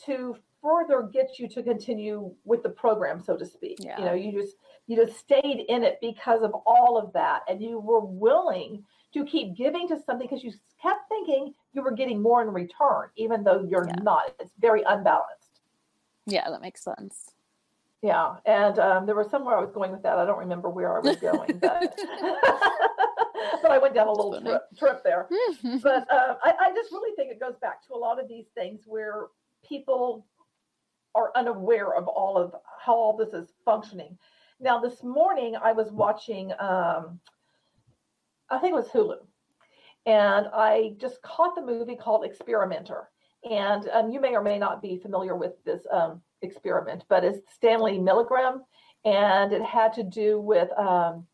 to 0.04 0.36
further 0.62 1.08
get 1.12 1.38
you 1.38 1.48
to 1.48 1.62
continue 1.62 2.32
with 2.44 2.62
the 2.62 2.68
program 2.68 3.20
so 3.20 3.36
to 3.36 3.46
speak 3.46 3.76
yeah. 3.80 3.98
you 3.98 4.04
know 4.04 4.14
you 4.14 4.32
just 4.32 4.56
you 4.86 4.96
just 4.96 5.18
stayed 5.18 5.64
in 5.68 5.82
it 5.82 5.98
because 6.00 6.42
of 6.42 6.52
all 6.66 6.98
of 6.98 7.12
that 7.12 7.42
and 7.48 7.62
you 7.62 7.78
were 7.78 8.04
willing 8.04 8.82
to 9.12 9.24
keep 9.24 9.56
giving 9.56 9.88
to 9.88 9.98
something 10.04 10.26
because 10.28 10.44
you 10.44 10.52
kept 10.80 11.08
thinking 11.08 11.54
you 11.72 11.82
were 11.82 11.92
getting 11.92 12.20
more 12.20 12.42
in 12.42 12.48
return 12.48 13.08
even 13.16 13.44
though 13.44 13.66
you're 13.68 13.86
yeah. 13.86 14.02
not 14.02 14.34
it's 14.40 14.54
very 14.58 14.82
unbalanced 14.86 15.60
yeah 16.26 16.48
that 16.50 16.60
makes 16.60 16.82
sense 16.82 17.32
yeah 18.02 18.36
and 18.46 18.78
um, 18.78 19.06
there 19.06 19.16
was 19.16 19.30
somewhere 19.30 19.56
i 19.56 19.60
was 19.60 19.70
going 19.70 19.90
with 19.90 20.02
that 20.02 20.18
i 20.18 20.24
don't 20.24 20.38
remember 20.38 20.68
where 20.68 20.96
i 20.96 21.00
was 21.00 21.16
going 21.16 21.58
but 21.58 21.98
but 23.62 23.70
I 23.70 23.78
went 23.78 23.94
down 23.94 24.08
a 24.08 24.12
little 24.12 24.40
trip, 24.40 24.62
trip, 24.78 25.04
there. 25.04 25.28
but 25.82 26.10
uh, 26.12 26.34
I, 26.42 26.52
I, 26.60 26.72
just 26.74 26.92
really 26.92 27.14
think 27.16 27.30
it 27.30 27.40
goes 27.40 27.54
back 27.60 27.86
to 27.86 27.94
a 27.94 27.96
lot 27.96 28.20
of 28.20 28.28
these 28.28 28.46
things 28.54 28.82
where 28.86 29.26
people 29.66 30.26
are 31.14 31.32
unaware 31.34 31.94
of 31.94 32.06
all 32.08 32.36
of 32.36 32.54
how 32.84 32.94
all 32.94 33.16
this 33.16 33.32
is 33.32 33.52
functioning. 33.64 34.16
Now, 34.60 34.80
this 34.80 35.02
morning 35.02 35.56
I 35.56 35.72
was 35.72 35.90
watching, 35.92 36.52
um, 36.58 37.20
I 38.50 38.58
think 38.58 38.72
it 38.72 38.76
was 38.76 38.88
Hulu, 38.88 39.18
and 40.06 40.46
I 40.52 40.94
just 40.98 41.22
caught 41.22 41.54
the 41.54 41.62
movie 41.62 41.96
called 41.96 42.24
Experimenter. 42.24 43.08
And 43.48 43.88
um, 43.90 44.10
you 44.10 44.20
may 44.20 44.34
or 44.34 44.42
may 44.42 44.58
not 44.58 44.82
be 44.82 44.98
familiar 44.98 45.36
with 45.36 45.52
this 45.64 45.86
um, 45.92 46.20
experiment, 46.42 47.04
but 47.08 47.24
it's 47.24 47.40
Stanley 47.54 47.98
Milgram, 47.98 48.62
and 49.04 49.52
it 49.52 49.62
had 49.62 49.92
to 49.94 50.02
do 50.02 50.40
with 50.40 50.70
um, 50.76 51.24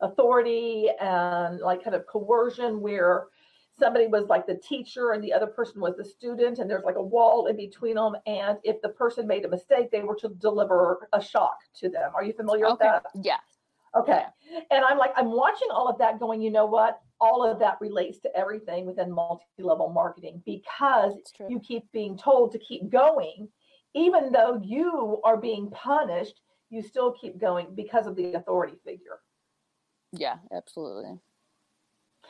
authority 0.00 0.88
and 1.00 1.58
like 1.58 1.82
kind 1.82 1.96
of 1.96 2.06
coercion, 2.06 2.80
where 2.80 3.26
somebody 3.80 4.06
was 4.06 4.26
like 4.28 4.46
the 4.46 4.56
teacher 4.56 5.12
and 5.12 5.24
the 5.24 5.32
other 5.32 5.48
person 5.48 5.80
was 5.80 5.96
the 5.96 6.04
student 6.04 6.58
and 6.60 6.70
there's 6.70 6.84
like 6.84 6.96
a 6.96 7.02
wall 7.02 7.46
in 7.46 7.56
between 7.56 7.96
them 7.96 8.14
and 8.26 8.58
if 8.62 8.80
the 8.82 8.90
person 8.90 9.26
made 9.26 9.44
a 9.44 9.48
mistake 9.48 9.90
they 9.90 10.02
were 10.02 10.14
to 10.14 10.28
deliver 10.28 11.08
a 11.12 11.20
shock 11.20 11.58
to 11.74 11.88
them. 11.88 12.12
Are 12.14 12.22
you 12.22 12.32
familiar 12.32 12.66
okay. 12.66 12.72
with 12.72 12.80
that? 12.80 13.06
Yeah 13.14 13.38
okay. 13.96 14.24
Yeah. 14.50 14.60
and 14.70 14.84
i'm 14.84 14.98
like 14.98 15.12
i'm 15.16 15.30
watching 15.30 15.68
all 15.70 15.88
of 15.88 15.98
that 15.98 16.18
going 16.18 16.40
you 16.40 16.50
know 16.50 16.66
what? 16.66 17.00
All 17.22 17.44
of 17.44 17.58
that 17.58 17.76
relates 17.82 18.18
to 18.20 18.34
everything 18.34 18.86
within 18.86 19.12
multi-level 19.12 19.90
marketing 19.90 20.42
because 20.46 21.12
you 21.50 21.60
keep 21.60 21.90
being 21.92 22.16
told 22.16 22.50
to 22.52 22.58
keep 22.58 22.88
going. 22.88 23.46
Even 23.94 24.32
though 24.32 24.58
you 24.62 25.20
are 25.22 25.36
being 25.36 25.68
punished 25.70 26.40
you 26.70 26.82
still 26.82 27.12
keep 27.12 27.38
going 27.38 27.74
because 27.74 28.06
of 28.06 28.14
the 28.16 28.34
authority 28.34 28.76
figure. 28.84 29.20
Yeah 30.12 30.36
absolutely 30.54 31.18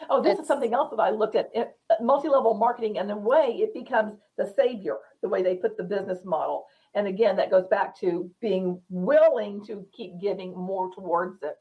Oh, 0.08 0.22
this 0.22 0.32
it's, 0.32 0.42
is 0.42 0.48
something 0.48 0.72
else 0.72 0.90
that 0.90 1.02
I 1.02 1.10
looked 1.10 1.36
at. 1.36 1.50
It, 1.54 1.76
multi-level 2.00 2.54
marketing, 2.54 2.98
and 2.98 3.10
a 3.10 3.16
way, 3.16 3.58
it 3.60 3.74
becomes 3.74 4.14
the 4.38 4.52
savior. 4.56 4.96
The 5.22 5.28
way 5.28 5.42
they 5.42 5.56
put 5.56 5.76
the 5.76 5.84
business 5.84 6.20
model, 6.24 6.64
and 6.94 7.06
again, 7.06 7.36
that 7.36 7.50
goes 7.50 7.66
back 7.66 7.98
to 8.00 8.30
being 8.40 8.80
willing 8.88 9.64
to 9.66 9.86
keep 9.92 10.18
giving 10.20 10.56
more 10.56 10.90
towards 10.94 11.42
it. 11.42 11.56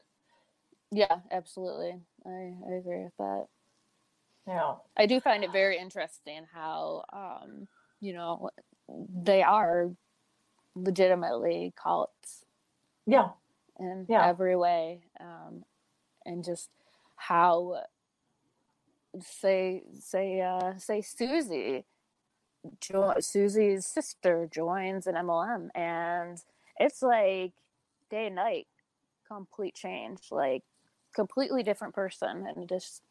Yeah, 0.90 1.18
absolutely. 1.30 2.00
I, 2.26 2.54
I 2.68 2.72
agree 2.78 3.04
with 3.04 3.16
that. 3.18 3.46
Yeah, 4.46 4.74
I 4.96 5.06
do 5.06 5.20
find 5.20 5.44
it 5.44 5.52
very 5.52 5.78
interesting 5.78 6.46
how, 6.52 7.04
um, 7.12 7.68
you 8.00 8.14
know, 8.14 8.48
they 8.88 9.42
are 9.42 9.90
legitimately 10.74 11.74
cults. 11.80 12.44
Yeah, 13.06 13.28
in 13.78 14.06
yeah. 14.08 14.26
every 14.26 14.56
way, 14.56 15.02
um, 15.20 15.64
and 16.24 16.42
just 16.42 16.70
how 17.16 17.82
say 19.18 19.82
say 19.98 20.40
uh 20.40 20.76
say 20.78 21.00
Susie 21.00 21.84
jo- 22.80 23.14
Susie's 23.20 23.86
sister 23.86 24.48
joins 24.52 25.06
an 25.06 25.14
MLM 25.14 25.68
and 25.74 26.38
it's 26.78 27.02
like 27.02 27.52
day 28.10 28.26
and 28.26 28.36
night 28.36 28.66
complete 29.26 29.74
change 29.74 30.20
like 30.30 30.62
completely 31.14 31.62
different 31.62 31.94
person 31.94 32.46
and 32.46 32.68
just 32.68 33.02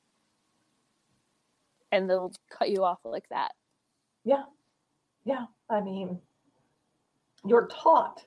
and 1.91 2.09
they'll 2.09 2.31
cut 2.49 2.69
you 2.69 2.83
off 2.83 2.99
like 3.03 3.27
that. 3.29 3.51
Yeah. 4.23 4.43
Yeah 5.25 5.45
i 5.69 5.81
mean 5.81 6.19
you're 7.45 7.67
taught 7.67 8.25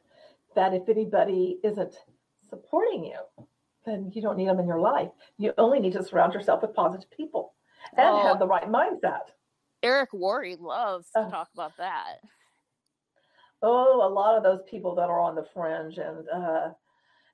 that 0.55 0.75
if 0.75 0.89
anybody 0.89 1.59
isn't 1.65 1.95
supporting 2.49 3.05
you 3.05 3.17
then 3.85 4.13
you 4.15 4.23
don't 4.23 4.37
need 4.37 4.49
them 4.49 4.61
in 4.61 4.67
your 4.67 4.79
life. 4.79 5.11
You 5.39 5.53
only 5.59 5.81
need 5.81 5.95
to 5.95 6.05
surround 6.05 6.35
yourself 6.35 6.63
with 6.63 6.75
positive 6.75 7.11
people 7.11 7.55
and 7.97 8.19
have 8.23 8.39
the 8.39 8.47
right 8.47 8.69
mindset. 8.69 9.31
Eric 9.83 10.13
Worre 10.13 10.57
loves 10.61 11.11
to 11.15 11.21
uh, 11.21 11.31
talk 11.31 11.49
about 11.55 11.77
that. 11.79 12.19
Oh, 13.63 14.07
a 14.07 14.09
lot 14.09 14.37
of 14.37 14.43
those 14.43 14.63
people 14.69 14.95
that 14.97 15.09
are 15.09 15.21
on 15.21 15.35
the 15.35 15.47
fringe, 15.55 15.99
and 15.99 16.29
uh, 16.29 16.71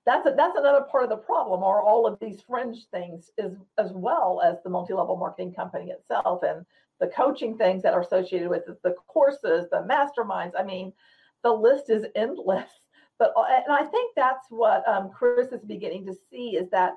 that's 0.05 0.27
a, 0.27 0.35
that's 0.37 0.59
another 0.59 0.83
part 0.91 1.05
of 1.05 1.11
the 1.11 1.17
problem. 1.17 1.63
Are 1.63 1.83
all 1.83 2.07
of 2.07 2.19
these 2.21 2.41
fringe 2.41 2.87
things 2.91 3.31
is 3.39 3.55
as 3.79 3.93
well 3.93 4.43
as 4.45 4.57
the 4.63 4.71
multi-level 4.71 5.17
marketing 5.17 5.55
company 5.55 5.91
itself, 5.91 6.43
and 6.43 6.65
the 7.01 7.09
coaching 7.09 7.57
things 7.57 7.83
that 7.83 7.95
are 7.95 8.03
associated 8.03 8.49
with 8.49 8.69
it, 8.69 8.83
the 8.83 8.95
courses, 9.07 9.67
the 9.71 9.87
masterminds. 9.89 10.53
I 10.59 10.65
mean, 10.65 10.93
the 11.43 11.53
list 11.53 11.91
is 11.91 12.05
endless. 12.15 12.71
But 13.19 13.33
uh, 13.37 13.45
and 13.49 13.73
I 13.73 13.85
think 13.85 14.13
that's 14.15 14.47
what 14.51 14.87
um, 14.89 15.11
Chris 15.11 15.49
is 15.49 15.65
beginning 15.65 16.07
to 16.07 16.15
see 16.31 16.57
is 16.57 16.71
that 16.71 16.93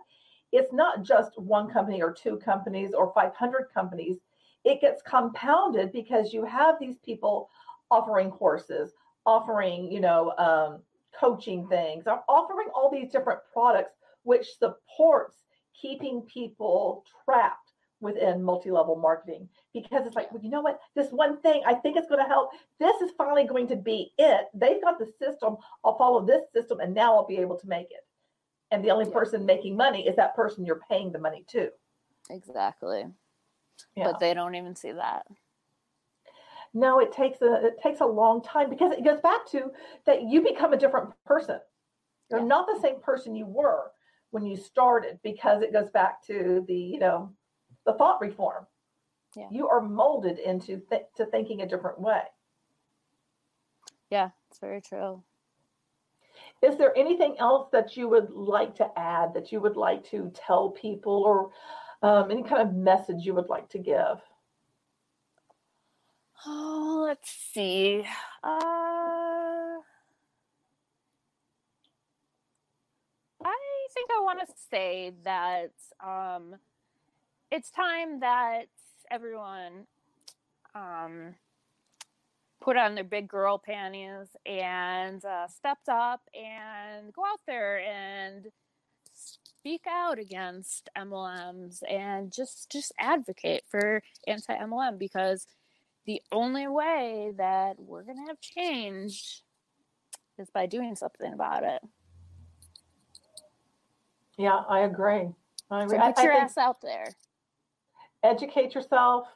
it's 0.51 0.73
not 0.73 1.03
just 1.03 1.39
one 1.39 1.69
company 1.69 2.01
or 2.01 2.11
two 2.11 2.37
companies 2.37 2.93
or 2.93 3.13
500 3.13 3.69
companies. 3.73 4.17
It 4.63 4.81
gets 4.81 5.01
compounded 5.01 5.91
because 5.91 6.33
you 6.33 6.45
have 6.45 6.79
these 6.79 6.97
people 6.99 7.49
offering 7.89 8.29
courses, 8.29 8.93
offering, 9.25 9.91
you 9.91 9.99
know, 9.99 10.33
um, 10.37 10.81
coaching 11.17 11.67
things, 11.67 12.05
offering 12.07 12.67
all 12.75 12.89
these 12.91 13.11
different 13.11 13.39
products, 13.51 13.95
which 14.23 14.57
supports 14.57 15.37
keeping 15.73 16.21
people 16.21 17.03
trapped 17.25 17.71
within 18.01 18.43
multi-level 18.43 18.95
marketing. 18.95 19.47
Because 19.73 20.05
it's 20.05 20.15
like 20.15 20.31
well 20.31 20.43
you 20.43 20.49
know 20.49 20.61
what? 20.61 20.79
This 20.95 21.11
one 21.11 21.39
thing 21.41 21.61
i 21.65 21.73
think 21.73 21.95
it's 21.95 22.07
going 22.07 22.21
to 22.21 22.27
help 22.27 22.51
this 22.79 22.99
is 23.01 23.11
finally 23.17 23.45
going 23.45 23.67
to 23.67 23.75
be 23.75 24.11
it. 24.17 24.47
They've 24.53 24.81
got 24.81 24.99
the 24.99 25.11
system 25.19 25.57
i'll 25.85 25.97
follow 25.97 26.25
this 26.25 26.43
system 26.51 26.79
and 26.79 26.93
now 26.93 27.15
i'll 27.15 27.27
be 27.27 27.37
able 27.37 27.57
to 27.57 27.67
make 27.67 27.89
it 27.91 28.05
and 28.71 28.83
the 28.83 28.89
only 28.89 29.05
yeah. 29.05 29.13
person 29.13 29.45
making 29.45 29.75
money 29.75 30.07
is 30.07 30.15
that 30.15 30.35
person 30.35 30.65
you're 30.65 30.81
paying 30.89 31.11
the 31.11 31.19
money 31.19 31.45
to. 31.49 31.69
Exactly. 32.29 33.05
Yeah. 33.95 34.11
But 34.11 34.19
they 34.19 34.33
don't 34.33 34.55
even 34.55 34.75
see 34.75 34.91
that. 34.91 35.25
No, 36.73 36.99
it 36.99 37.11
takes 37.11 37.41
a 37.41 37.65
it 37.65 37.81
takes 37.83 37.99
a 37.99 38.05
long 38.05 38.41
time 38.41 38.69
because 38.69 38.93
it 38.93 39.03
goes 39.03 39.19
back 39.19 39.45
to 39.51 39.71
that 40.05 40.23
you 40.23 40.41
become 40.41 40.71
a 40.71 40.77
different 40.77 41.11
person. 41.25 41.59
You're 42.29 42.39
yeah. 42.39 42.45
not 42.45 42.67
the 42.67 42.79
same 42.81 43.01
person 43.01 43.35
you 43.35 43.45
were 43.45 43.91
when 44.29 44.45
you 44.45 44.55
started 44.55 45.19
because 45.21 45.61
it 45.61 45.73
goes 45.73 45.89
back 45.89 46.25
to 46.27 46.63
the, 46.67 46.73
you 46.73 46.99
know, 46.99 47.33
the 47.85 47.93
thought 47.93 48.21
reform. 48.21 48.65
Yeah. 49.35 49.47
You 49.51 49.67
are 49.67 49.81
molded 49.81 50.39
into 50.39 50.81
th- 50.89 51.07
to 51.17 51.25
thinking 51.25 51.61
a 51.61 51.67
different 51.67 51.99
way. 51.99 52.21
Yeah, 54.09 54.29
it's 54.49 54.59
very 54.59 54.81
true. 54.81 55.23
Is 56.61 56.77
there 56.77 56.95
anything 56.95 57.37
else 57.39 57.69
that 57.71 57.97
you 57.97 58.07
would 58.07 58.29
like 58.29 58.75
to 58.75 58.87
add 58.95 59.33
that 59.33 59.51
you 59.51 59.59
would 59.59 59.77
like 59.77 60.03
to 60.11 60.31
tell 60.35 60.69
people 60.69 61.23
or 61.23 61.51
um, 62.07 62.29
any 62.29 62.43
kind 62.43 62.61
of 62.61 62.75
message 62.75 63.25
you 63.25 63.33
would 63.33 63.49
like 63.49 63.69
to 63.69 63.79
give? 63.79 64.21
Oh, 66.45 67.03
let's 67.07 67.29
see. 67.29 68.03
Uh, 68.43 69.79
I 73.43 73.87
think 73.93 74.09
I 74.11 74.21
want 74.21 74.39
to 74.39 74.53
say 74.69 75.13
that 75.23 75.71
um, 76.03 76.55
it's 77.51 77.71
time 77.71 78.19
that 78.21 78.67
everyone 79.09 79.85
um, 80.73 81.35
put 82.61 82.77
on 82.77 82.95
their 82.95 83.03
big 83.03 83.27
girl 83.27 83.57
panties 83.57 84.27
and 84.45 85.25
uh, 85.25 85.47
stepped 85.47 85.89
up 85.89 86.21
and 86.33 87.11
go 87.11 87.23
out 87.25 87.39
there 87.47 87.79
and 87.79 88.47
speak 89.13 89.85
out 89.89 90.19
against 90.19 90.89
MLMs 90.97 91.81
and 91.89 92.31
just 92.31 92.71
just 92.71 92.93
advocate 92.99 93.63
for 93.69 94.01
anti-MLM 94.27 94.97
because 94.97 95.47
the 96.05 96.21
only 96.31 96.67
way 96.67 97.31
that 97.37 97.75
we're 97.77 98.03
going 98.03 98.17
to 98.17 98.27
have 98.27 98.39
change 98.39 99.43
is 100.37 100.49
by 100.49 100.65
doing 100.65 100.95
something 100.95 101.33
about 101.33 101.63
it. 101.63 101.81
Yeah, 104.37 104.61
I 104.67 104.79
agree. 104.79 105.29
I 105.69 105.83
agree. 105.83 105.97
So 105.97 106.03
get 106.03 106.23
your 106.23 106.33
I, 106.33 106.37
I 106.37 106.43
ass 106.43 106.57
out 106.57 106.81
there. 106.81 107.05
Educate 108.23 108.73
yourself. 108.73 109.27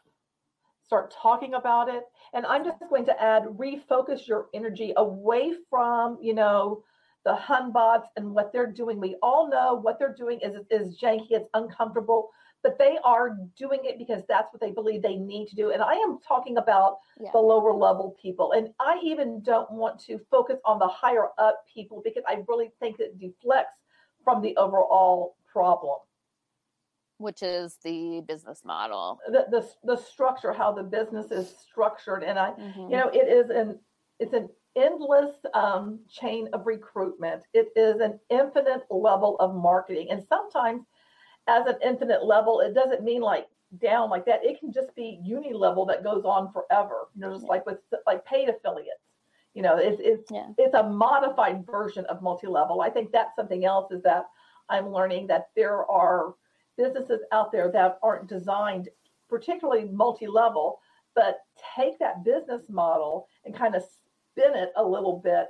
Start 0.87 1.13
talking 1.21 1.55
about 1.55 1.89
it. 1.89 2.03
And 2.33 2.45
I'm 2.45 2.63
just 2.63 2.77
going 2.89 3.05
to 3.05 3.21
add 3.21 3.43
refocus 3.43 4.27
your 4.27 4.47
energy 4.53 4.93
away 4.97 5.53
from, 5.69 6.17
you 6.21 6.33
know, 6.33 6.83
the 7.23 7.33
Hunbots 7.35 8.05
and 8.17 8.31
what 8.35 8.53
they're 8.53 8.71
doing. 8.71 8.99
We 8.99 9.15
all 9.23 9.49
know 9.49 9.73
what 9.73 9.97
they're 9.97 10.13
doing 10.13 10.39
is, 10.41 10.55
is 10.69 10.99
janky, 10.99 11.31
it's 11.31 11.49
uncomfortable, 11.55 12.29
but 12.61 12.77
they 12.77 12.99
are 13.03 13.35
doing 13.57 13.79
it 13.83 13.97
because 13.97 14.21
that's 14.29 14.53
what 14.53 14.61
they 14.61 14.71
believe 14.71 15.01
they 15.01 15.15
need 15.15 15.47
to 15.47 15.55
do. 15.55 15.71
And 15.71 15.81
I 15.81 15.93
am 15.95 16.19
talking 16.19 16.57
about 16.57 16.99
Yeah. 17.19 17.31
the 17.31 17.39
lower 17.39 17.73
level 17.73 18.15
people. 18.21 18.51
And 18.51 18.69
I 18.79 18.99
even 19.03 19.41
don't 19.41 19.71
want 19.71 19.99
to 20.01 20.19
focus 20.29 20.59
on 20.65 20.77
the 20.77 20.87
higher 20.87 21.29
up 21.39 21.63
people 21.73 22.01
because 22.03 22.23
I 22.27 22.43
really 22.47 22.71
think 22.79 22.99
it 22.99 23.17
deflects 23.17 23.79
from 24.23 24.41
the 24.41 24.55
overall 24.57 25.35
problem. 25.51 25.99
Which 27.17 27.41
is 27.41 27.77
the 27.83 28.21
business 28.27 28.65
model. 28.65 29.19
The, 29.27 29.45
the, 29.49 29.69
the 29.83 29.95
structure, 29.95 30.51
how 30.51 30.73
the 30.73 30.83
business 30.83 31.31
is 31.31 31.49
structured. 31.57 32.23
And 32.23 32.37
I, 32.37 32.51
Mhm. 32.51 32.89
you 32.89 32.97
know 32.97 33.07
it 33.09 33.27
is 33.27 33.49
an 33.49 33.79
it's 34.19 34.33
an 34.33 34.49
endless 34.75 35.35
um, 35.53 36.01
chain 36.09 36.49
of 36.51 36.67
recruitment 36.67 37.43
it 37.53 37.69
is 37.77 38.01
an 38.01 38.19
infinite 38.29 38.83
level 38.91 39.37
of 39.39 39.55
marketing 39.55 40.09
and 40.11 40.21
sometimes 40.27 40.83
as 41.47 41.65
an 41.65 41.77
infinite 41.81 42.25
level 42.25 42.59
it 42.59 42.73
doesn't 42.73 43.01
mean 43.01 43.21
like 43.21 43.47
down 43.77 44.09
like 44.09 44.25
that 44.25 44.43
it 44.43 44.59
can 44.59 44.73
just 44.73 44.93
be 44.93 45.19
uni 45.23 45.53
level 45.53 45.85
that 45.85 46.03
goes 46.03 46.25
on 46.25 46.51
forever 46.51 47.07
you 47.15 47.21
know 47.21 47.31
just 47.31 47.43
Yeah. 47.43 47.49
like 47.51 47.65
with 47.65 47.79
like 48.05 48.25
paid 48.25 48.49
affiliates 48.49 48.99
you 49.53 49.61
know 49.61 49.77
it's 49.77 50.01
it's 50.01 50.29
Yeah. 50.29 50.49
it's 50.57 50.73
a 50.73 50.83
modified 50.83 51.65
version 51.65 52.05
of 52.07 52.21
multi-level 52.21 52.81
i 52.81 52.89
think 52.89 53.13
that's 53.13 53.33
something 53.37 53.63
else 53.63 53.91
is 53.93 54.01
that 54.03 54.25
i'm 54.69 54.89
learning 54.91 55.27
that 55.27 55.51
there 55.55 55.89
are 55.89 56.35
businesses 56.77 57.21
out 57.31 57.51
there 57.51 57.71
that 57.71 57.99
aren't 58.03 58.27
designed 58.27 58.89
particularly 59.29 59.85
multi-level 59.85 60.79
but 61.15 61.39
take 61.75 61.97
that 61.99 62.23
business 62.23 62.61
model 62.69 63.27
and 63.45 63.55
kind 63.55 63.73
of 63.73 63.83
spin 63.83 64.53
it 64.53 64.71
a 64.75 64.83
little 64.83 65.19
bit. 65.23 65.47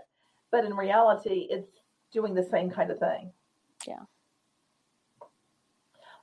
But 0.51 0.63
in 0.63 0.73
reality 0.75 1.47
it's 1.49 1.71
doing 2.13 2.33
the 2.33 2.43
same 2.43 2.69
kind 2.69 2.91
of 2.91 2.99
thing. 2.99 3.31
Yeah. 3.85 3.99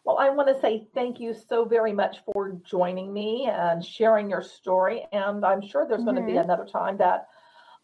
well 0.05 0.19
i 0.19 0.29
want 0.31 0.49
to 0.49 0.61
say 0.61 0.89
thank 0.95 1.21
you 1.21 1.33
so 1.33 1.65
very 1.65 1.93
much 1.93 2.17
for 2.25 2.59
joining 2.65 3.13
me 3.13 3.49
and 3.53 3.85
sharing 3.85 4.31
your 4.31 4.43
story. 4.43 5.07
And 5.13 5.45
i'm 5.45 5.61
sure 5.61 5.87
there's 5.87 6.05
going 6.05 6.17
to 6.17 6.23
be 6.23 6.33
mm-hmm. 6.33 6.51
another 6.51 6.65
time 6.65 6.97
that 6.99 7.27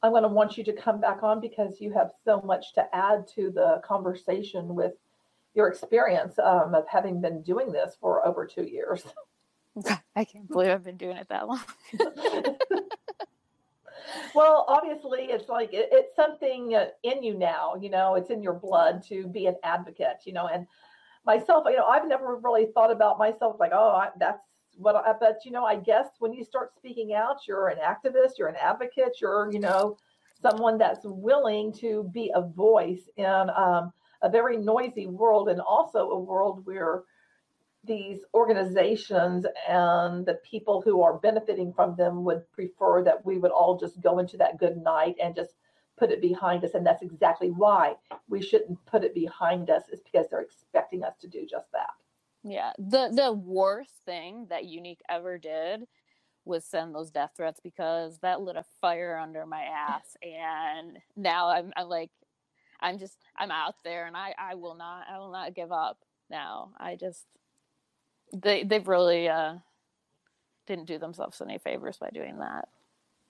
i'm 0.03 0.13
going 0.13 0.23
to 0.23 0.29
want 0.29 0.57
you 0.57 0.65
to 0.65 0.73
come 0.73 1.01
back 1.01 1.23
on 1.23 1.41
because 1.41 1.81
you 1.81 1.93
have 1.93 2.11
so 2.25 2.41
much 2.41 2.73
to 2.75 2.85
add 2.93 3.27
to 3.35 3.51
the 3.51 3.81
conversation 3.85 4.75
with 4.75 4.95
your 5.59 5.69
experience 5.69 6.39
um, 6.39 6.73
of 6.73 6.85
having 6.89 7.21
been 7.21 7.43
doing 7.43 7.73
this 7.73 7.97
for 8.01 8.25
over 8.27 8.47
two 8.47 8.63
years 8.63 9.03
I 10.17 10.25
can't 10.25 10.49
believe 10.49 10.71
I've 10.71 10.85
been 10.85 10.97
doing 10.97 11.17
it 11.17 11.29
that 11.29 11.47
long. 11.47 11.61
well, 14.35 14.65
obviously, 14.67 15.27
it's 15.27 15.49
like 15.49 15.73
it, 15.73 15.89
it's 15.93 16.17
something 16.17 16.75
uh, 16.75 16.87
in 17.05 17.23
you 17.23 17.35
now. 17.39 17.75
You 17.81 17.91
know, 17.91 18.17
it's 18.17 18.31
in 18.31 18.43
your 18.43 18.55
blood 18.55 19.05
to 19.09 19.29
be 19.29 19.47
an 19.47 19.55
advocate. 19.63 20.23
You 20.25 20.33
know, 20.33 20.49
and 20.49 20.67
myself, 21.25 21.65
you 21.69 21.77
know, 21.77 21.87
I've 21.87 22.09
never 22.09 22.41
really 22.43 22.67
thought 22.75 22.91
about 22.91 23.19
myself 23.19 23.57
like, 23.61 23.71
oh, 23.73 23.91
I, 23.91 24.09
that's 24.19 24.43
what. 24.77 24.97
I, 24.97 25.13
but 25.21 25.45
you 25.45 25.53
know, 25.53 25.65
I 25.65 25.77
guess 25.77 26.09
when 26.19 26.33
you 26.33 26.43
start 26.43 26.75
speaking 26.75 27.15
out, 27.15 27.47
you're 27.47 27.69
an 27.69 27.79
activist, 27.79 28.33
you're 28.37 28.49
an 28.49 28.57
advocate, 28.61 29.21
you're 29.21 29.49
you 29.53 29.61
know, 29.61 29.97
someone 30.43 30.79
that's 30.79 31.05
willing 31.05 31.73
to 31.75 32.11
be 32.13 32.33
a 32.35 32.43
voice 32.43 33.09
in 33.17 33.51
um, 33.57 33.93
a 34.23 34.29
very 34.31 34.57
noisy 34.57 35.07
world, 35.07 35.49
and 35.49 35.61
also 35.61 36.11
a 36.11 36.19
world 36.19 36.65
where 36.65 37.03
these 37.85 38.21
organizations 38.35 39.47
and 39.69 40.27
the 40.27 40.39
people 40.49 40.83
who 40.83 41.03
are 41.03 41.19
benefiting 41.19 41.73
from 41.73 41.95
them 41.97 42.25
would 42.25 42.51
prefer 42.53 43.03
that 43.05 43.25
we 43.25 43.39
would 43.39 43.53
all 43.53 43.79
just 43.79 44.01
go 44.01 44.19
into 44.19 44.37
that 44.37 44.59
good 44.59 44.77
night 44.77 45.15
and 45.23 45.35
just 45.35 45.55
put 45.97 46.11
it 46.11 46.21
behind 46.21 46.65
us. 46.65 46.75
And 46.75 46.85
that's 46.85 47.03
exactly 47.03 47.51
why 47.51 47.95
we 48.29 48.43
shouldn't 48.43 48.85
put 48.87 49.05
it 49.05 49.15
behind 49.15 49.71
us, 49.71 49.83
is 49.93 50.01
because 50.01 50.27
they're 50.29 50.41
expecting 50.41 51.05
us 51.05 51.15
to 51.21 51.29
do 51.29 51.47
just 51.47 51.71
that. 51.73 51.91
Yeah. 52.45 52.73
The 52.79 53.11
the 53.15 53.33
worst 53.33 53.95
thing 54.05 54.47
that 54.51 54.65
Younique 54.65 55.01
ever 55.09 55.39
did 55.39 55.87
was 56.45 56.65
send 56.65 56.95
those 56.95 57.11
death 57.11 57.33
threats 57.37 57.61
because 57.63 58.19
that 58.21 58.41
lit 58.41 58.57
a 58.57 58.65
fire 58.81 59.19
under 59.19 59.45
my 59.45 59.63
ass 59.63 60.17
and 60.23 60.99
now 61.15 61.51
I'm 61.51 61.73
I'm 61.77 61.89
like 61.89 62.11
I'm 62.81 62.99
just 62.99 63.17
I'm 63.37 63.51
out 63.51 63.75
there 63.85 64.07
and 64.07 64.17
I 64.17 64.35
I 64.39 64.55
will 64.55 64.75
not 64.75 65.07
I 65.13 65.19
will 65.19 65.33
not 65.33 65.55
give 65.55 65.73
up 65.73 65.99
now. 66.31 66.73
I 66.79 66.97
just 66.97 67.25
they 68.33 68.65
they've 68.65 68.87
really 68.87 69.29
uh 69.29 69.55
didn't 70.67 70.87
do 70.87 70.99
themselves 70.99 71.41
any 71.41 71.59
favors 71.59 71.97
by 71.99 72.11
doing 72.11 72.39
that. 72.39 72.69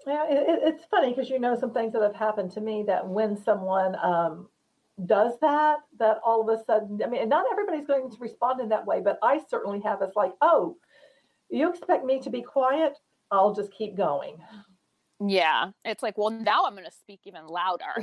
Yeah, 0.07 0.24
it, 0.28 0.49
it- 0.49 0.74
it's 0.74 0.84
funny 0.86 1.11
because 1.11 1.30
you 1.30 1.38
know 1.38 1.55
some 1.59 1.72
things 1.72 1.92
that 1.92 2.03
have 2.03 2.14
happened 2.16 2.51
to 2.53 2.61
me 2.61 2.82
that 2.86 3.07
when 3.07 3.36
someone 3.36 3.96
um, 4.03 4.49
does 5.07 5.34
that, 5.40 5.78
that 5.99 6.18
all 6.24 6.40
of 6.49 6.59
a 6.59 6.64
sudden, 6.64 7.01
I 7.05 7.09
mean, 7.09 7.28
not 7.28 7.44
everybody's 7.51 7.86
going 7.86 8.11
to 8.11 8.16
respond 8.18 8.61
in 8.61 8.68
that 8.70 8.86
way, 8.86 9.01
but 9.01 9.18
I 9.22 9.40
certainly 9.49 9.80
have. 9.80 10.03
It's 10.03 10.16
like, 10.16 10.32
oh, 10.40 10.76
you 11.51 11.68
expect 11.70 12.05
me 12.05 12.20
to 12.20 12.30
be 12.30 12.42
quiet? 12.42 12.99
I'll 13.30 13.55
just 13.55 13.72
keep 13.72 13.96
going. 13.96 14.38
Yeah. 15.21 15.71
It's 15.85 16.03
like, 16.03 16.16
well 16.16 16.31
now 16.31 16.64
I'm 16.64 16.75
gonna 16.75 16.91
speak 16.91 17.21
even 17.25 17.47
louder. 17.47 17.85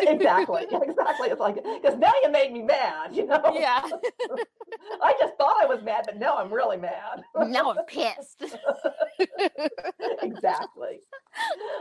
exactly, 0.00 0.62
exactly. 0.72 1.28
It's 1.28 1.40
like 1.40 1.56
because 1.56 1.98
now 1.98 2.12
you 2.22 2.30
made 2.30 2.52
me 2.52 2.62
mad. 2.62 3.14
You 3.14 3.26
know. 3.26 3.40
yeah. 3.54 3.82
I 5.02 5.14
just 5.20 5.36
thought 5.36 5.56
I 5.62 5.66
was 5.66 5.82
mad, 5.82 6.04
but 6.06 6.18
now 6.18 6.36
I'm 6.36 6.52
really 6.52 6.78
mad. 6.78 7.22
now 7.48 7.70
I'm 7.70 7.84
pissed. 7.86 8.44
exactly. 10.22 11.00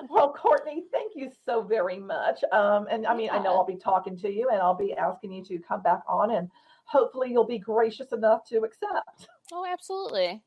Well, 0.10 0.34
Courtney, 0.34 0.84
thank 0.91 1.14
you 1.15 1.31
so 1.45 1.61
very 1.64 1.99
much. 1.99 2.43
Um, 2.51 2.88
and 2.91 3.07
I 3.07 3.15
mean, 3.15 3.30
I 3.31 3.39
know 3.39 3.55
I'll 3.55 3.65
be 3.65 3.77
talking 3.77 4.18
to 4.19 4.31
you 4.31 4.49
and 4.51 4.60
I'll 4.60 4.77
be 4.77 4.93
asking 4.93 5.31
you 5.31 5.43
to 5.45 5.60
come 5.60 5.81
back 5.81 6.01
on, 6.07 6.31
and 6.31 6.49
hopefully 6.85 7.31
you'll 7.31 7.47
be 7.47 7.60
gracious 7.60 8.11
enough 8.11 8.43
to 8.49 8.60
accept. 8.64 9.27
oh, 9.51 9.65
absolutely. 9.65 10.43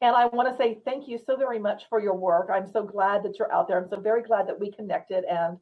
And 0.00 0.14
I 0.14 0.26
want 0.26 0.48
to 0.48 0.56
say 0.56 0.78
thank 0.84 1.08
you 1.08 1.18
so 1.24 1.36
very 1.36 1.58
much 1.58 1.84
for 1.88 2.00
your 2.00 2.14
work. 2.14 2.50
I'm 2.52 2.70
so 2.70 2.82
glad 2.82 3.22
that 3.22 3.38
you're 3.38 3.52
out 3.52 3.68
there. 3.68 3.78
I'm 3.78 3.88
so 3.88 4.00
very 4.00 4.22
glad 4.22 4.46
that 4.48 4.58
we 4.58 4.70
connected, 4.70 5.24
and 5.24 5.58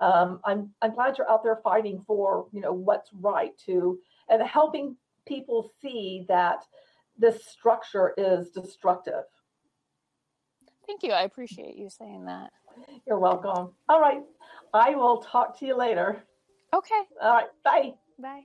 um, 0.00 0.40
I'm 0.44 0.70
I'm 0.82 0.94
glad 0.94 1.16
you're 1.16 1.30
out 1.30 1.42
there 1.42 1.60
fighting 1.62 2.02
for 2.06 2.46
you 2.52 2.60
know 2.60 2.72
what's 2.72 3.10
right 3.14 3.56
to 3.66 3.98
and 4.28 4.42
helping 4.42 4.96
people 5.26 5.70
see 5.80 6.26
that 6.28 6.64
this 7.18 7.46
structure 7.46 8.12
is 8.18 8.50
destructive. 8.50 9.24
Thank 10.86 11.02
you. 11.02 11.12
I 11.12 11.22
appreciate 11.22 11.76
you 11.76 11.88
saying 11.88 12.26
that. 12.26 12.50
You're 13.06 13.18
welcome. 13.18 13.72
All 13.88 14.00
right, 14.00 14.22
I 14.74 14.94
will 14.94 15.18
talk 15.18 15.58
to 15.60 15.66
you 15.66 15.76
later. 15.76 16.24
Okay. 16.74 17.02
All 17.22 17.32
right, 17.32 17.48
bye. 17.64 17.94
Bye. 18.18 18.42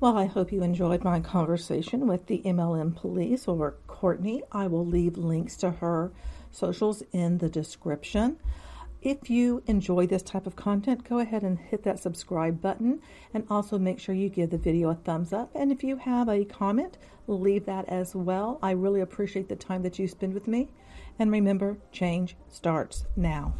Well, 0.00 0.18
I 0.18 0.26
hope 0.26 0.52
you 0.52 0.62
enjoyed 0.62 1.04
my 1.04 1.20
conversation 1.20 2.06
with 2.08 2.26
the 2.26 2.42
MLM 2.44 2.96
police 2.96 3.46
or 3.46 3.76
Courtney. 3.86 4.42
I 4.50 4.66
will 4.66 4.84
leave 4.84 5.16
links 5.16 5.56
to 5.58 5.70
her 5.70 6.12
socials 6.50 7.02
in 7.12 7.38
the 7.38 7.48
description. 7.48 8.38
If 9.00 9.30
you 9.30 9.62
enjoy 9.66 10.06
this 10.06 10.22
type 10.22 10.46
of 10.46 10.56
content, 10.56 11.08
go 11.08 11.20
ahead 11.20 11.42
and 11.42 11.58
hit 11.58 11.84
that 11.84 12.00
subscribe 12.00 12.60
button 12.60 13.00
and 13.32 13.46
also 13.48 13.78
make 13.78 14.00
sure 14.00 14.14
you 14.14 14.28
give 14.28 14.50
the 14.50 14.58
video 14.58 14.90
a 14.90 14.94
thumbs 14.94 15.32
up. 15.32 15.50
And 15.54 15.70
if 15.70 15.84
you 15.84 15.96
have 15.96 16.28
a 16.28 16.44
comment, 16.44 16.98
leave 17.28 17.64
that 17.66 17.88
as 17.88 18.16
well. 18.16 18.58
I 18.62 18.72
really 18.72 19.00
appreciate 19.00 19.48
the 19.48 19.56
time 19.56 19.82
that 19.82 19.98
you 19.98 20.08
spend 20.08 20.34
with 20.34 20.48
me. 20.48 20.70
And 21.18 21.30
remember, 21.30 21.78
change 21.92 22.36
starts 22.48 23.06
now. 23.14 23.54